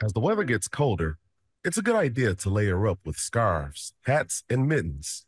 As 0.02 0.12
the 0.12 0.18
weather 0.18 0.42
gets 0.42 0.66
colder, 0.66 1.18
it's 1.64 1.78
a 1.78 1.82
good 1.82 1.94
idea 1.94 2.34
to 2.34 2.50
layer 2.50 2.88
up 2.88 2.98
with 3.04 3.16
scarves, 3.16 3.92
hats, 4.04 4.42
and 4.50 4.66
mittens. 4.66 5.26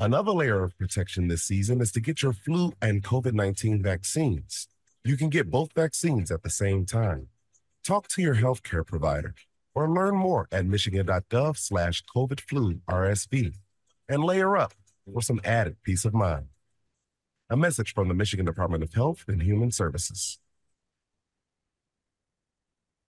Another 0.00 0.30
layer 0.30 0.62
of 0.62 0.78
protection 0.78 1.26
this 1.26 1.42
season 1.42 1.80
is 1.80 1.90
to 1.90 2.00
get 2.00 2.22
your 2.22 2.32
flu 2.32 2.72
and 2.80 3.02
COVID 3.02 3.32
19 3.32 3.82
vaccines. 3.82 4.68
You 5.02 5.16
can 5.16 5.28
get 5.28 5.50
both 5.50 5.72
vaccines 5.74 6.30
at 6.30 6.44
the 6.44 6.50
same 6.50 6.86
time. 6.86 7.30
Talk 7.84 8.06
to 8.08 8.22
your 8.22 8.36
healthcare 8.36 8.86
provider 8.86 9.34
or 9.74 9.90
learn 9.90 10.14
more 10.14 10.46
at 10.52 10.66
michigan.gov 10.66 11.56
slash 11.58 12.04
COVID 12.14 12.38
flu 12.38 12.80
RSV 12.88 13.54
and 14.08 14.22
layer 14.22 14.56
up 14.56 14.72
for 15.12 15.20
some 15.20 15.40
added 15.42 15.76
peace 15.82 16.04
of 16.04 16.14
mind. 16.14 16.46
A 17.50 17.56
message 17.56 17.92
from 17.92 18.06
the 18.06 18.14
Michigan 18.14 18.46
Department 18.46 18.84
of 18.84 18.94
Health 18.94 19.24
and 19.26 19.42
Human 19.42 19.72
Services. 19.72 20.38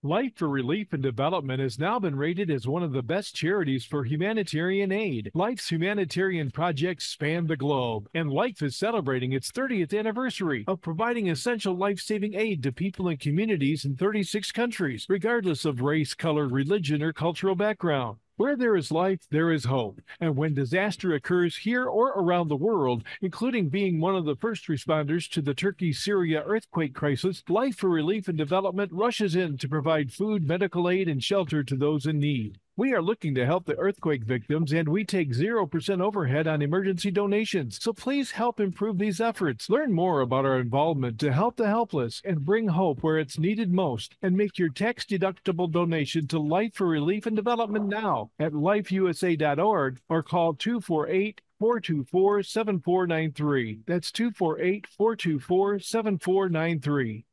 Life 0.03 0.33
for 0.37 0.49
Relief 0.49 0.95
and 0.95 1.03
Development 1.03 1.61
has 1.61 1.79
now 1.79 1.99
been 1.99 2.17
rated 2.17 2.51
as 2.51 2.67
one 2.67 2.83
of 2.83 2.93
the 2.93 3.03
best 3.03 3.35
charities 3.35 3.85
for 3.85 4.03
humanitarian 4.03 4.91
aid. 4.91 5.31
Life's 5.35 5.71
humanitarian 5.71 6.51
projects 6.51 7.05
span 7.09 7.47
the 7.47 7.55
globe, 7.55 8.09
and 8.15 8.31
Life 8.31 8.63
is 8.63 8.77
celebrating 8.77 9.35
its 9.35 9.53
30th 9.53 9.95
anniversary 9.95 10.65
of 10.69 10.81
providing 10.81 11.29
essential 11.29 11.75
life 11.75 12.01
saving 12.01 12.33
aid 12.33 12.63
to 12.63 12.73
people 12.73 13.09
and 13.09 13.21
communities 13.21 13.85
in 13.85 13.95
36 13.95 14.51
countries, 14.53 15.05
regardless 15.11 15.67
of 15.67 15.83
race, 15.83 16.15
color, 16.15 16.49
religion, 16.49 17.03
or 17.03 17.13
cultural 17.13 17.55
background. 17.55 18.17
Where 18.41 18.57
there 18.57 18.75
is 18.75 18.91
life, 18.91 19.21
there 19.29 19.53
is 19.53 19.67
hope. 19.67 20.01
And 20.19 20.35
when 20.35 20.55
disaster 20.55 21.13
occurs 21.13 21.59
here 21.59 21.85
or 21.85 22.13
around 22.13 22.49
the 22.49 22.57
world, 22.57 23.05
including 23.21 23.69
being 23.69 24.01
one 24.01 24.17
of 24.17 24.25
the 24.25 24.35
first 24.35 24.67
responders 24.67 25.31
to 25.33 25.43
the 25.43 25.53
Turkey 25.53 25.93
Syria 25.93 26.43
earthquake 26.47 26.95
crisis, 26.95 27.43
Life 27.51 27.77
for 27.77 27.91
Relief 27.91 28.29
and 28.29 28.39
Development 28.39 28.91
rushes 28.95 29.37
in 29.37 29.59
to 29.59 29.69
provide 29.69 30.11
food, 30.11 30.49
medical 30.49 30.89
aid, 30.89 31.07
and 31.07 31.23
shelter 31.23 31.63
to 31.63 31.77
those 31.77 32.07
in 32.07 32.19
need. 32.19 32.59
We 32.81 32.95
are 32.95 33.03
looking 33.03 33.35
to 33.35 33.45
help 33.45 33.67
the 33.67 33.77
earthquake 33.77 34.25
victims 34.25 34.73
and 34.73 34.89
we 34.89 35.05
take 35.05 35.35
0% 35.35 36.01
overhead 36.01 36.47
on 36.47 36.63
emergency 36.63 37.11
donations. 37.11 37.79
So 37.79 37.93
please 37.93 38.31
help 38.31 38.59
improve 38.59 38.97
these 38.97 39.21
efforts. 39.21 39.69
Learn 39.69 39.93
more 39.93 40.23
about 40.23 40.47
our 40.47 40.59
involvement 40.59 41.21
to 41.21 41.31
help 41.31 41.57
the 41.57 41.67
helpless 41.67 42.23
and 42.25 42.43
bring 42.43 42.69
hope 42.69 43.03
where 43.03 43.19
it's 43.19 43.39
needed 43.39 43.71
most. 43.71 44.17
And 44.23 44.35
make 44.35 44.59
your 44.59 44.71
tax 44.71 45.05
deductible 45.05 45.71
donation 45.71 46.27
to 46.29 46.39
Life 46.39 46.73
for 46.73 46.87
Relief 46.87 47.27
and 47.27 47.37
Development 47.37 47.87
now 47.87 48.31
at 48.39 48.53
lifeusa.org 48.53 50.01
or 50.09 50.23
call 50.23 50.55
248 50.55 51.43
424 51.59 52.43
7493. 52.43 53.81
That's 53.87 54.11
248 54.11 54.87
424 54.87 55.81
7493. 55.81 57.27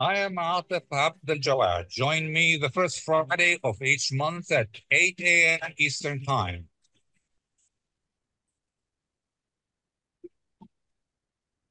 I 0.00 0.18
am 0.18 0.36
Atef 0.36 0.82
Abdel 0.92 1.38
Gawad. 1.38 1.88
Join 1.88 2.32
me 2.32 2.56
the 2.56 2.70
first 2.70 3.00
Friday 3.00 3.58
of 3.64 3.82
each 3.82 4.12
month 4.12 4.52
at 4.52 4.68
8 4.92 5.20
a.m. 5.20 5.72
Eastern 5.76 6.22
Time. 6.22 6.68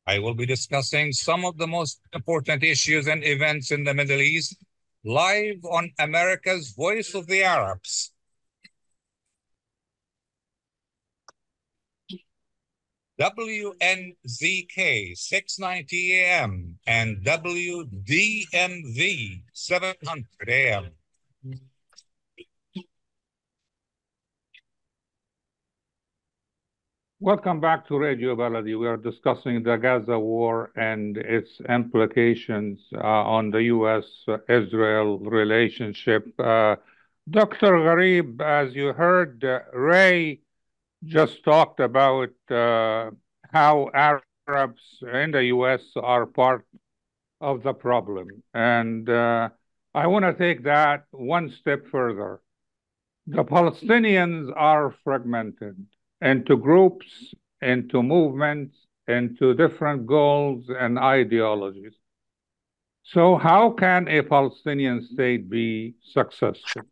I 0.05 0.19
will 0.19 0.33
be 0.33 0.45
discussing 0.45 1.13
some 1.13 1.45
of 1.45 1.57
the 1.57 1.67
most 1.67 2.01
important 2.13 2.63
issues 2.63 3.07
and 3.07 3.23
events 3.23 3.71
in 3.71 3.85
the 3.85 3.93
Middle 3.93 4.19
East 4.19 4.57
live 5.05 5.63
on 5.63 5.93
America's 5.97 6.71
Voice 6.71 7.13
of 7.13 7.27
the 7.27 7.43
Arabs. 7.43 8.11
WNZK 13.19 15.17
690 15.17 16.19
AM 16.19 16.77
and 16.85 17.17
WDMV 17.25 17.81
700 19.53 20.25
AM. 20.47 20.91
Welcome 27.19 27.59
back 27.59 27.87
to 27.87 27.97
Radio 27.97 28.35
Baladi. 28.35 28.79
We 28.79 28.85
are 28.85 28.97
discussing 28.97 29.63
the 29.63 29.77
Gaza 29.77 30.19
war 30.19 30.69
and 30.75 31.17
its 31.17 31.49
implications 31.67 32.79
uh, 32.93 32.99
on 32.99 33.49
the 33.49 33.63
U.S.-Israel 33.63 35.25
relationship. 35.25 36.39
Uh, 36.39 36.75
Dr. 37.27 37.71
Ghareeb, 37.71 38.39
as 38.41 38.75
you 38.75 38.93
heard, 38.93 39.43
uh, 39.43 39.61
Ray 39.73 40.41
just 41.03 41.43
talked 41.43 41.79
about 41.79 42.33
uh, 42.49 43.11
how 43.51 43.89
Arabs 43.93 44.81
in 45.01 45.31
the 45.31 45.45
U.S. 45.45 45.83
are 45.95 46.25
part 46.25 46.65
of 47.41 47.63
the 47.63 47.73
problem. 47.73 48.43
And 48.53 49.09
uh, 49.09 49.49
I 49.93 50.07
want 50.07 50.25
to 50.25 50.33
take 50.33 50.63
that 50.63 51.05
one 51.11 51.49
step 51.49 51.87
further. 51.87 52.41
The 53.27 53.43
Palestinians 53.43 54.51
are 54.55 54.95
fragmented 55.03 55.85
into 56.21 56.57
groups, 56.57 57.33
into 57.61 58.01
movements, 58.01 58.75
into 59.07 59.53
different 59.53 60.05
goals 60.05 60.69
and 60.69 60.97
ideologies. 60.97 61.93
So, 63.03 63.35
how 63.37 63.71
can 63.71 64.07
a 64.07 64.21
Palestinian 64.21 65.01
state 65.01 65.49
be 65.49 65.95
successful? 66.01 66.83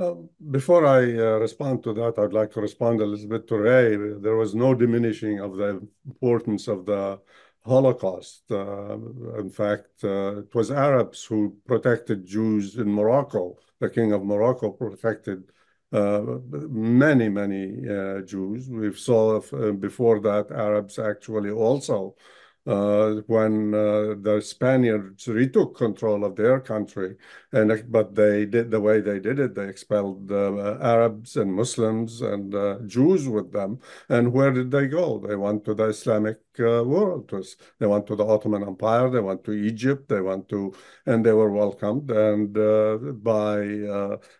Uh, 0.00 0.14
before 0.50 0.86
I 0.86 1.00
uh, 1.02 1.38
respond 1.40 1.82
to 1.82 1.92
that, 1.92 2.18
I'd 2.18 2.32
like 2.32 2.50
to 2.52 2.62
respond 2.62 3.02
a 3.02 3.04
little 3.04 3.28
bit 3.28 3.46
to 3.48 3.58
Ray. 3.58 3.96
There 3.96 4.36
was 4.36 4.54
no 4.54 4.74
diminishing 4.74 5.40
of 5.40 5.58
the 5.58 5.86
importance 6.06 6.68
of 6.68 6.86
the 6.86 7.20
Holocaust. 7.66 8.44
Uh, 8.50 8.94
in 9.38 9.50
fact, 9.50 10.02
uh, 10.02 10.38
it 10.38 10.54
was 10.54 10.70
Arabs 10.70 11.22
who 11.24 11.54
protected 11.66 12.24
Jews 12.24 12.76
in 12.76 12.90
Morocco. 12.90 13.58
The 13.78 13.90
king 13.90 14.12
of 14.12 14.24
Morocco 14.24 14.70
protected 14.70 15.52
uh, 15.92 16.22
many, 16.50 17.28
many 17.28 17.86
uh, 17.86 18.22
Jews. 18.22 18.70
We 18.70 18.94
saw 18.94 19.38
before 19.72 20.20
that 20.20 20.50
Arabs 20.50 20.98
actually 20.98 21.50
also 21.50 22.16
uh, 22.16 22.39
when 22.64 23.74
uh, 23.74 24.14
the 24.20 24.40
Spaniards 24.44 25.26
retook 25.28 25.76
control 25.76 26.24
of 26.24 26.36
their 26.36 26.60
country, 26.60 27.16
and 27.52 27.84
but 27.90 28.14
they 28.14 28.46
did 28.46 28.70
the 28.70 28.80
way 28.80 29.00
they 29.00 29.18
did 29.18 29.38
it. 29.38 29.54
They 29.54 29.68
expelled 29.68 30.30
uh, 30.30 30.78
Arabs 30.80 31.36
and 31.36 31.52
Muslims 31.52 32.20
and 32.20 32.54
uh, 32.54 32.78
Jews 32.86 33.28
with 33.28 33.52
them. 33.52 33.80
And 34.08 34.32
where 34.32 34.52
did 34.52 34.70
they 34.70 34.86
go? 34.86 35.18
They 35.18 35.36
went 35.36 35.64
to 35.64 35.74
the 35.74 35.86
Islamic 35.86 36.38
uh, 36.58 36.82
world. 36.84 37.32
They 37.78 37.86
went 37.86 38.06
to 38.08 38.16
the 38.16 38.24
Ottoman 38.24 38.62
Empire. 38.62 39.10
They 39.10 39.20
went 39.20 39.44
to 39.44 39.52
Egypt. 39.52 40.08
They 40.08 40.20
went 40.20 40.48
to, 40.48 40.74
and 41.06 41.24
they 41.24 41.32
were 41.32 41.50
welcomed 41.50 42.10
and 42.10 42.56
uh, 42.56 42.96
by 43.32 43.58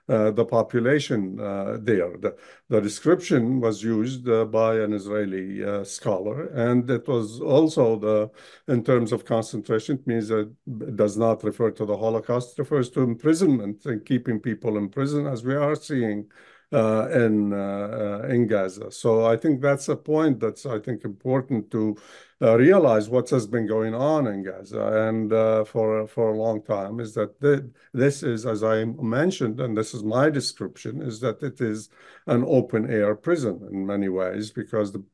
the 0.06 0.46
population 0.48 1.36
there. 1.36 2.16
The, 2.18 2.36
the, 2.68 2.80
description 2.80 3.60
was 3.60 3.82
used 3.82 4.24
by 4.50 4.76
an 4.76 4.92
Israeli 4.92 5.84
scholar, 5.84 6.46
and 6.48 6.90
it 6.90 7.06
was 7.06 7.40
also 7.40 7.98
the 7.98 8.30
in 8.68 8.84
terms 8.84 9.12
of 9.12 9.24
concentration, 9.24 9.96
it 9.96 10.06
means 10.06 10.28
that 10.28 10.52
it 10.66 10.96
does 10.96 11.16
not 11.16 11.44
refer 11.44 11.70
to 11.72 11.84
the 11.84 11.96
Holocaust. 11.96 12.52
It 12.52 12.62
refers 12.62 12.90
to 12.90 13.02
imprisonment 13.02 13.84
and 13.84 14.04
keeping 14.04 14.40
people 14.40 14.76
in 14.76 14.88
prison, 14.88 15.26
as 15.26 15.44
we 15.44 15.54
are 15.54 15.74
seeing 15.74 16.28
uh, 16.72 17.08
in 17.10 17.52
uh, 17.52 18.22
in 18.28 18.46
Gaza. 18.46 18.90
So 18.90 19.26
I 19.26 19.36
think 19.36 19.60
that's 19.60 19.88
a 19.88 19.96
point 19.96 20.40
that's 20.40 20.66
I 20.66 20.78
think 20.78 21.04
important 21.04 21.70
to 21.72 21.96
uh, 22.42 22.56
realize 22.56 23.08
what 23.08 23.28
has 23.30 23.46
been 23.46 23.66
going 23.66 23.94
on 23.94 24.26
in 24.26 24.42
Gaza 24.42 25.08
and 25.08 25.32
uh, 25.32 25.64
for 25.64 26.06
for 26.06 26.32
a 26.32 26.38
long 26.38 26.62
time 26.62 27.00
is 27.00 27.12
that 27.14 27.40
the, 27.40 27.70
this 27.92 28.22
is, 28.22 28.46
as 28.46 28.62
I 28.62 28.84
mentioned, 28.84 29.60
and 29.60 29.76
this 29.76 29.94
is 29.94 30.02
my 30.04 30.30
description, 30.30 31.02
is 31.02 31.20
that 31.20 31.42
it 31.42 31.60
is 31.60 31.88
an 32.26 32.44
open 32.46 32.90
air 32.90 33.14
prison 33.14 33.68
in 33.72 33.86
many 33.86 34.08
ways 34.08 34.50
because 34.50 34.92
the 34.92 35.04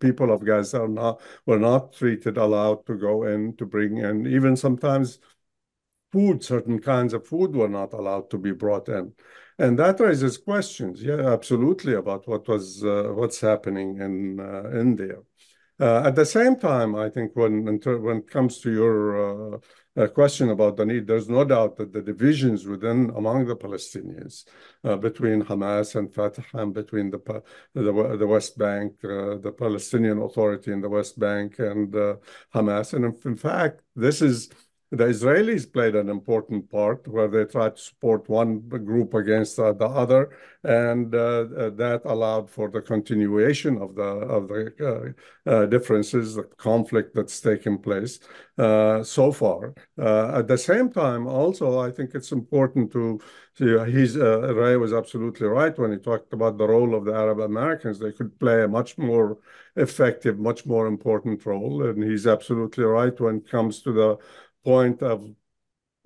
people 0.00 0.32
of 0.32 0.44
Gaza 0.44 0.82
are 0.82 0.88
not 0.88 1.20
were 1.46 1.58
not 1.58 1.92
treated 1.92 2.36
allowed 2.36 2.84
to 2.86 2.94
go 2.94 3.24
in 3.24 3.56
to 3.56 3.66
bring 3.66 3.98
in 3.98 4.26
even 4.26 4.56
sometimes 4.56 5.18
food 6.12 6.42
certain 6.42 6.80
kinds 6.80 7.12
of 7.12 7.26
food 7.26 7.54
were 7.54 7.68
not 7.68 7.92
allowed 7.92 8.30
to 8.30 8.38
be 8.38 8.52
brought 8.52 8.88
in. 8.88 9.12
And 9.58 9.78
that 9.78 10.00
raises 10.00 10.38
questions 10.38 11.02
yeah 11.02 11.32
absolutely 11.32 11.94
about 11.94 12.28
what 12.28 12.46
was 12.48 12.84
uh, 12.84 13.10
what's 13.14 13.40
happening 13.40 14.00
in 14.00 14.40
uh, 14.40 14.78
in 14.80 14.96
there. 14.96 15.22
Uh, 15.78 16.06
at 16.06 16.14
the 16.14 16.24
same 16.24 16.56
time 16.56 16.96
i 16.96 17.10
think 17.10 17.36
when 17.36 17.62
when 17.64 18.16
it 18.16 18.30
comes 18.30 18.60
to 18.60 18.72
your 18.72 19.54
uh, 19.54 19.58
a 19.96 20.08
question 20.08 20.50
about 20.50 20.76
the 20.76 20.84
need, 20.84 21.06
there's 21.06 21.28
no 21.28 21.42
doubt 21.44 21.76
that 21.76 21.92
the 21.92 22.02
divisions 22.02 22.66
within 22.66 23.10
among 23.16 23.46
the 23.46 23.56
Palestinians 23.56 24.44
uh, 24.84 24.96
between 24.96 25.42
Hamas 25.42 25.96
and 25.96 26.12
Fatah 26.12 26.44
and 26.52 26.74
between 26.74 27.10
the 27.10 27.42
the, 27.74 28.16
the 28.18 28.26
West 28.26 28.58
Bank, 28.58 28.92
uh, 29.04 29.38
the 29.38 29.54
Palestinian 29.56 30.20
Authority 30.20 30.72
in 30.72 30.82
the 30.82 30.88
West 30.88 31.18
Bank 31.18 31.58
and 31.58 31.94
uh, 31.96 32.16
Hamas, 32.54 32.92
and 32.92 33.16
in 33.24 33.36
fact, 33.36 33.80
this 33.94 34.20
is 34.20 34.50
the 34.90 35.04
Israelis 35.04 35.70
played 35.70 35.96
an 35.96 36.08
important 36.08 36.70
part 36.70 37.08
where 37.08 37.26
they 37.26 37.44
tried 37.44 37.74
to 37.74 37.82
support 37.82 38.28
one 38.28 38.60
group 38.60 39.14
against 39.14 39.58
uh, 39.58 39.72
the 39.72 39.86
other, 39.86 40.30
and 40.62 41.12
uh, 41.12 41.46
uh, 41.58 41.70
that 41.70 42.02
allowed 42.04 42.48
for 42.48 42.70
the 42.70 42.80
continuation 42.80 43.78
of 43.78 43.96
the 43.96 44.02
of 44.02 44.46
the 44.48 45.14
uh, 45.46 45.50
uh, 45.50 45.66
differences, 45.66 46.36
the 46.36 46.44
conflict 46.56 47.14
that's 47.16 47.40
taken 47.40 47.78
place 47.78 48.20
uh, 48.58 49.02
so 49.02 49.32
far. 49.32 49.74
at 49.98 50.46
the 50.46 50.58
same 50.58 50.90
time, 50.92 51.26
also, 51.26 51.80
I 51.80 51.90
think 51.90 52.14
it's 52.14 52.30
important 52.30 52.92
to 52.92 53.20
see. 53.54 53.76
He's 53.90 54.16
Ray 54.16 54.76
was 54.76 54.92
absolutely 54.92 55.48
right 55.48 55.76
when 55.76 55.92
he 55.92 55.98
talked 55.98 56.32
about 56.32 56.58
the 56.58 56.68
role 56.68 56.94
of 56.94 57.04
the 57.04 57.14
Arab 57.14 57.40
Americans. 57.40 57.98
They 57.98 58.12
could 58.12 58.38
play 58.38 58.62
a 58.62 58.68
much 58.68 58.98
more 58.98 59.38
effective, 59.76 60.38
much 60.38 60.64
more 60.64 60.86
important 60.86 61.44
role, 61.44 61.86
and 61.86 62.02
he's 62.02 62.26
absolutely 62.26 62.84
right 62.84 63.18
when 63.20 63.38
it 63.38 63.50
comes 63.50 63.82
to 63.82 63.92
the 63.92 64.18
point 64.66 65.00
of 65.02 65.18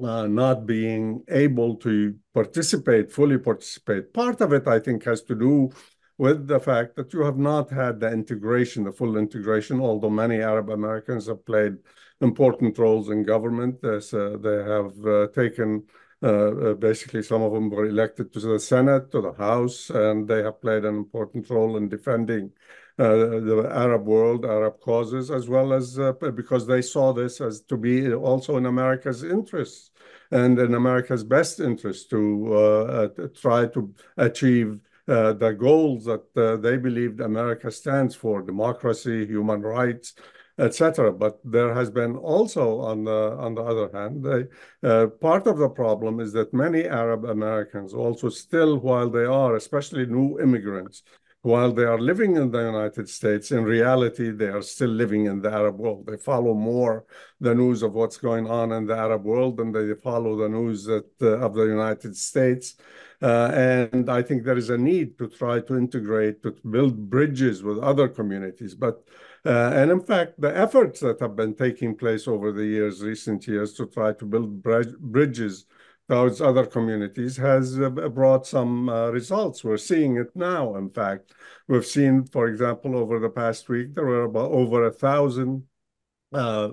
uh, 0.02 0.26
not 0.26 0.66
being 0.66 1.24
able 1.28 1.76
to 1.76 2.14
participate, 2.34 3.11
fully 3.11 3.38
participate. 3.38 4.12
Part 4.12 4.40
of 4.40 4.52
it, 4.52 4.66
I 4.68 4.78
think, 4.78 5.04
has 5.04 5.22
to 5.22 5.34
do 5.34 5.70
with 6.18 6.46
the 6.46 6.61
fact 6.61 6.96
that 6.96 7.12
you 7.14 7.20
have 7.28 7.38
not 7.38 7.70
had 7.70 8.00
the 8.00 8.11
integration, 8.20 8.84
the 8.84 8.92
full 8.92 9.16
integration, 9.16 9.80
although 9.80 10.11
many 10.24 10.42
Arab 10.42 10.68
Americans 10.68 11.26
have 11.26 11.46
played 11.46 11.76
important 12.20 12.78
roles 12.78 13.08
in 13.08 13.22
government. 13.34 13.82
As, 13.82 14.12
uh, 14.12 14.36
they 14.46 14.58
have 14.74 14.92
uh, 15.06 15.28
taken, 15.42 15.84
uh, 16.22 16.50
uh, 16.66 16.74
basically, 16.74 17.22
some 17.22 17.42
of 17.42 17.52
them 17.54 17.70
were 17.70 17.86
elected 17.86 18.26
to 18.34 18.40
the 18.40 18.61
Senate, 18.61 19.11
to 19.12 19.22
the 19.22 19.32
House, 19.32 19.88
and 19.88 20.28
they 20.28 20.42
have 20.42 20.61
played 20.61 20.84
an 20.84 20.96
important 20.96 21.48
role 21.48 21.78
in 21.78 21.88
defending 21.88 22.52
the 23.05 23.70
Arab 23.72 24.05
world, 24.07 24.44
Arab 24.44 24.80
causes, 24.80 25.30
as 25.30 25.48
well 25.48 25.72
as 25.72 25.98
uh, 25.98 26.12
because 26.12 26.66
they 26.66 26.82
saw 26.82 27.12
this 27.12 27.40
as 27.40 27.61
to 27.62 27.76
be 27.76 28.12
also 28.12 28.57
in 28.57 28.66
America's 28.66 29.22
interests 29.22 29.90
and 30.30 30.59
in 30.59 30.74
America's 30.74 31.24
best 31.24 31.61
interest 31.61 32.11
to 32.11 32.55
uh, 32.55 33.09
try 33.34 33.66
to 33.66 33.92
achieve 34.16 34.78
uh, 35.09 35.32
the 35.32 35.53
goals 35.53 36.05
that 36.05 36.24
uh, 36.36 36.57
they 36.57 36.76
believed 36.76 37.20
America 37.20 37.70
stands 37.70 38.14
for: 38.14 38.42
democracy, 38.42 39.26
human 39.26 39.61
rights, 39.62 40.14
etc. 40.59 41.12
But 41.12 41.40
there 41.42 41.74
has 41.74 41.90
been 41.90 42.16
also, 42.16 42.80
on 42.80 43.05
the 43.05 43.36
on 43.38 43.55
the 43.55 43.62
other 43.62 43.90
hand, 43.92 44.22
they, 44.22 44.88
uh, 44.88 45.07
part 45.07 45.46
of 45.46 45.59
the 45.59 45.68
problem 45.68 46.20
is 46.20 46.32
that 46.34 46.55
many 46.55 46.84
Arab 46.84 47.24
Americans 47.24 47.94
also 47.94 48.28
still, 48.28 48.78
while 48.78 49.11
they 49.11 49.24
are, 49.24 49.57
especially 49.57 50.07
new 50.07 50.38
immigrants, 50.38 51.03
while 51.43 51.72
they 51.72 51.84
are 51.84 51.99
living 51.99 52.36
in 52.36 52.51
the 52.51 52.59
United 52.59 53.09
States, 53.09 53.51
in 53.51 53.64
reality, 53.64 54.30
they 54.30 54.49
are 54.49 54.61
still 54.61 54.91
living 54.91 55.24
in 55.24 55.41
the 55.41 55.51
Arab 55.51 55.78
world. 55.78 56.07
They 56.07 56.18
follow 56.18 56.53
more 56.53 57.07
the 57.41 57.55
news 57.55 57.82
of 57.82 57.95
what's 57.95 58.18
going 58.18 58.47
on 58.47 58.72
in 58.72 58.86
the 58.86 58.97
Arab 58.97 59.24
world 59.24 59.57
than 59.57 59.72
they 59.72 59.95
follow 59.95 60.36
the 60.36 60.51
news 60.51 60.84
that, 60.84 61.09
uh, 61.22 61.38
of 61.38 61.55
the 61.55 61.64
United 61.64 62.14
States. 62.14 62.74
Uh, 63.22 63.51
and 63.55 64.11
I 64.11 64.22
think 64.22 64.45
there 64.45 64.59
is 64.59 64.70
a 64.70 64.76
need 64.76 65.16
to 65.18 65.28
try 65.28 65.61
to 65.61 65.78
integrate, 65.78 66.43
to 66.43 66.55
build 66.68 67.09
bridges 67.09 67.62
with 67.62 67.78
other 67.78 68.09
communities. 68.09 68.74
But 68.74 69.03
uh, 69.45 69.72
and 69.74 69.91
in 69.91 70.01
fact, 70.01 70.38
the 70.38 70.55
efforts 70.55 71.01
that 71.01 71.20
have 71.20 71.34
been 71.34 71.55
taking 71.55 71.97
place 71.97 72.28
over 72.28 72.53
the 72.53 72.64
years, 72.64 73.03
recent 73.03 73.47
years, 73.47 73.72
to 73.74 73.86
try 73.86 74.12
to 74.12 74.26
build 74.26 74.62
bridges 74.62 75.64
those 76.11 76.40
other 76.40 76.66
communities 76.66 77.36
has 77.36 77.80
uh, 77.80 77.88
brought 77.88 78.44
some 78.44 78.88
uh, 78.88 79.11
results. 79.11 79.62
We're 79.62 79.76
seeing 79.76 80.16
it 80.16 80.34
now. 80.34 80.74
In 80.74 80.90
fact, 80.90 81.32
we've 81.68 81.86
seen, 81.86 82.24
for 82.24 82.48
example, 82.48 82.96
over 82.96 83.20
the 83.20 83.28
past 83.28 83.68
week, 83.68 83.94
there 83.94 84.04
were 84.04 84.24
about 84.24 84.50
over 84.50 84.86
a 84.86 84.92
thousand 84.92 85.62
uh, 86.32 86.70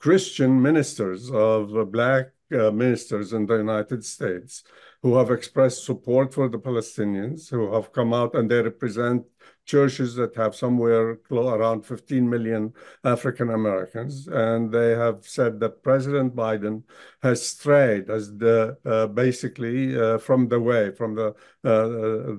Christian 0.00 0.60
ministers 0.60 1.30
of 1.30 1.76
uh, 1.76 1.84
Black 1.84 2.32
ministers 2.50 3.32
in 3.32 3.46
the 3.46 3.58
United 3.58 4.04
States 4.04 4.64
who 5.04 5.16
have 5.16 5.30
expressed 5.30 5.84
support 5.84 6.34
for 6.34 6.48
the 6.48 6.58
Palestinians, 6.58 7.48
who 7.48 7.72
have 7.72 7.92
come 7.92 8.12
out 8.12 8.34
and 8.34 8.50
they 8.50 8.60
represent 8.60 9.22
churches 9.64 10.14
that 10.16 10.34
have 10.34 10.54
somewhere 10.54 11.18
around 11.30 11.86
15 11.86 12.28
million 12.28 12.72
African 13.04 13.50
Americans, 13.50 14.26
and 14.26 14.72
they 14.72 14.90
have 14.90 15.26
said 15.26 15.60
that 15.60 15.82
President 15.82 16.34
Biden 16.34 16.82
has 17.22 17.46
strayed 17.46 18.10
as 18.10 18.36
the 18.36 18.76
uh, 18.84 19.06
basically 19.06 19.98
uh, 20.00 20.18
from 20.18 20.48
the 20.48 20.60
way, 20.60 20.90
from 20.90 21.14
the 21.14 21.28
uh, 21.64 21.86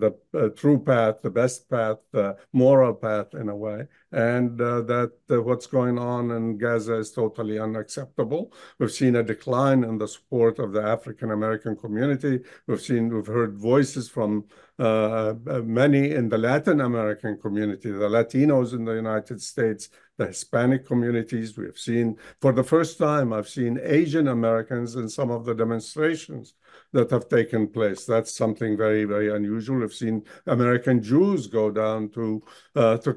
the 0.04 0.16
uh, 0.34 0.50
true 0.50 0.80
path, 0.84 1.22
the 1.22 1.30
best 1.30 1.70
path, 1.70 1.98
the 2.12 2.36
moral 2.54 2.94
path 2.94 3.34
in 3.34 3.50
a 3.50 3.56
way, 3.56 3.88
and 4.12 4.60
uh, 4.60 4.82
that 4.82 5.14
uh, 5.30 5.42
what's 5.42 5.68
going 5.68 5.98
on 5.98 6.32
in 6.32 6.58
Gaza 6.58 6.96
is 6.96 7.12
totally 7.12 7.60
unacceptable. 7.60 8.54
We've 8.78 8.92
seen 8.92 9.16
a 9.16 9.24
decline 9.24 9.84
in 9.84 9.98
the 9.98 10.08
support 10.08 10.60
of 10.60 10.74
the 10.74 10.84
African 10.84 11.32
American 11.32 11.76
community. 11.76 12.40
We've 12.68 12.82
seen, 12.82 13.14
we've 13.14 13.28
heard 13.28 13.58
voices 13.58 14.10
from 14.10 14.46
uh, 14.80 15.36
many 15.64 16.12
in 16.12 16.28
the 16.28 16.38
Latin 16.38 16.82
American 16.82 17.38
community, 17.40 17.92
the 17.92 18.10
Latinos 18.10 18.74
in 18.74 18.84
the 18.84 18.96
United 18.96 19.42
States, 19.42 19.90
the 20.22 20.28
Hispanic 20.28 20.86
communities. 20.86 21.58
We 21.58 21.66
have 21.66 21.80
seen, 21.80 22.18
for 22.40 22.52
the 22.54 22.64
first 22.64 23.00
time, 23.00 23.34
I've 23.34 23.50
seen 23.50 23.80
Asian 23.82 24.28
Americans 24.28 24.96
in 24.96 25.10
some 25.10 25.32
of 25.32 25.46
the 25.46 25.56
demonstrations 25.56 26.54
that 26.94 27.10
have 27.10 27.28
taken 27.28 27.68
place. 27.68 28.06
That's 28.06 28.34
something 28.36 28.78
very, 28.78 29.04
very 29.06 29.34
unusual. 29.34 29.80
We've 29.80 29.94
seen 29.94 30.24
American 30.46 31.02
Jews 31.02 31.48
go 31.48 31.72
down 31.72 32.10
to, 32.10 32.44
uh, 32.76 32.98
to 32.98 33.12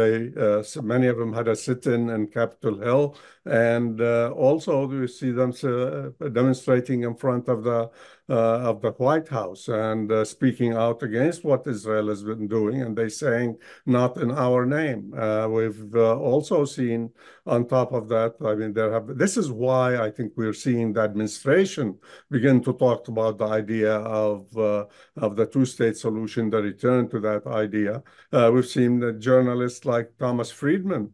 they, 0.00 0.14
uh, 0.44 0.82
many 0.82 1.08
of 1.08 1.18
them 1.18 1.32
had 1.34 1.48
a 1.48 1.56
sit-in 1.56 2.08
in 2.08 2.28
Capitol 2.28 2.78
Hill, 2.86 3.16
and 3.44 4.00
uh, 4.00 4.30
also 4.30 4.86
we 4.86 5.06
see 5.08 5.32
them 5.32 5.52
uh, 5.62 6.28
demonstrating 6.40 7.02
in 7.02 7.14
front 7.16 7.48
of 7.48 7.64
the 7.64 7.90
of 8.34 8.80
the 8.80 8.90
White 8.92 9.28
House 9.28 9.68
and 9.68 10.10
uh, 10.10 10.24
speaking 10.24 10.72
out 10.72 11.02
against 11.02 11.44
what 11.44 11.66
Israel 11.66 12.08
has 12.08 12.22
been 12.22 12.48
doing, 12.48 12.82
and 12.82 12.96
they 12.96 13.08
saying 13.08 13.56
not 13.84 14.16
in 14.16 14.30
our 14.30 14.66
name. 14.66 15.12
Uh, 15.16 15.48
we've 15.48 15.94
also 15.94 16.64
seen, 16.64 17.10
on 17.46 17.66
top 17.66 17.92
of 17.92 18.08
that, 18.08 18.34
I 18.44 18.54
mean, 18.54 18.72
there 18.72 18.92
have. 18.92 19.16
This 19.16 19.36
is 19.36 19.50
why 19.50 19.96
I 19.98 20.10
think 20.10 20.32
we're 20.36 20.52
seeing 20.52 20.92
the 20.92 21.02
administration 21.02 21.98
begin 22.30 22.62
to 22.64 22.72
talk 22.72 23.08
about 23.08 23.38
the 23.38 23.46
idea 23.46 23.94
of 23.94 24.56
of 24.56 25.36
the 25.36 25.46
two-state 25.46 25.96
solution, 25.96 26.50
the 26.50 26.62
return 26.62 27.08
to 27.10 27.20
that 27.20 27.46
idea. 27.46 28.02
we've 28.32 28.66
seen 28.66 28.98
the 28.98 29.12
journalists 29.12 29.84
like 29.84 30.12
Thomas 30.18 30.50
Friedman 30.50 31.12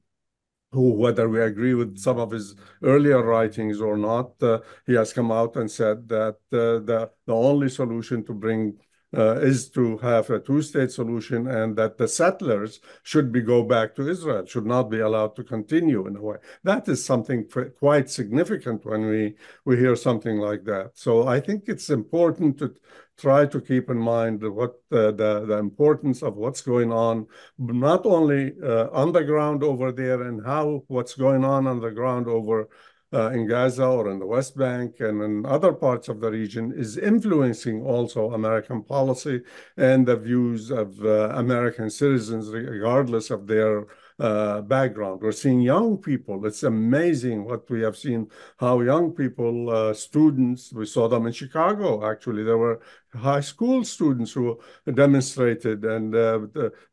whether 0.80 1.28
we 1.28 1.40
agree 1.40 1.74
with 1.74 1.98
some 1.98 2.18
of 2.18 2.30
his 2.30 2.54
earlier 2.82 3.22
writings 3.22 3.80
or 3.80 3.96
not, 3.96 4.42
uh, 4.42 4.60
he 4.86 4.94
has 4.94 5.12
come 5.12 5.30
out 5.30 5.56
and 5.56 5.70
said 5.70 6.08
that 6.08 6.36
uh, 6.52 6.80
the, 6.84 7.10
the 7.26 7.34
only 7.34 7.68
solution 7.68 8.24
to 8.24 8.32
bring 8.32 8.78
uh, 9.14 9.36
is 9.40 9.68
to 9.68 9.98
have 9.98 10.30
a 10.30 10.40
two-state 10.40 10.90
solution 10.90 11.46
and 11.46 11.76
that 11.76 11.98
the 11.98 12.08
settlers 12.08 12.80
should 13.02 13.30
be 13.30 13.42
go 13.42 13.62
back 13.62 13.94
to 13.94 14.08
Israel, 14.08 14.46
should 14.46 14.64
not 14.64 14.84
be 14.84 15.00
allowed 15.00 15.36
to 15.36 15.44
continue 15.44 16.06
in 16.06 16.16
a 16.16 16.22
way. 16.22 16.36
That 16.64 16.88
is 16.88 17.04
something 17.04 17.46
quite 17.78 18.08
significant 18.08 18.86
when 18.86 19.06
we, 19.06 19.34
we 19.64 19.76
hear 19.76 19.96
something 19.96 20.38
like 20.38 20.64
that. 20.64 20.92
So 20.94 21.28
I 21.28 21.40
think 21.40 21.64
it's 21.66 21.90
important 21.90 22.58
to 22.60 22.74
try 23.18 23.46
to 23.46 23.60
keep 23.60 23.90
in 23.90 23.98
mind 23.98 24.42
what 24.42 24.72
uh, 24.90 25.12
the, 25.12 25.44
the 25.46 25.58
importance 25.58 26.22
of 26.22 26.36
what's 26.36 26.60
going 26.60 26.92
on, 26.92 27.26
not 27.58 28.04
only 28.06 28.52
uh, 28.62 28.88
on 28.92 29.12
the 29.12 29.22
ground 29.22 29.62
over 29.62 29.92
there 29.92 30.22
and 30.22 30.44
how 30.44 30.82
what's 30.88 31.14
going 31.14 31.44
on 31.44 31.66
on 31.66 31.80
the 31.80 31.90
ground 31.90 32.26
over 32.26 32.68
uh, 33.12 33.30
in 33.30 33.46
Gaza 33.46 33.84
or 33.84 34.10
in 34.10 34.18
the 34.18 34.26
West 34.26 34.56
Bank 34.56 35.00
and 35.00 35.22
in 35.22 35.44
other 35.44 35.72
parts 35.72 36.08
of 36.08 36.20
the 36.20 36.30
region 36.30 36.72
is 36.74 36.96
influencing 36.96 37.82
also 37.82 38.32
American 38.32 38.82
policy 38.82 39.42
and 39.76 40.06
the 40.06 40.16
views 40.16 40.70
of 40.70 40.98
uh, 41.04 41.28
American 41.34 41.90
citizens, 41.90 42.48
regardless 42.48 43.30
of 43.30 43.46
their 43.46 43.86
uh, 44.18 44.60
background. 44.62 45.20
We're 45.20 45.32
seeing 45.32 45.60
young 45.60 45.98
people. 45.98 46.44
It's 46.46 46.62
amazing 46.62 47.44
what 47.44 47.68
we 47.70 47.82
have 47.82 47.96
seen, 47.96 48.28
how 48.58 48.80
young 48.80 49.12
people, 49.12 49.70
uh, 49.70 49.94
students, 49.94 50.72
we 50.72 50.86
saw 50.86 51.08
them 51.08 51.26
in 51.26 51.32
Chicago, 51.32 52.08
actually. 52.10 52.44
There 52.44 52.58
were 52.58 52.80
high 53.14 53.40
school 53.40 53.84
students 53.84 54.32
who 54.32 54.58
demonstrated 54.92 55.84
and 55.84 56.14
uh, 56.14 56.40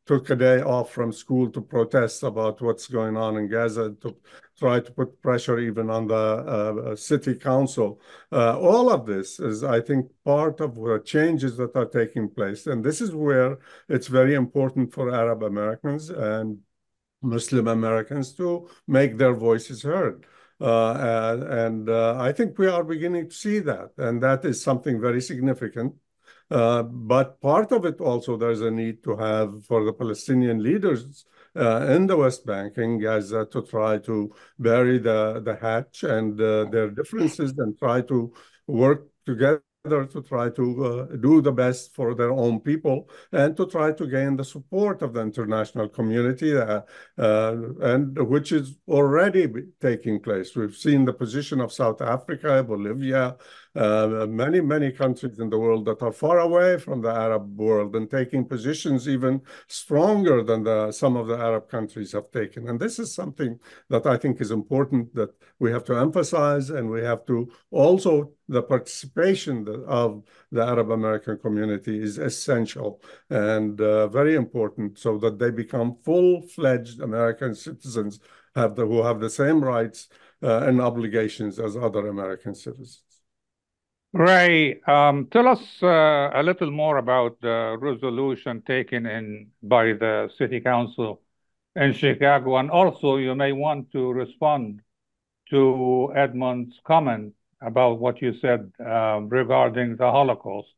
took 0.06 0.30
a 0.30 0.36
day 0.36 0.62
off 0.62 0.92
from 0.92 1.12
school 1.12 1.50
to 1.52 1.62
protest 1.62 2.24
about 2.24 2.62
what's 2.62 2.88
going 2.88 3.16
on 3.16 3.38
in 3.38 3.48
Gaza, 3.48 3.96
to 4.02 4.16
try 4.58 4.80
to 4.80 4.92
put 4.92 5.22
pressure 5.22 5.60
even 5.60 5.90
on 5.90 6.08
the 6.08 6.16
uh, 6.16 6.96
city 6.96 7.36
council. 7.36 8.02
Uh, 8.32 8.60
all 8.60 8.92
of 8.92 9.06
this 9.06 9.40
is, 9.40 9.64
I 9.64 9.80
think, 9.80 10.08
part 10.26 10.60
of 10.60 10.76
the 10.76 11.02
changes 11.06 11.56
that 11.58 11.76
are 11.76 11.86
taking 11.86 12.30
place. 12.30 12.68
And 12.68 12.84
this 12.84 13.00
is 13.02 13.16
where 13.16 13.58
it's 13.88 14.08
very 14.08 14.36
important 14.36 14.94
for 14.94 15.14
Arab 15.14 15.44
Americans 15.44 16.10
and 16.10 16.58
Muslim 17.22 17.68
Americans 17.68 18.34
to 18.34 18.68
make 18.88 19.18
their 19.18 19.34
voices 19.34 19.84
heard. 19.84 20.26
Uh, 20.62 20.92
and, 20.94 21.44
and 21.44 21.90
uh, 21.90 22.18
I 22.20 22.32
think 22.34 22.58
we 22.58 22.68
are 22.68 22.84
beginning 22.84 23.30
to 23.30 23.36
see 23.36 23.60
that, 23.60 23.92
and 23.98 24.22
that 24.22 24.44
is 24.44 24.62
something 24.62 25.00
very 25.00 25.22
significant. 25.22 25.96
Uh, 26.52 26.84
but 26.84 27.40
part 27.42 27.72
of 27.72 27.86
it 27.86 28.02
also, 28.02 28.36
there's 28.36 28.62
a 28.62 28.72
need 28.72 29.04
to 29.04 29.16
have 29.16 29.64
for 29.66 29.86
the 29.86 29.94
Palestinian 29.94 30.62
leaders 30.62 31.26
uh, 31.56 31.86
in 31.90 32.08
the 32.08 32.18
West 32.18 32.46
Bank 32.46 32.78
in 32.78 33.00
Gaza 33.00 33.46
to 33.52 33.62
try 33.62 34.00
to 34.00 34.34
bury 34.58 34.98
the, 34.98 35.42
the 35.46 35.56
hatch 35.56 36.04
and 36.04 36.40
uh, 36.42 36.66
their 36.66 36.90
differences 36.90 37.54
and 37.58 37.78
try 37.78 38.02
to 38.02 38.34
work 38.68 39.08
together 39.26 39.64
to 39.86 40.22
try 40.28 40.50
to 40.50 40.86
uh, 40.86 41.16
do 41.16 41.42
the 41.42 41.52
best 41.52 41.96
for 41.96 42.14
their 42.14 42.32
own 42.32 42.60
people 42.60 43.10
and 43.32 43.56
to 43.56 43.66
try 43.66 43.94
to 43.94 44.08
gain 44.08 44.36
the 44.36 44.44
support 44.44 45.02
of 45.02 45.14
the 45.14 45.22
international 45.22 45.88
community, 45.88 46.58
uh, 46.58 46.82
uh, 47.18 47.56
and 47.82 48.18
which 48.28 48.52
is 48.52 48.76
already 48.90 49.48
taking 49.80 50.20
place. 50.20 50.54
We've 50.54 50.76
seen 50.76 51.06
the 51.06 51.14
position 51.14 51.62
of 51.62 51.72
South 51.72 52.02
Africa, 52.02 52.62
Bolivia, 52.62 53.38
uh, 53.76 54.26
many, 54.28 54.62
many 54.62 54.92
countries 54.92 55.40
in 55.40 55.50
the 55.50 55.58
world 55.58 55.86
that 55.86 56.02
are 56.02 56.12
far 56.12 56.40
away 56.40 56.78
from 56.78 57.02
the 57.02 57.10
Arab 57.10 57.58
world 57.58 57.96
and 57.96 58.10
taking 58.10 58.46
positions 58.46 59.08
even 59.08 59.42
stronger 59.68 60.44
than 60.44 60.64
the, 60.64 60.92
some 60.92 61.16
of 61.16 61.28
the 61.28 61.38
Arab 61.38 61.70
countries 61.70 62.12
have 62.12 62.32
taken. 62.32 62.68
And 62.68 62.80
this 62.80 63.00
is 63.00 63.14
something 63.14 63.60
that 63.90 64.06
I 64.06 64.18
think 64.18 64.42
is 64.42 64.52
important 64.52 65.14
that 65.16 65.30
we 65.60 65.72
have 65.72 65.84
to 65.86 65.96
emphasize, 65.96 66.70
and 66.70 66.90
we 66.90 67.02
have 67.02 67.26
to 67.28 67.52
also 67.72 68.32
the 68.48 68.64
participation 68.64 69.68
of 69.88 70.24
the 70.52 70.64
Arab 70.64 70.90
American 70.90 71.38
community 71.38 72.02
is 72.02 72.18
essential 72.18 73.02
and 73.30 73.80
uh, 73.80 74.08
very 74.08 74.36
important 74.36 74.98
so 74.98 75.18
that 75.20 75.38
they 75.38 75.52
become 75.52 75.98
full-fledged 76.04 77.02
American 77.02 77.54
citizens 77.54 78.20
have 78.56 78.76
the, 78.76 78.86
who 78.86 79.04
have 79.04 79.20
the 79.20 79.30
same 79.30 79.64
rights 79.64 80.08
uh, 80.42 80.60
and 80.60 80.82
obligations 80.82 81.60
as 81.60 81.78
other 81.78 82.08
American 82.08 82.56
citizens. 82.56 83.09
Ray, 84.14 84.82
um, 84.88 85.28
tell 85.32 85.48
us 85.48 85.62
uh, 85.84 86.32
a 86.34 86.42
little 86.42 86.72
more 86.72 86.98
about 86.98 87.40
the 87.42 87.78
resolution 87.80 88.64
taken 88.66 89.06
in 89.06 89.52
by 89.62 89.94
the 89.94 90.30
City 90.36 90.60
Council 90.62 91.22
in 91.76 91.94
Chicago, 91.94 92.58
and 92.58 92.72
also 92.72 93.18
you 93.18 93.36
may 93.36 93.52
want 93.52 93.92
to 93.92 94.12
respond 94.12 94.82
to 95.52 96.12
Edmund's 96.16 96.76
comment 96.86 97.34
about 97.62 98.00
what 98.00 98.20
you 98.22 98.34
said 98.40 98.72
uh, 98.84 99.20
regarding 99.22 99.96
the 99.98 100.10
Holocaust. 100.10 100.70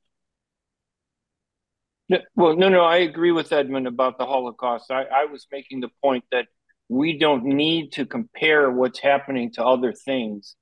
well, 2.36 2.58
no, 2.58 2.68
no, 2.68 2.82
I 2.82 2.98
agree 2.98 3.32
with 3.32 3.54
Edmund 3.54 3.88
about 3.88 4.18
the 4.18 4.26
Holocaust. 4.26 4.92
I, 4.92 5.04
I 5.04 5.26
was 5.26 5.48
making 5.50 5.80
the 5.80 5.90
point 6.04 6.26
that 6.34 6.48
we 6.90 7.18
don't 7.18 7.46
need 7.46 7.94
to 7.94 8.06
compare 8.06 8.70
what's 8.72 9.00
happening 9.00 9.54
to 9.54 9.64
other 9.64 9.94
things 9.94 10.58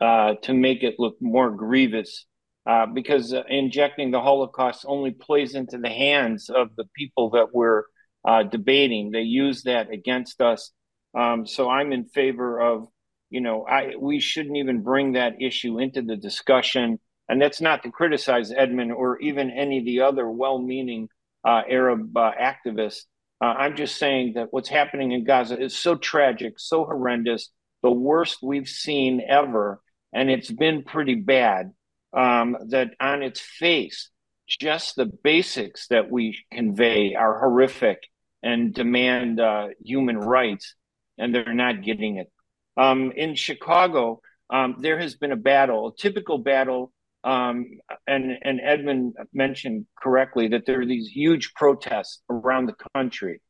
uh, 0.00 0.34
to 0.42 0.54
make 0.54 0.82
it 0.82 0.96
look 0.98 1.16
more 1.20 1.50
grievous. 1.50 2.26
Uh, 2.66 2.84
because 2.84 3.32
uh, 3.32 3.42
injecting 3.48 4.10
the 4.10 4.20
Holocaust 4.20 4.84
only 4.86 5.12
plays 5.12 5.54
into 5.54 5.78
the 5.78 5.88
hands 5.88 6.50
of 6.50 6.68
the 6.76 6.84
people 6.94 7.30
that 7.30 7.46
we're 7.54 7.84
uh, 8.28 8.42
debating. 8.42 9.10
They 9.10 9.22
use 9.22 9.62
that 9.62 9.90
against 9.90 10.42
us. 10.42 10.70
Um, 11.18 11.46
so 11.46 11.70
I'm 11.70 11.90
in 11.90 12.04
favor 12.04 12.60
of, 12.60 12.86
you 13.30 13.40
know, 13.40 13.64
I 13.66 13.94
we 13.98 14.20
shouldn't 14.20 14.58
even 14.58 14.82
bring 14.82 15.12
that 15.12 15.40
issue 15.40 15.80
into 15.80 16.02
the 16.02 16.16
discussion. 16.16 17.00
And 17.30 17.40
that's 17.40 17.62
not 17.62 17.82
to 17.82 17.90
criticize 17.90 18.52
Edmund 18.52 18.92
or 18.92 19.18
even 19.20 19.50
any 19.50 19.78
of 19.78 19.86
the 19.86 20.02
other 20.02 20.30
well-meaning 20.30 21.08
uh, 21.42 21.62
Arab 21.68 22.12
activists. 22.12 23.04
I'm 23.40 23.74
just 23.74 23.96
saying 23.96 24.34
that 24.34 24.48
what's 24.50 24.68
happening 24.68 25.12
in 25.12 25.24
Gaza 25.24 25.58
is 25.58 25.74
so 25.74 25.94
tragic, 25.94 26.54
so 26.58 26.84
horrendous, 26.84 27.48
the 27.82 27.90
worst 27.90 28.40
we've 28.42 28.68
seen 28.68 29.22
ever 29.26 29.80
and 30.12 30.30
it's 30.30 30.50
been 30.50 30.84
pretty 30.84 31.14
bad. 31.14 31.72
Um, 32.12 32.56
that 32.70 32.94
on 32.98 33.22
its 33.22 33.40
face, 33.40 34.10
just 34.48 34.96
the 34.96 35.06
basics 35.06 35.86
that 35.88 36.10
we 36.10 36.44
convey 36.52 37.14
are 37.14 37.38
horrific 37.38 37.98
and 38.42 38.74
demand 38.74 39.38
uh, 39.38 39.68
human 39.84 40.18
rights, 40.18 40.74
and 41.18 41.32
they're 41.32 41.54
not 41.54 41.84
getting 41.84 42.16
it. 42.16 42.32
Um, 42.76 43.12
in 43.12 43.34
Chicago, 43.36 44.20
um, 44.52 44.76
there 44.80 44.98
has 44.98 45.14
been 45.14 45.32
a 45.32 45.36
battle, 45.36 45.88
a 45.88 45.96
typical 45.96 46.38
battle, 46.38 46.92
um, 47.22 47.66
and 48.06 48.38
and 48.42 48.60
Edmund 48.62 49.14
mentioned 49.32 49.86
correctly 50.02 50.48
that 50.48 50.66
there 50.66 50.80
are 50.80 50.86
these 50.86 51.08
huge 51.08 51.52
protests 51.54 52.22
around 52.28 52.66
the 52.66 52.76
country. 52.94 53.40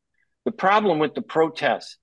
The 0.45 0.51
problem 0.51 0.99
with 0.99 1.15
the 1.15 1.21
protests 1.21 1.97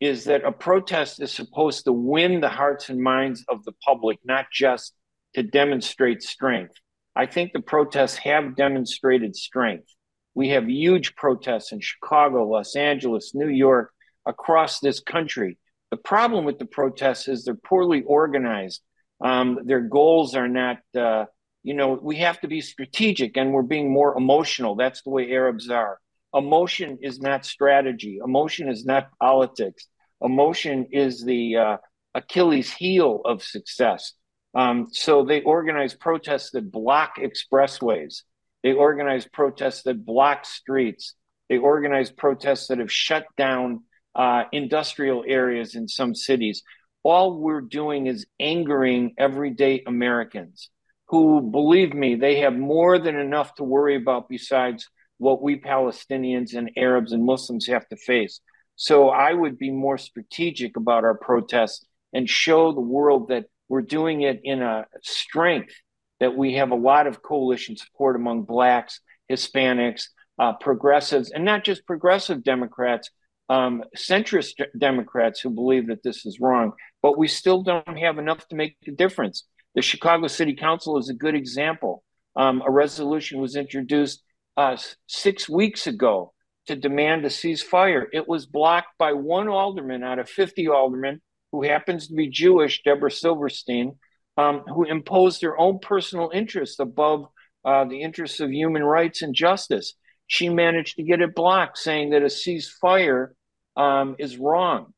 is 0.00 0.24
that 0.24 0.44
a 0.44 0.52
protest 0.52 1.20
is 1.20 1.32
supposed 1.32 1.84
to 1.84 1.92
win 1.92 2.40
the 2.40 2.48
hearts 2.48 2.88
and 2.88 3.00
minds 3.00 3.44
of 3.48 3.64
the 3.64 3.72
public, 3.84 4.18
not 4.24 4.46
just 4.52 4.94
to 5.34 5.42
demonstrate 5.42 6.22
strength. 6.22 6.74
I 7.16 7.26
think 7.26 7.52
the 7.52 7.60
protests 7.60 8.16
have 8.18 8.54
demonstrated 8.54 9.34
strength. 9.34 9.88
We 10.34 10.50
have 10.50 10.68
huge 10.68 11.16
protests 11.16 11.72
in 11.72 11.80
Chicago, 11.80 12.46
Los 12.46 12.76
Angeles, 12.76 13.32
New 13.34 13.48
York, 13.48 13.90
across 14.24 14.78
this 14.78 15.00
country. 15.00 15.58
The 15.90 15.96
problem 15.96 16.44
with 16.44 16.58
the 16.58 16.66
protests 16.66 17.26
is 17.26 17.44
they're 17.44 17.54
poorly 17.54 18.02
organized. 18.02 18.82
Um, 19.20 19.58
their 19.64 19.80
goals 19.80 20.36
are 20.36 20.46
not, 20.46 20.78
uh, 20.96 21.24
you 21.64 21.74
know, 21.74 21.98
we 22.00 22.18
have 22.18 22.40
to 22.42 22.48
be 22.48 22.60
strategic 22.60 23.36
and 23.36 23.52
we're 23.52 23.62
being 23.62 23.90
more 23.92 24.16
emotional. 24.16 24.76
That's 24.76 25.02
the 25.02 25.10
way 25.10 25.32
Arabs 25.32 25.68
are. 25.70 25.98
Emotion 26.34 26.98
is 27.02 27.20
not 27.20 27.44
strategy. 27.44 28.18
Emotion 28.22 28.68
is 28.68 28.84
not 28.84 29.10
politics. 29.20 29.86
Emotion 30.20 30.86
is 30.92 31.24
the 31.24 31.56
uh, 31.56 31.76
Achilles 32.14 32.72
heel 32.72 33.20
of 33.24 33.42
success. 33.42 34.12
Um, 34.54 34.88
so 34.92 35.24
they 35.24 35.42
organize 35.42 35.94
protests 35.94 36.50
that 36.52 36.70
block 36.70 37.16
expressways. 37.18 38.22
They 38.62 38.72
organize 38.72 39.26
protests 39.26 39.82
that 39.84 40.04
block 40.04 40.44
streets. 40.44 41.14
They 41.48 41.58
organize 41.58 42.10
protests 42.10 42.68
that 42.68 42.78
have 42.78 42.92
shut 42.92 43.24
down 43.36 43.84
uh, 44.14 44.44
industrial 44.52 45.24
areas 45.26 45.74
in 45.74 45.86
some 45.88 46.14
cities. 46.14 46.62
All 47.02 47.38
we're 47.38 47.60
doing 47.60 48.06
is 48.06 48.26
angering 48.40 49.14
everyday 49.16 49.82
Americans 49.86 50.70
who, 51.08 51.40
believe 51.40 51.94
me, 51.94 52.16
they 52.16 52.40
have 52.40 52.54
more 52.54 52.98
than 52.98 53.16
enough 53.16 53.54
to 53.54 53.64
worry 53.64 53.96
about 53.96 54.28
besides 54.28 54.88
what 55.18 55.42
we 55.42 55.60
Palestinians 55.60 56.54
and 56.54 56.70
Arabs 56.76 57.12
and 57.12 57.24
Muslims 57.24 57.66
have 57.66 57.86
to 57.88 57.96
face. 57.96 58.40
So 58.76 59.08
I 59.08 59.32
would 59.32 59.58
be 59.58 59.70
more 59.70 59.98
strategic 59.98 60.76
about 60.76 61.04
our 61.04 61.18
protests 61.18 61.84
and 62.12 62.28
show 62.28 62.72
the 62.72 62.80
world 62.80 63.28
that 63.28 63.46
we're 63.68 63.82
doing 63.82 64.22
it 64.22 64.40
in 64.44 64.62
a 64.62 64.86
strength 65.02 65.74
that 66.20 66.36
we 66.36 66.54
have 66.54 66.70
a 66.70 66.76
lot 66.76 67.06
of 67.06 67.22
coalition 67.22 67.76
support 67.76 68.16
among 68.16 68.42
blacks, 68.42 69.00
Hispanics, 69.30 70.04
uh, 70.38 70.54
progressives, 70.54 71.30
and 71.30 71.44
not 71.44 71.64
just 71.64 71.86
progressive 71.86 72.42
Democrats, 72.42 73.10
um, 73.48 73.82
centrist 73.96 74.54
Democrats 74.78 75.40
who 75.40 75.50
believe 75.50 75.88
that 75.88 76.02
this 76.02 76.26
is 76.26 76.40
wrong, 76.40 76.72
but 77.02 77.18
we 77.18 77.28
still 77.28 77.62
don't 77.62 77.98
have 77.98 78.18
enough 78.18 78.46
to 78.48 78.56
make 78.56 78.76
a 78.86 78.90
difference. 78.90 79.44
The 79.74 79.82
Chicago 79.82 80.26
City 80.28 80.54
Council 80.54 80.98
is 80.98 81.08
a 81.08 81.14
good 81.14 81.34
example. 81.34 82.02
Um, 82.36 82.62
a 82.66 82.70
resolution 82.70 83.40
was 83.40 83.56
introduced 83.56 84.22
uh, 84.58 84.76
six 85.06 85.48
weeks 85.48 85.86
ago 85.86 86.34
to 86.66 86.74
demand 86.74 87.24
a 87.24 87.28
ceasefire. 87.28 88.06
It 88.12 88.26
was 88.26 88.44
blocked 88.44 88.98
by 88.98 89.12
one 89.12 89.48
alderman 89.48 90.02
out 90.02 90.18
of 90.18 90.28
50 90.28 90.68
aldermen 90.68 91.22
who 91.52 91.62
happens 91.62 92.08
to 92.08 92.14
be 92.14 92.28
Jewish, 92.28 92.82
Deborah 92.82 93.10
Silverstein, 93.10 93.94
um, 94.36 94.64
who 94.66 94.82
imposed 94.84 95.40
their 95.40 95.56
own 95.56 95.78
personal 95.78 96.30
interests 96.34 96.80
above 96.80 97.26
uh, 97.64 97.84
the 97.84 98.02
interests 98.02 98.40
of 98.40 98.50
human 98.50 98.82
rights 98.82 99.22
and 99.22 99.32
justice. 99.32 99.94
She 100.26 100.48
managed 100.48 100.96
to 100.96 101.04
get 101.04 101.20
it 101.22 101.36
blocked, 101.36 101.78
saying 101.78 102.10
that 102.10 102.22
a 102.22 102.26
ceasefire 102.26 103.28
um, 103.76 104.16
is 104.18 104.38
wrong. 104.38 104.92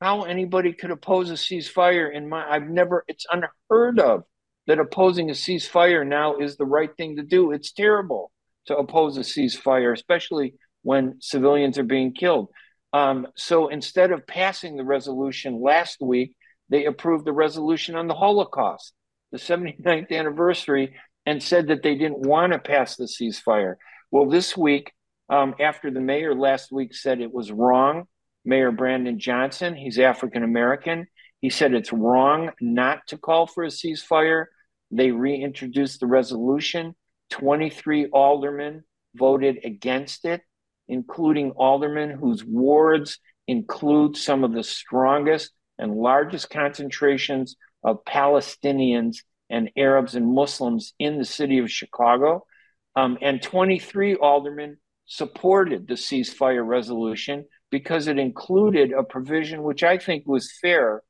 How 0.00 0.22
anybody 0.22 0.72
could 0.72 0.90
oppose 0.90 1.30
a 1.30 1.34
ceasefire 1.34 2.12
in 2.12 2.28
my 2.28 2.44
I've 2.50 2.68
never 2.68 3.04
it's 3.06 3.26
unheard 3.30 4.00
of 4.00 4.24
that 4.66 4.78
opposing 4.78 5.28
a 5.28 5.34
ceasefire 5.34 6.06
now 6.06 6.38
is 6.38 6.56
the 6.56 6.64
right 6.64 6.90
thing 6.96 7.16
to 7.16 7.22
do. 7.22 7.52
It's 7.52 7.72
terrible 7.72 8.32
to 8.66 8.76
oppose 8.76 9.16
a 9.16 9.20
ceasefire, 9.20 9.92
especially 9.92 10.54
when 10.82 11.16
civilians 11.20 11.78
are 11.78 11.84
being 11.84 12.12
killed. 12.12 12.48
Um, 12.92 13.26
so 13.36 13.68
instead 13.68 14.12
of 14.12 14.26
passing 14.26 14.76
the 14.76 14.84
resolution 14.84 15.60
last 15.60 16.00
week, 16.00 16.36
they 16.68 16.84
approved 16.86 17.24
the 17.24 17.32
resolution 17.32 17.96
on 17.96 18.06
the 18.06 18.14
Holocaust, 18.14 18.94
the 19.32 19.38
79th 19.38 20.12
anniversary, 20.12 20.96
and 21.26 21.42
said 21.42 21.68
that 21.68 21.82
they 21.82 21.94
didn't 21.94 22.26
want 22.26 22.52
to 22.52 22.58
pass 22.58 22.96
the 22.96 23.04
ceasefire. 23.04 23.76
Well, 24.10 24.28
this 24.28 24.56
week, 24.56 24.92
um, 25.28 25.54
after 25.58 25.90
the 25.90 26.00
mayor 26.00 26.34
last 26.34 26.70
week 26.70 26.94
said 26.94 27.20
it 27.20 27.32
was 27.32 27.50
wrong, 27.50 28.04
Mayor 28.44 28.70
Brandon 28.70 29.18
Johnson, 29.18 29.74
he's 29.74 29.98
African 29.98 30.44
American, 30.44 31.06
he 31.40 31.50
said 31.50 31.74
it's 31.74 31.92
wrong 31.92 32.50
not 32.60 33.06
to 33.08 33.18
call 33.18 33.46
for 33.46 33.64
a 33.64 33.68
ceasefire. 33.68 34.46
They 34.90 35.10
reintroduced 35.10 36.00
the 36.00 36.06
resolution. 36.06 36.94
23 37.34 38.10
aldermen 38.12 38.84
voted 39.16 39.58
against 39.64 40.24
it, 40.24 40.40
including 40.86 41.50
aldermen 41.50 42.10
whose 42.10 42.44
wards 42.44 43.18
include 43.48 44.16
some 44.16 44.44
of 44.44 44.52
the 44.52 44.62
strongest 44.62 45.50
and 45.76 45.96
largest 45.96 46.48
concentrations 46.48 47.56
of 47.82 48.04
Palestinians 48.04 49.16
and 49.50 49.68
Arabs 49.76 50.14
and 50.14 50.32
Muslims 50.32 50.94
in 51.00 51.18
the 51.18 51.24
city 51.24 51.58
of 51.58 51.68
Chicago. 51.68 52.46
Um, 52.94 53.18
and 53.20 53.42
23 53.42 54.14
aldermen 54.14 54.76
supported 55.06 55.88
the 55.88 55.94
ceasefire 55.94 56.64
resolution 56.64 57.46
because 57.72 58.06
it 58.06 58.16
included 58.16 58.92
a 58.92 59.02
provision 59.02 59.64
which 59.64 59.82
I 59.82 59.98
think 59.98 60.22
was 60.24 60.56
fair, 60.62 61.02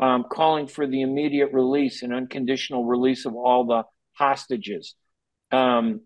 um, 0.00 0.26
calling 0.30 0.68
for 0.68 0.86
the 0.86 1.02
immediate 1.02 1.52
release 1.52 2.04
and 2.04 2.14
unconditional 2.14 2.84
release 2.84 3.26
of 3.26 3.34
all 3.34 3.66
the 3.66 3.82
hostages. 4.12 4.94
Um, 5.52 6.00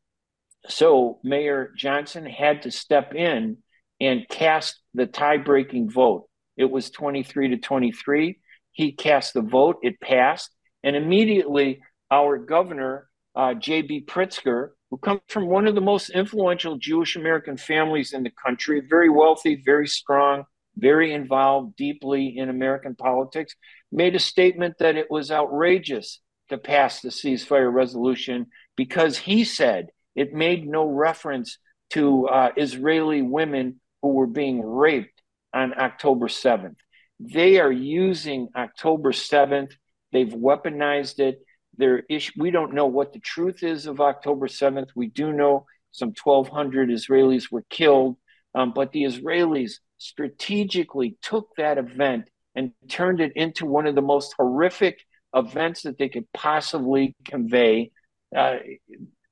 so 0.69 1.21
Mayor 1.23 1.73
Johnson 1.77 2.27
had 2.27 2.63
to 2.63 2.71
step 2.71 3.15
in 3.15 3.59
and 4.01 4.29
cast 4.29 4.81
the 4.95 5.07
tie 5.07 5.39
breaking 5.39 5.91
vote. 5.91 6.29
It 6.57 6.71
was 6.71 6.91
23 6.91 7.49
to 7.51 7.57
23. 7.59 8.39
He 8.73 8.93
cast 8.93 9.35
the 9.35 9.43
vote, 9.43 9.79
it 9.83 10.01
passed. 10.01 10.51
And 10.83 10.97
immediately, 10.97 11.81
our 12.11 12.39
governor, 12.39 13.09
uh, 13.35 13.55
J.B. 13.55 14.05
Pritzker, 14.07 14.71
who 14.91 14.99
comes 14.99 15.21
from 15.29 15.47
one 15.47 15.67
of 15.67 15.75
the 15.75 15.81
most 15.81 16.11
influential 16.11 16.77
Jewish 16.79 17.17
American 17.17 17.57
families 17.57 18.13
in 18.13 18.23
the 18.23 18.33
country, 18.45 18.83
very 18.89 19.09
wealthy, 19.09 19.63
very 19.65 19.89
strong, 19.89 20.45
very 20.77 21.13
involved 21.13 21.77
deeply 21.77 22.37
in 22.37 22.49
American 22.49 22.95
politics, 22.95 23.55
made 23.91 24.15
a 24.15 24.21
statement 24.21 24.77
that 24.79 24.97
it 24.97 25.11
was 25.11 25.31
outrageous 25.31 26.21
to 26.51 26.59
pass 26.59 27.01
the 27.01 27.09
ceasefire 27.09 27.73
resolution 27.73 28.47
because 28.77 29.19
he 29.19 29.45
said 29.45 29.89
it 30.15 30.33
made 30.33 30.67
no 30.67 30.87
reference 30.87 31.59
to 31.91 32.27
uh, 32.29 32.51
Israeli 32.57 33.23
women 33.23 33.81
who 34.03 34.09
were 34.11 34.27
being 34.27 34.63
raped 34.63 35.23
on 35.53 35.79
October 35.79 36.29
7th. 36.29 36.77
They 37.19 37.59
are 37.59 37.73
using 37.73 38.49
October 38.55 39.13
7th. 39.13 39.73
They've 40.13 40.29
weaponized 40.29 41.19
it. 41.19 41.41
There 41.79 42.05
we 42.37 42.51
don't 42.51 42.75
know 42.75 42.87
what 42.87 43.13
the 43.13 43.21
truth 43.21 43.63
is 43.63 43.87
of 43.87 44.01
October 44.01 44.49
7th. 44.49 44.89
We 44.95 45.09
do 45.09 45.33
know 45.33 45.67
some 45.93 46.13
1,200 46.23 46.91
Israelis 46.91 47.51
were 47.51 47.65
killed, 47.71 48.17
um, 48.55 48.73
but 48.75 48.93
the 48.93 49.05
Israelis 49.05 49.75
strategically 49.99 51.17
took 51.23 51.49
that 51.57 51.79
event 51.79 52.29
and 52.55 52.73
turned 52.89 53.21
it 53.21 53.33
into 53.35 53.67
one 53.67 53.87
of 53.87 53.95
the 53.95 54.03
most 54.03 54.35
horrific 54.37 55.01
events 55.35 55.83
that 55.83 55.99
they 55.99 56.09
could 56.09 56.31
possibly 56.33 57.15
convey, 57.25 57.91
uh, 58.35 58.57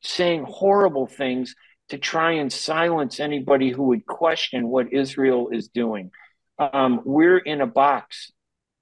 saying 0.03 0.45
horrible 0.45 1.07
things 1.07 1.55
to 1.89 1.99
try 1.99 2.33
and 2.33 2.53
silence 2.53 3.21
anybody 3.21 3.71
who 3.71 3.85
would 3.85 4.07
question 4.07 4.69
what 4.69 4.93
Israel 4.93 5.49
is 5.51 5.69
doing. 5.69 6.11
Um, 6.59 7.01
we're 7.05 7.39
in 7.39 7.61
a 7.61 7.67
box. 7.67 8.31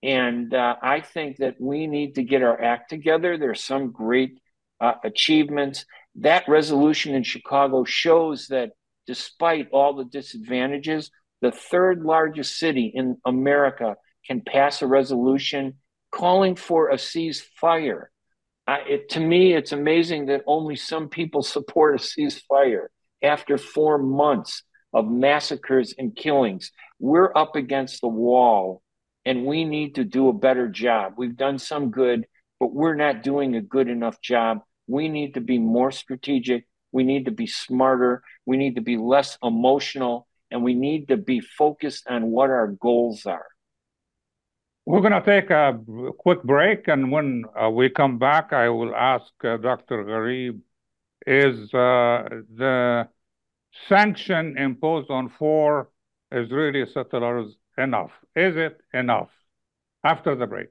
And 0.03 0.53
uh, 0.53 0.77
I 0.83 1.01
think 1.01 1.39
that 1.39 1.61
we 1.61 1.87
need 1.87 2.17
to 2.17 2.25
get 2.25 2.43
our 2.43 2.61
act 2.61 2.91
together. 2.91 3.39
There's 3.39 3.63
some 3.63 3.93
great 3.93 4.39
uh, 4.81 4.95
achievements. 5.05 5.85
That 6.17 6.49
resolution 6.49 7.15
in 7.15 7.23
Chicago 7.23 7.85
shows 7.85 8.49
that 8.49 8.71
despite 9.07 9.69
all 9.71 9.95
the 9.95 10.05
disadvantages, 10.05 11.11
the 11.41 11.53
third 11.53 12.03
largest 12.03 12.59
city 12.59 12.91
in 12.95 13.17
America 13.25 13.97
can 14.27 14.41
pass 14.41 14.83
a 14.83 14.87
resolution 14.87 15.75
calling 16.11 16.57
for 16.57 16.91
a 16.91 16.97
ceasefire. 16.97 18.07
Uh, 18.67 18.79
it, 18.89 19.09
to 19.11 19.21
me, 19.21 19.55
it's 19.55 19.73
amazing 19.73 20.27
that 20.27 20.43
only 20.47 20.77
some 20.77 21.09
people 21.09 21.43
support 21.43 21.95
a 21.95 21.99
ceasefire 21.99 22.87
after 23.23 23.59
four 23.59 23.99
months 23.99 24.63
of 24.93 25.09
massacres 25.09 25.95
and 25.99 26.15
killings. 26.15 26.71
We're 27.01 27.33
up 27.35 27.57
against 27.57 28.01
the 28.01 28.09
wall 28.09 28.83
and 29.25 29.47
we 29.47 29.65
need 29.65 29.97
to 29.97 30.05
do 30.05 30.29
a 30.29 30.33
better 30.33 30.69
job. 30.69 31.15
We've 31.17 31.37
done 31.37 31.59
some 31.59 31.91
good, 31.91 32.27
but 32.61 32.73
we're 32.73 32.95
not 32.95 33.23
doing 33.23 33.57
a 33.57 33.63
good 33.63 33.89
enough 33.89 34.21
job. 34.21 34.61
We 34.87 35.09
need 35.09 35.35
to 35.35 35.41
be 35.41 35.59
more 35.59 35.91
strategic. 35.91 36.67
We 36.93 37.05
need 37.05 37.25
to 37.25 37.31
be 37.31 37.47
smarter. 37.47 38.23
We 38.47 38.57
need 38.57 38.77
to 38.77 38.81
be 38.81 38.97
less 38.97 39.39
emotional 39.43 40.29
and 40.51 40.63
we 40.63 40.75
need 40.75 41.09
to 41.09 41.17
be 41.17 41.41
focused 41.41 42.07
on 42.09 42.27
what 42.27 42.51
our 42.51 42.69
goals 42.69 43.27
are. 43.27 43.47
We're 44.85 45.01
going 45.01 45.13
to 45.13 45.23
take 45.23 45.51
a 45.51 45.79
quick 46.19 46.43
break, 46.43 46.89
and 46.89 47.13
when 47.13 47.45
uh, 47.61 47.71
we 47.71 47.89
come 47.89 48.19
back, 48.19 48.53
I 48.53 48.69
will 48.69 48.95
ask 48.95 49.33
uh, 49.45 49.57
Dr. 49.57 50.05
Ghareeb 50.05 50.61
is 51.27 51.73
uh, 51.73 52.29
the 52.57 53.09
sanction 53.89 54.59
imposed 54.59 55.11
on 55.11 55.29
four 55.29 55.91
Israeli 56.33 56.85
settlers 56.93 57.55
enough? 57.79 58.11
Is 58.35 58.57
it 58.57 58.81
enough? 58.93 59.31
After 60.05 60.35
the 60.35 60.47
break. 60.47 60.71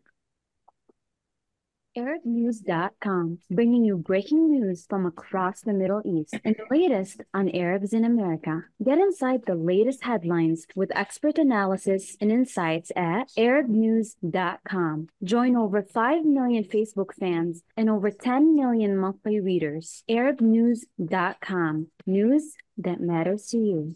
ArabNews.com, 1.98 3.40
bringing 3.50 3.84
you 3.84 3.98
breaking 3.98 4.52
news 4.52 4.86
from 4.90 5.06
across 5.06 5.62
the 5.62 5.74
Middle 5.74 6.02
East 6.06 6.36
and 6.44 6.56
the 6.56 6.66
latest 6.76 7.22
on 7.34 7.50
Arabs 7.50 7.94
in 7.94 8.06
America. 8.06 8.64
Get 8.84 8.98
inside 8.98 9.46
the 9.46 9.56
latest 9.56 10.04
headlines 10.04 10.66
with 10.76 10.96
expert 10.96 11.38
analysis 11.38 12.16
and 12.22 12.32
insights 12.32 12.92
at 12.96 13.30
ArabNews.com. 13.38 15.08
Join 15.24 15.56
over 15.56 15.82
5 15.82 16.26
million 16.26 16.64
Facebook 16.64 17.14
fans 17.20 17.64
and 17.76 17.90
over 17.90 18.12
10 18.12 18.56
million 18.56 18.98
monthly 18.98 19.40
readers. 19.40 20.04
ArabNews.com, 20.10 21.88
news 22.06 22.54
that 22.78 23.02
matters 23.02 23.48
to 23.48 23.58
you. 23.58 23.96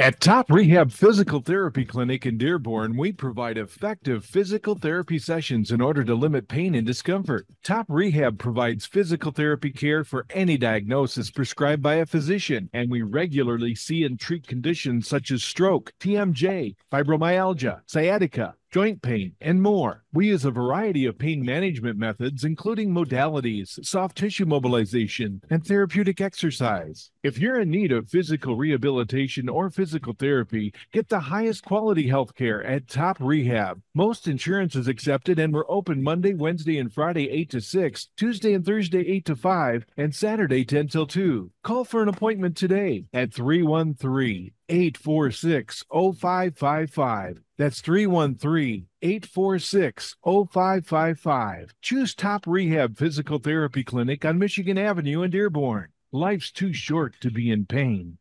At 0.00 0.18
Top 0.18 0.50
Rehab 0.50 0.90
Physical 0.90 1.38
Therapy 1.38 1.84
Clinic 1.84 2.26
in 2.26 2.36
Dearborn, 2.36 2.96
we 2.96 3.12
provide 3.12 3.56
effective 3.56 4.24
physical 4.24 4.74
therapy 4.74 5.20
sessions 5.20 5.70
in 5.70 5.80
order 5.80 6.02
to 6.02 6.16
limit 6.16 6.48
pain 6.48 6.74
and 6.74 6.84
discomfort. 6.84 7.46
Top 7.62 7.86
Rehab 7.88 8.36
provides 8.36 8.86
physical 8.86 9.30
therapy 9.30 9.70
care 9.70 10.02
for 10.02 10.26
any 10.30 10.56
diagnosis 10.56 11.30
prescribed 11.30 11.80
by 11.80 11.94
a 11.94 12.06
physician, 12.06 12.68
and 12.72 12.90
we 12.90 13.02
regularly 13.02 13.76
see 13.76 14.02
and 14.02 14.18
treat 14.18 14.48
conditions 14.48 15.06
such 15.06 15.30
as 15.30 15.44
stroke, 15.44 15.92
TMJ, 16.00 16.74
fibromyalgia, 16.90 17.82
sciatica, 17.86 18.56
joint 18.74 19.00
pain, 19.02 19.32
and 19.40 19.62
more. 19.62 20.02
We 20.12 20.30
use 20.30 20.44
a 20.44 20.50
variety 20.50 21.06
of 21.06 21.16
pain 21.16 21.44
management 21.44 21.96
methods, 21.96 22.42
including 22.42 22.90
modalities, 22.90 23.78
soft 23.86 24.18
tissue 24.18 24.46
mobilization, 24.46 25.40
and 25.48 25.64
therapeutic 25.64 26.20
exercise. 26.20 27.12
If 27.22 27.38
you're 27.38 27.60
in 27.60 27.70
need 27.70 27.92
of 27.92 28.10
physical 28.10 28.56
rehabilitation 28.56 29.48
or 29.48 29.70
physical 29.70 30.12
therapy, 30.12 30.74
get 30.92 31.08
the 31.08 31.20
highest 31.20 31.64
quality 31.64 32.08
health 32.08 32.34
care 32.34 32.64
at 32.64 32.88
Top 32.88 33.18
Rehab. 33.20 33.80
Most 33.94 34.26
insurance 34.26 34.74
is 34.74 34.88
accepted, 34.88 35.38
and 35.38 35.54
we're 35.54 35.70
open 35.70 36.02
Monday, 36.02 36.34
Wednesday, 36.34 36.78
and 36.78 36.92
Friday 36.92 37.30
8 37.30 37.50
to 37.50 37.60
6, 37.60 38.08
Tuesday 38.16 38.54
and 38.54 38.66
Thursday 38.66 39.06
8 39.06 39.24
to 39.26 39.36
5, 39.36 39.86
and 39.96 40.12
Saturday 40.12 40.64
10 40.64 40.88
till 40.88 41.06
2. 41.06 41.48
Call 41.62 41.84
for 41.84 42.02
an 42.02 42.08
appointment 42.08 42.56
today 42.56 43.04
at 43.14 43.32
313 43.32 44.50
846 44.68 45.84
0555. 45.92 47.43
That's 47.56 47.80
313 47.80 48.86
846 49.00 50.16
0555. 50.24 51.74
Choose 51.80 52.14
Top 52.14 52.46
Rehab 52.48 52.98
Physical 52.98 53.38
Therapy 53.38 53.84
Clinic 53.84 54.24
on 54.24 54.38
Michigan 54.38 54.76
Avenue 54.76 55.22
in 55.22 55.30
Dearborn. 55.30 55.90
Life's 56.10 56.50
too 56.50 56.72
short 56.72 57.14
to 57.20 57.30
be 57.30 57.52
in 57.52 57.64
pain. 57.66 58.18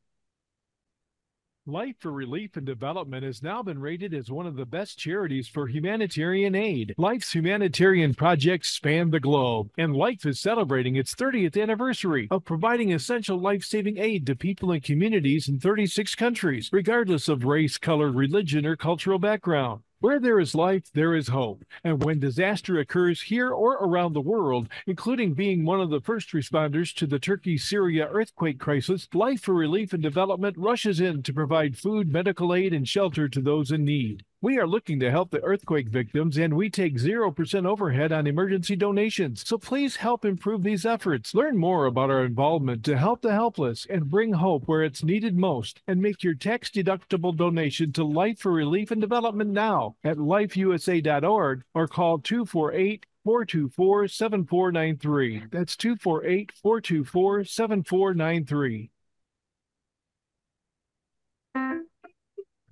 Life 1.65 1.95
for 1.99 2.11
Relief 2.11 2.57
and 2.57 2.65
Development 2.65 3.23
has 3.23 3.41
now 3.41 3.63
been 3.63 3.79
rated 3.79 4.13
as 4.13 4.29
one 4.29 4.45
of 4.45 4.57
the 4.57 4.65
best 4.65 4.99
charities 4.99 5.47
for 5.47 5.65
humanitarian 5.65 6.55
aid. 6.55 6.93
Life's 6.97 7.31
humanitarian 7.31 8.13
projects 8.13 8.71
span 8.71 9.09
the 9.09 9.19
globe, 9.21 9.69
and 9.77 9.95
Life 9.95 10.25
is 10.25 10.41
celebrating 10.41 10.97
its 10.97 11.15
30th 11.15 11.57
anniversary 11.61 12.27
of 12.31 12.43
providing 12.43 12.91
essential 12.91 13.39
life 13.39 13.63
saving 13.63 13.97
aid 13.97 14.25
to 14.25 14.35
people 14.35 14.73
and 14.73 14.83
communities 14.83 15.47
in 15.47 15.57
36 15.57 16.15
countries, 16.15 16.69
regardless 16.73 17.29
of 17.29 17.45
race, 17.45 17.77
color, 17.77 18.11
religion, 18.11 18.65
or 18.65 18.75
cultural 18.75 19.17
background. 19.17 19.83
Where 20.03 20.19
there 20.19 20.41
is 20.41 20.53
life, 20.53 20.91
there 20.91 21.15
is 21.15 21.29
hope. 21.29 21.63
And 21.81 22.03
when 22.03 22.19
disaster 22.19 22.77
occurs 22.77 23.21
here 23.21 23.51
or 23.51 23.75
around 23.75 24.11
the 24.11 24.19
world, 24.19 24.67
including 24.85 25.33
being 25.33 25.63
one 25.63 25.79
of 25.79 25.91
the 25.91 26.01
first 26.01 26.33
responders 26.33 26.93
to 26.95 27.07
the 27.07 27.19
Turkey 27.19 27.57
Syria 27.57 28.09
earthquake 28.11 28.59
crisis, 28.59 29.07
Life 29.13 29.43
for 29.43 29.53
Relief 29.53 29.93
and 29.93 30.03
Development 30.03 30.57
rushes 30.57 30.99
in 30.99 31.23
to 31.23 31.31
provide 31.31 31.77
food, 31.77 32.11
medical 32.11 32.53
aid, 32.53 32.73
and 32.73 32.85
shelter 32.85 33.29
to 33.29 33.39
those 33.39 33.71
in 33.71 33.85
need. 33.85 34.25
We 34.43 34.59
are 34.59 34.67
looking 34.67 34.99
to 34.99 35.09
help 35.09 35.31
the 35.31 35.41
earthquake 35.41 35.87
victims, 35.87 36.37
and 36.37 36.53
we 36.53 36.69
take 36.69 36.97
0% 36.97 37.65
overhead 37.65 38.11
on 38.11 38.27
emergency 38.27 38.75
donations. 38.75 39.47
So 39.47 39.57
please 39.57 39.95
help 39.95 40.25
improve 40.25 40.63
these 40.63 40.85
efforts. 40.85 41.33
Learn 41.33 41.57
more 41.57 41.85
about 41.85 42.09
our 42.09 42.25
involvement 42.25 42.83
to 42.83 42.97
help 42.97 43.21
the 43.21 43.31
helpless 43.31 43.87
and 43.89 44.09
bring 44.09 44.33
hope 44.33 44.63
where 44.65 44.83
it's 44.83 45.01
needed 45.01 45.37
most. 45.37 45.81
And 45.87 46.01
make 46.01 46.23
your 46.23 46.33
tax 46.33 46.69
deductible 46.69 47.33
donation 47.33 47.93
to 47.93 48.03
Life 48.03 48.39
for 48.39 48.51
Relief 48.51 48.91
and 48.91 48.99
Development 48.99 49.49
now 49.49 49.95
at 50.03 50.17
lifeusa.org 50.17 51.63
or 51.73 51.87
call 51.87 52.19
248 52.19 53.05
424 53.23 54.07
7493. 54.09 55.43
That's 55.53 55.77
248 55.77 56.51
424 56.61 57.45
7493. 57.45 58.89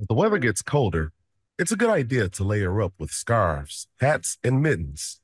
The 0.09 0.13
weather 0.13 0.37
gets 0.37 0.61
colder, 0.61 1.13
it's 1.59 1.71
a 1.71 1.75
good 1.77 1.89
idea 1.89 2.29
to 2.29 2.43
layer 2.43 2.81
up 2.81 2.93
with 2.99 3.11
scarves, 3.11 3.87
hats, 3.99 4.37
and 4.43 4.61
mittens. 4.61 5.19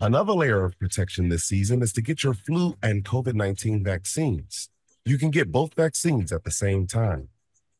Another 0.00 0.32
layer 0.32 0.64
of 0.64 0.78
protection 0.78 1.28
this 1.28 1.44
season 1.44 1.82
is 1.82 1.92
to 1.94 2.02
get 2.02 2.22
your 2.22 2.34
flu 2.34 2.76
and 2.82 3.04
COVID 3.04 3.34
19 3.34 3.82
vaccines. 3.82 4.68
You 5.04 5.18
can 5.18 5.30
get 5.30 5.50
both 5.50 5.74
vaccines 5.74 6.32
at 6.32 6.44
the 6.44 6.50
same 6.50 6.86
time. 6.86 7.28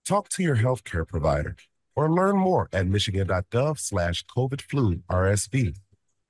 Talk 0.04 0.28
to 0.30 0.42
your 0.42 0.56
healthcare 0.56 1.06
provider 1.06 1.56
or 1.94 2.10
learn 2.10 2.36
more 2.36 2.68
at 2.72 2.86
michigan.gov 2.86 3.78
slash 3.78 4.24
COVID 4.26 4.62
flu 4.62 5.02
RSV 5.10 5.76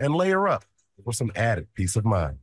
and 0.01 0.15
layer 0.15 0.49
up 0.49 0.65
for 1.05 1.13
some 1.13 1.31
added 1.37 1.69
peace 1.75 1.97
of 1.97 2.05
mind. 2.05 2.39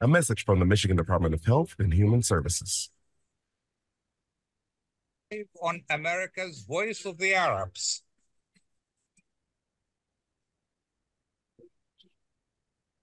A 0.00 0.06
message 0.06 0.44
from 0.44 0.58
the 0.58 0.66
Michigan 0.66 0.96
Department 0.96 1.34
of 1.34 1.44
Health 1.44 1.74
and 1.78 1.94
Human 1.94 2.22
Services. 2.22 2.90
On 5.60 5.82
America's 5.90 6.60
Voice 6.68 7.04
of 7.04 7.18
the 7.18 7.34
Arabs. 7.34 8.04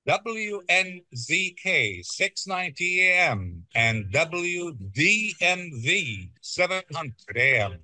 WNZK 0.08 2.06
690 2.06 3.10
AM 3.10 3.66
and 3.76 4.06
WDMV 4.14 4.70
700 6.40 7.14
AM. 7.36 7.80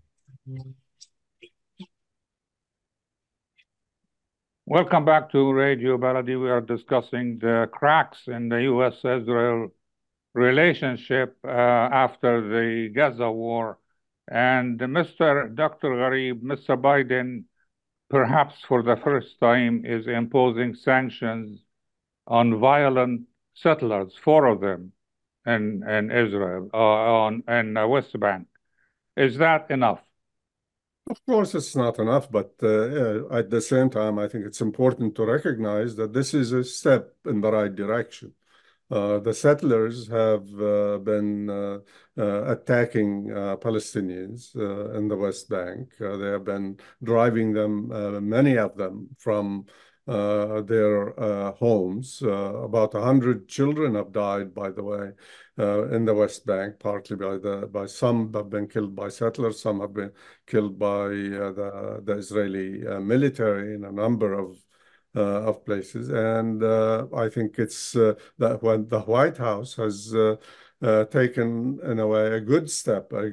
Welcome 4.65 5.03
back 5.03 5.31
to 5.33 5.51
Radio 5.51 5.97
Baladi. 5.97 6.41
We 6.41 6.49
are 6.49 6.61
discussing 6.61 7.39
the 7.39 7.69
cracks 7.73 8.19
in 8.27 8.47
the 8.47 8.61
U.S.-Israel 8.63 9.71
relationship 10.33 11.35
uh, 11.43 11.49
after 11.49 12.39
the 12.47 12.89
Gaza 12.95 13.29
war. 13.29 13.79
And 14.29 14.79
Mr. 14.79 15.53
Dr. 15.55 15.89
Ghareeb, 15.89 16.41
Mr. 16.41 16.79
Biden, 16.79 17.45
perhaps 18.09 18.55
for 18.67 18.83
the 18.83 18.97
first 18.97 19.39
time, 19.39 19.85
is 19.85 20.07
imposing 20.07 20.75
sanctions 20.75 21.59
on 22.27 22.59
violent 22.59 23.21
settlers, 23.55 24.13
four 24.23 24.45
of 24.45 24.61
them 24.61 24.91
in, 25.45 25.83
in 25.87 26.11
Israel, 26.11 26.69
uh, 26.73 26.77
on 26.77 27.43
in 27.47 27.73
the 27.73 27.87
West 27.87 28.17
Bank. 28.19 28.47
Is 29.17 29.37
that 29.37 29.71
enough? 29.71 30.01
Of 31.09 31.25
course, 31.25 31.55
it's 31.55 31.75
not 31.75 31.97
enough, 31.97 32.29
but 32.29 32.53
uh, 32.61 33.27
at 33.33 33.49
the 33.49 33.61
same 33.61 33.89
time, 33.89 34.19
I 34.19 34.27
think 34.27 34.45
it's 34.45 34.61
important 34.61 35.15
to 35.15 35.25
recognize 35.25 35.95
that 35.95 36.13
this 36.13 36.35
is 36.35 36.51
a 36.51 36.63
step 36.63 37.15
in 37.25 37.41
the 37.41 37.51
right 37.51 37.73
direction. 37.73 38.33
Uh, 38.91 39.19
the 39.19 39.33
settlers 39.33 40.07
have 40.07 40.47
uh, 40.59 40.97
been 40.97 41.49
uh, 41.49 41.79
attacking 42.17 43.27
Palestinians 43.61 44.55
in 44.95 45.07
the 45.07 45.15
West 45.15 45.49
Bank. 45.49 45.89
they 45.99 46.31
have 46.31 46.43
been 46.43 46.77
driving 47.03 47.53
them, 47.53 47.89
many 48.27 48.57
of 48.57 48.75
them, 48.75 49.09
from 49.17 49.65
uh, 50.09 50.63
their 50.63 51.19
uh, 51.19 51.51
homes. 51.51 52.23
Uh, 52.23 52.63
about 52.63 52.95
100 52.95 53.47
children 53.47 53.93
have 53.93 54.11
died, 54.11 54.55
by 54.55 54.71
the 54.71 54.83
way, 54.83 55.11
in 55.57 56.03
the 56.03 56.13
West 56.15 56.47
Bank, 56.47 56.79
partly 56.79 57.15
by 57.15 57.37
the 57.37 57.69
by 57.71 57.85
some 57.85 58.33
have 58.33 58.49
been 58.49 58.67
killed 58.67 58.95
by 58.95 59.09
settlers, 59.09 59.61
some 59.61 59.81
have 59.81 59.93
been 59.93 60.11
killed 60.47 60.79
by 60.79 61.09
the, 61.09 62.01
the 62.03 62.13
Israeli 62.13 62.79
military 63.01 63.75
in 63.75 63.83
a 63.83 63.91
number 63.91 64.33
of 64.33 64.57
of 65.21 65.65
places. 65.65 66.09
And 66.09 66.63
uh, 66.63 67.07
I 67.15 67.29
think 67.29 67.59
it's 67.59 67.95
uh, 67.95 68.15
that 68.37 68.61
when 68.63 68.87
the 68.87 69.01
White 69.01 69.37
House 69.37 69.75
has 69.75 70.13
taken, 71.11 71.79
in 71.83 71.99
a 71.99 72.07
way, 72.07 72.33
a 72.33 72.39
good 72.39 72.69
step. 72.69 73.11
I, 73.13 73.27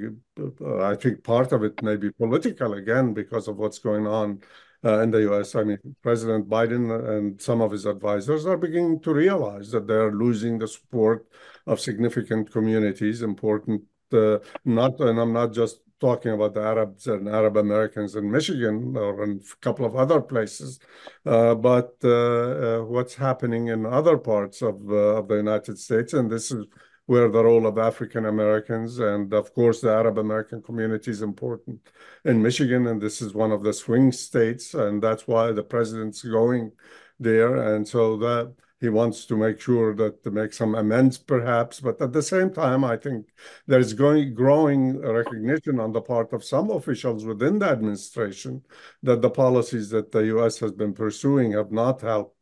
I, 0.91 0.97
think 0.97 1.23
part 1.23 1.53
of 1.53 1.63
it 1.63 1.81
may 1.83 1.97
be 1.97 2.11
political 2.11 2.75
again 2.75 3.15
because 3.15 3.47
of 3.47 3.57
what's 3.57 3.79
going 3.79 4.05
on 4.07 4.41
uh, 4.85 5.01
in 5.01 5.11
the 5.11 5.33
US. 5.33 5.55
I 5.55 5.65
mean, 5.65 5.79
President 6.03 6.49
Biden 6.49 6.91
and 7.17 7.41
some 7.41 7.61
of 7.61 7.73
his 7.73 7.87
advisors 7.87 8.47
are 8.47 8.57
beginning 8.57 9.01
to 9.01 9.13
realize 9.15 9.71
that 9.73 9.87
they're 9.87 10.13
losing 10.13 10.59
the 10.59 10.69
support 10.69 11.27
of 11.67 11.81
significant 11.81 12.53
communities, 12.53 13.23
important, 13.23 13.83
uh, 14.13 14.39
not, 14.65 15.01
and 15.01 15.19
I'm 15.19 15.33
not 15.33 15.53
just 15.53 15.81
talking 16.01 16.33
about 16.33 16.55
the 16.55 16.61
Arabs 16.61 17.07
and 17.07 17.29
Arab 17.29 17.57
Americans 17.57 18.17
in 18.17 18.31
Michigan 18.31 18.97
or 18.97 19.25
in 19.25 19.41
a 19.41 19.57
couple 19.61 19.87
of 19.87 19.97
other 19.97 20.21
places, 20.21 20.79
uh, 21.25 21.55
but 21.55 21.95
uh, 22.05 22.11
uh, 22.11 22.85
what's 22.85 23.15
happening 23.15 23.69
in 23.69 23.87
other 23.87 24.19
parts 24.19 24.63
of, 24.63 24.75
uh, 24.91 25.19
of 25.19 25.29
the 25.29 25.37
United 25.37 25.79
States. 25.79 26.13
And 26.13 26.31
this 26.31 26.51
is 26.51 26.67
where 27.07 27.29
the 27.29 27.45
role 27.45 27.67
of 27.67 27.79
African 27.79 28.27
Americans 28.27 28.99
and, 28.99 29.33
of 29.33 29.55
course, 29.55 29.81
the 29.81 29.91
Arab 29.91 30.19
American 30.19 30.61
community 30.61 31.11
is 31.11 31.23
important 31.23 31.81
in 32.25 32.43
Michigan. 32.43 32.89
And 32.89 33.01
this 33.01 33.23
is 33.23 33.33
one 33.33 33.53
of 33.53 33.63
the 33.63 33.73
swing 33.73 34.13
states. 34.13 34.75
And 34.75 35.01
that's 35.01 35.27
why 35.27 35.53
the 35.53 35.63
president's 35.63 36.23
going 36.23 36.73
there. 37.21 37.75
And 37.75 37.87
so 37.87 38.17
that 38.19 38.53
he 38.81 38.89
wants 38.89 39.25
to 39.27 39.37
make 39.37 39.59
sure 39.61 39.95
that 39.95 40.23
to 40.23 40.31
make 40.31 40.53
some 40.53 40.75
amends, 40.75 41.17
perhaps. 41.17 41.81
But 41.81 42.01
at 42.01 42.13
the 42.13 42.23
same 42.23 42.53
time, 42.53 42.85
I 42.85 42.97
think 42.97 43.27
there 43.67 43.81
is 43.81 43.95
going 43.95 44.35
growing 44.35 45.01
recognition 45.01 45.81
on 45.81 45.93
the 45.93 46.03
part 46.03 46.33
of 46.33 46.45
some 46.45 46.71
officials 46.71 47.25
within 47.25 47.59
the 47.59 47.71
administration 47.71 48.63
that 49.03 49.23
the 49.23 49.31
policies 49.31 49.89
that 49.91 50.13
the 50.13 50.27
U.S. 50.27 50.59
has 50.59 50.73
been 50.73 50.93
pursuing 50.93 51.53
have 51.53 51.73
not 51.73 52.03
helped 52.03 52.36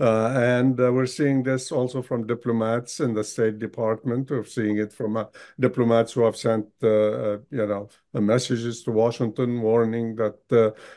Uh, 0.00 0.32
and 0.36 0.78
uh, 0.80 0.92
we're 0.92 1.06
seeing 1.06 1.42
this 1.42 1.72
also 1.72 2.00
from 2.00 2.26
diplomats 2.26 3.00
in 3.00 3.14
the 3.14 3.24
State 3.24 3.58
Department. 3.58 4.30
We're 4.30 4.44
seeing 4.44 4.78
it 4.78 4.92
from 4.92 5.16
uh, 5.16 5.24
diplomats 5.58 6.12
who 6.12 6.22
have 6.22 6.36
sent, 6.36 6.66
uh, 6.82 6.88
uh, 6.88 7.38
you 7.50 7.66
know, 7.66 7.88
messages 8.14 8.84
to 8.84 8.92
Washington 8.92 9.60
warning 9.60 10.14
that 10.16 10.38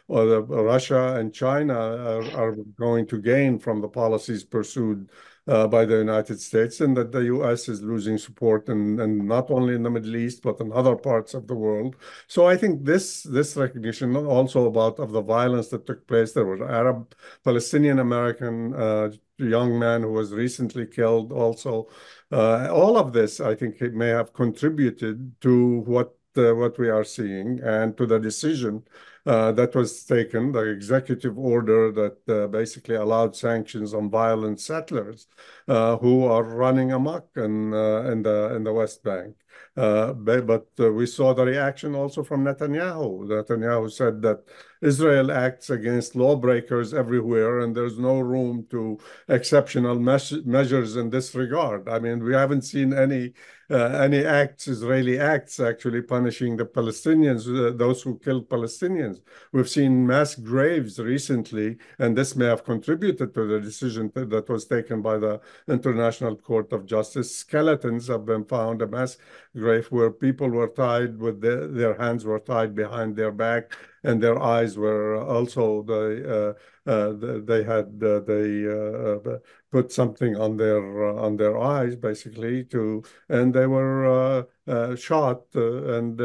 Russia 0.07 1.15
and 1.15 1.33
China 1.33 1.73
are, 1.73 2.31
are, 2.37 2.55
going 2.77 3.07
to 3.07 3.19
gain 3.19 3.57
from 3.57 3.81
the 3.81 3.87
policies 3.87 4.43
pursued 4.43 5.09
uh, 5.47 5.67
by 5.67 5.85
the 5.85 5.97
United 5.97 6.39
States 6.39 6.81
and 6.81 6.95
that 6.95 7.11
the 7.11 7.25
U.S. 7.25 7.67
is 7.67 7.81
losing 7.81 8.17
support 8.17 8.69
and, 8.69 8.99
and 9.01 9.27
not 9.27 9.49
only 9.49 9.73
in 9.73 9.83
the 9.83 9.89
Middle 9.89 10.15
East 10.15 10.43
but 10.43 10.59
in 10.59 10.71
other 10.71 10.95
parts 10.95 11.33
of 11.33 11.47
the 11.47 11.55
world. 11.55 11.95
So 12.27 12.47
I 12.47 12.55
think 12.57 12.85
this 12.85 13.23
this 13.23 13.57
recognition 13.57 14.15
also 14.15 14.67
about 14.67 14.99
of 14.99 15.11
the 15.11 15.21
violence 15.21 15.69
that 15.69 15.85
took 15.85 16.05
place. 16.07 16.33
There 16.33 16.45
were 16.45 16.69
Arab 16.69 17.15
Palestinian 17.43 17.99
American 17.99 18.73
uh, 18.75 19.11
young 19.37 19.79
man 19.79 20.03
who 20.03 20.11
was 20.11 20.31
recently 20.31 20.85
killed. 20.85 21.31
Also, 21.31 21.89
uh, 22.31 22.69
all 22.71 22.97
of 22.97 23.13
this 23.13 23.39
I 23.39 23.55
think 23.55 23.81
it 23.81 23.93
may 23.93 24.09
have 24.09 24.33
contributed 24.33 25.41
to 25.41 25.79
what 25.81 26.15
uh, 26.37 26.53
what 26.55 26.77
we 26.77 26.89
are 26.89 27.03
seeing 27.03 27.59
and 27.61 27.97
to 27.97 28.05
the 28.05 28.19
decision 28.19 28.83
uh, 29.25 29.51
that 29.51 29.75
was 29.75 30.03
taken, 30.03 30.51
the 30.51 30.69
executive 30.69 31.37
order 31.37 31.91
that 31.91 32.17
uh, 32.27 32.47
basically 32.47 32.95
allowed 32.95 33.35
sanctions 33.35 33.93
on 33.93 34.09
violent 34.09 34.59
settlers 34.59 35.27
uh, 35.67 35.97
who 35.97 36.25
are 36.25 36.43
running 36.43 36.91
amok 36.91 37.27
in, 37.35 37.73
uh, 37.73 38.01
in, 38.11 38.23
the, 38.23 38.55
in 38.55 38.63
the 38.63 38.73
West 38.73 39.03
Bank. 39.03 39.35
Uh, 39.77 40.11
but 40.13 40.67
we 40.77 41.05
saw 41.05 41.33
the 41.33 41.45
reaction 41.45 41.95
also 41.95 42.23
from 42.23 42.43
Netanyahu. 42.43 43.25
Netanyahu 43.25 43.91
said 43.91 44.21
that 44.21 44.39
Israel 44.81 45.31
acts 45.31 45.69
against 45.69 46.15
lawbreakers 46.15 46.93
everywhere, 46.93 47.59
and 47.59 47.75
there's 47.75 47.99
no 47.99 48.19
room 48.19 48.65
to 48.71 48.97
exceptional 49.29 49.99
measures 49.99 50.95
in 50.95 51.09
this 51.09 51.35
regard. 51.35 51.87
I 51.87 51.99
mean, 51.99 52.23
we 52.23 52.33
haven't 52.33 52.63
seen 52.63 52.93
any 52.93 53.33
any 53.71 54.25
acts, 54.25 54.67
Israeli 54.67 55.19
acts, 55.19 55.59
actually 55.59 56.01
punishing 56.01 56.57
the 56.57 56.65
Palestinians, 56.65 57.47
uh, 57.47 57.75
those 57.75 58.01
who 58.01 58.19
killed 58.19 58.49
Palestinians. 58.49 59.21
We've 59.51 59.69
seen 59.69 60.05
mass 60.05 60.35
graves 60.35 60.99
recently, 60.99 61.77
and 61.97 62.17
this 62.17 62.35
may 62.35 62.45
have 62.45 62.63
contributed 62.63 63.33
to 63.33 63.47
the 63.47 63.59
decision 63.59 64.11
that 64.15 64.49
was 64.49 64.65
taken 64.65 65.01
by 65.01 65.17
the 65.17 65.39
International 65.67 66.35
Court 66.35 66.73
of 66.73 66.85
Justice. 66.85 67.35
Skeletons 67.35 68.07
have 68.07 68.25
been 68.25 68.45
found, 68.45 68.81
a 68.81 68.87
mass 68.87 69.17
grave 69.55 69.87
where 69.87 70.11
people 70.11 70.49
were 70.49 70.69
tied 70.69 71.17
with 71.17 71.41
the, 71.41 71.69
their 71.71 71.95
hands 71.95 72.25
were 72.25 72.39
tied 72.39 72.73
behind 72.75 73.15
their 73.15 73.31
back 73.31 73.73
and 74.03 74.21
their 74.21 74.41
eyes 74.41 74.77
were 74.77 75.17
also 75.17 75.83
the, 75.83 76.55
uh, 76.87 76.89
uh, 76.89 77.13
they 77.45 77.63
had 77.63 78.01
uh, 78.03 78.19
they 78.21 78.65
uh, 78.65 79.37
put 79.71 79.91
something 79.91 80.35
on 80.35 80.57
their 80.57 81.09
uh, 81.09 81.21
on 81.21 81.37
their 81.37 81.59
eyes 81.59 81.95
basically 81.95 82.63
to 82.63 83.03
and 83.29 83.53
they 83.53 83.67
were 83.67 84.47
uh, 84.67 84.95
shot 84.95 85.41
and 85.53 86.17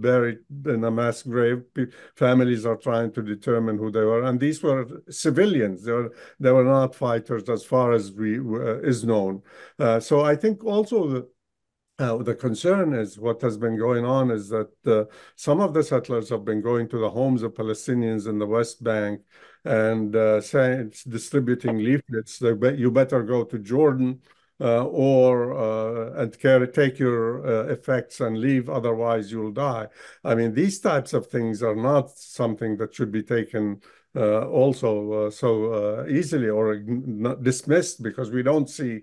buried 0.00 0.38
in 0.66 0.84
a 0.84 0.90
mass 0.90 1.22
grave. 1.22 1.64
Families 2.14 2.64
are 2.64 2.76
trying 2.76 3.10
to 3.12 3.22
determine 3.22 3.76
who 3.76 3.90
they 3.90 4.04
were 4.04 4.22
and 4.22 4.38
these 4.38 4.62
were 4.62 4.86
civilians. 5.10 5.82
They 5.82 5.92
were 5.92 6.12
they 6.38 6.52
were 6.52 6.64
not 6.64 6.94
fighters 6.94 7.48
as 7.48 7.64
far 7.64 7.92
as 7.92 8.12
we 8.12 8.38
is 8.88 9.04
known. 9.04 9.42
So 10.00 10.20
i 10.20 10.36
think 10.36 10.62
also 10.64 11.08
the 11.08 11.28
uh, 11.98 12.16
the 12.18 12.34
concern 12.34 12.92
is 12.92 13.18
what 13.18 13.40
has 13.40 13.56
been 13.56 13.78
going 13.78 14.04
on 14.04 14.30
is 14.30 14.48
that 14.48 14.70
uh, 14.86 15.04
some 15.36 15.60
of 15.60 15.72
the 15.72 15.82
settlers 15.82 16.28
have 16.28 16.44
been 16.44 16.60
going 16.60 16.88
to 16.88 16.98
the 16.98 17.10
homes 17.10 17.42
of 17.42 17.54
Palestinians 17.54 18.26
in 18.26 18.38
the 18.38 18.46
West 18.46 18.82
Bank 18.82 19.20
and 19.64 20.14
uh, 20.16 20.40
saying, 20.40 20.92
distributing 21.08 21.78
leaflets. 21.78 22.38
that 22.38 22.76
You 22.76 22.90
better 22.90 23.22
go 23.22 23.44
to 23.44 23.58
Jordan 23.58 24.20
uh, 24.60 24.84
or 24.86 25.54
uh, 25.56 26.22
and 26.22 26.36
carry, 26.38 26.66
take 26.68 26.98
your 26.98 27.46
uh, 27.46 27.72
effects 27.72 28.20
and 28.20 28.38
leave, 28.38 28.68
otherwise 28.68 29.30
you'll 29.30 29.52
die. 29.52 29.86
I 30.24 30.34
mean, 30.34 30.52
these 30.52 30.80
types 30.80 31.12
of 31.12 31.28
things 31.28 31.62
are 31.62 31.76
not 31.76 32.10
something 32.10 32.76
that 32.78 32.94
should 32.94 33.12
be 33.12 33.22
taken 33.22 33.80
also 34.20 35.12
uh, 35.12 35.30
so 35.30 35.72
uh, 35.72 36.06
easily 36.06 36.48
or 36.48 36.76
dismissed 37.42 38.02
because 38.02 38.30
we 38.30 38.42
don't 38.42 38.70
see 38.70 39.02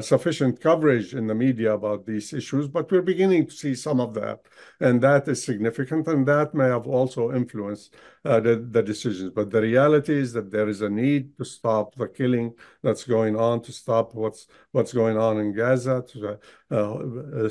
sufficient 0.00 0.60
coverage 0.60 1.14
in 1.14 1.26
the 1.26 1.34
media 1.34 1.74
about 1.74 2.04
these 2.04 2.32
issues, 2.32 2.66
but 2.68 2.90
we're 2.90 3.02
beginning 3.02 3.46
to 3.46 3.52
see 3.52 3.74
some 3.74 4.00
of 4.00 4.14
that. 4.14 4.40
And 4.80 5.00
that 5.02 5.28
is 5.28 5.44
significant, 5.44 6.08
and 6.08 6.26
that 6.26 6.54
may 6.54 6.66
have 6.66 6.86
also 6.86 7.32
influenced 7.32 7.94
the, 8.24 8.66
the 8.70 8.82
decisions. 8.82 9.30
But 9.30 9.50
the 9.50 9.62
reality 9.62 10.14
is 10.14 10.32
that 10.32 10.50
there 10.50 10.68
is 10.68 10.82
a 10.82 10.88
need 10.88 11.36
to 11.36 11.44
stop 11.44 11.94
the 11.94 12.08
killing 12.08 12.54
that's 12.82 13.04
going 13.04 13.36
on, 13.36 13.62
to 13.62 13.72
stop 13.72 14.14
what's 14.14 14.46
what's 14.72 14.92
going 14.92 15.16
on 15.16 15.38
in 15.38 15.54
Gaza, 15.54 16.04
to 16.08 16.38
uh, 16.70 17.48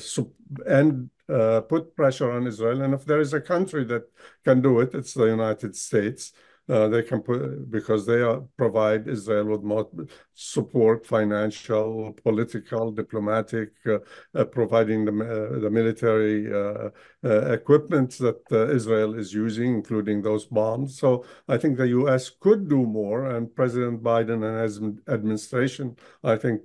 and 0.65 1.09
uh, 1.29 1.61
put 1.61 1.95
pressure 1.95 2.31
on 2.31 2.47
Israel. 2.47 2.81
And 2.81 2.93
if 2.93 3.05
there 3.05 3.19
is 3.19 3.33
a 3.33 3.41
country 3.41 3.83
that 3.85 4.03
can 4.43 4.61
do 4.61 4.79
it, 4.79 4.93
it's 4.93 5.13
the 5.13 5.25
United 5.25 5.75
States. 5.75 6.31
Uh, 6.69 6.89
they 6.89 7.01
can 7.01 7.21
put 7.21 7.71
because 7.71 8.05
they 8.05 8.21
are, 8.21 8.41
provide 8.57 9.07
Israel 9.07 9.45
with 9.45 9.63
more 9.63 9.87
support, 10.33 11.05
financial, 11.05 12.11
political, 12.23 12.91
diplomatic, 12.91 13.69
uh, 13.85 13.99
uh, 14.35 14.43
providing 14.43 15.05
the 15.05 15.11
uh, 15.11 15.59
the 15.59 15.69
military 15.69 16.51
uh, 16.53 16.89
uh, 17.23 17.53
equipment 17.53 18.11
that 18.17 18.41
Israel 18.73 19.17
is 19.17 19.33
using, 19.33 19.75
including 19.75 20.21
those 20.21 20.45
bombs. 20.45 20.99
So 20.99 21.25
I 21.47 21.57
think 21.57 21.77
the 21.77 21.87
U.S. 21.99 22.29
could 22.29 22.67
do 22.67 22.85
more, 22.85 23.27
and 23.31 23.53
President 23.55 24.03
Biden 24.03 24.43
and 24.43 24.59
his 24.61 24.81
administration, 25.07 25.95
I 26.23 26.35
think 26.35 26.61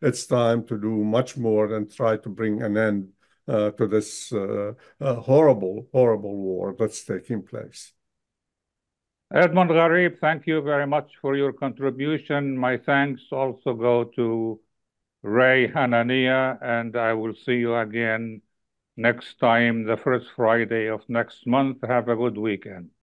it's 0.00 0.26
time 0.26 0.64
to 0.66 0.78
do 0.78 1.04
much 1.04 1.36
more 1.36 1.74
and 1.74 1.92
try 1.92 2.16
to 2.18 2.28
bring 2.28 2.62
an 2.62 2.76
end 2.76 3.08
to 3.48 3.86
this 3.88 4.32
horrible, 5.00 5.88
horrible 5.92 6.36
war 6.36 6.76
that's 6.78 7.04
taking 7.04 7.42
place. 7.42 7.92
Edmund 9.34 9.70
Ghareeb, 9.70 10.20
thank 10.20 10.46
you 10.46 10.62
very 10.62 10.86
much 10.86 11.16
for 11.20 11.34
your 11.34 11.52
contribution. 11.52 12.56
My 12.56 12.76
thanks 12.76 13.22
also 13.32 13.74
go 13.74 14.04
to 14.04 14.60
Ray 15.22 15.68
Hanania, 15.68 16.58
and 16.62 16.96
I 16.96 17.14
will 17.14 17.34
see 17.34 17.56
you 17.56 17.76
again 17.76 18.42
next 18.96 19.38
time, 19.40 19.84
the 19.84 19.96
first 19.96 20.30
Friday 20.36 20.88
of 20.88 21.08
next 21.08 21.46
month. 21.46 21.78
Have 21.82 22.08
a 22.08 22.16
good 22.16 22.38
weekend. 22.38 22.90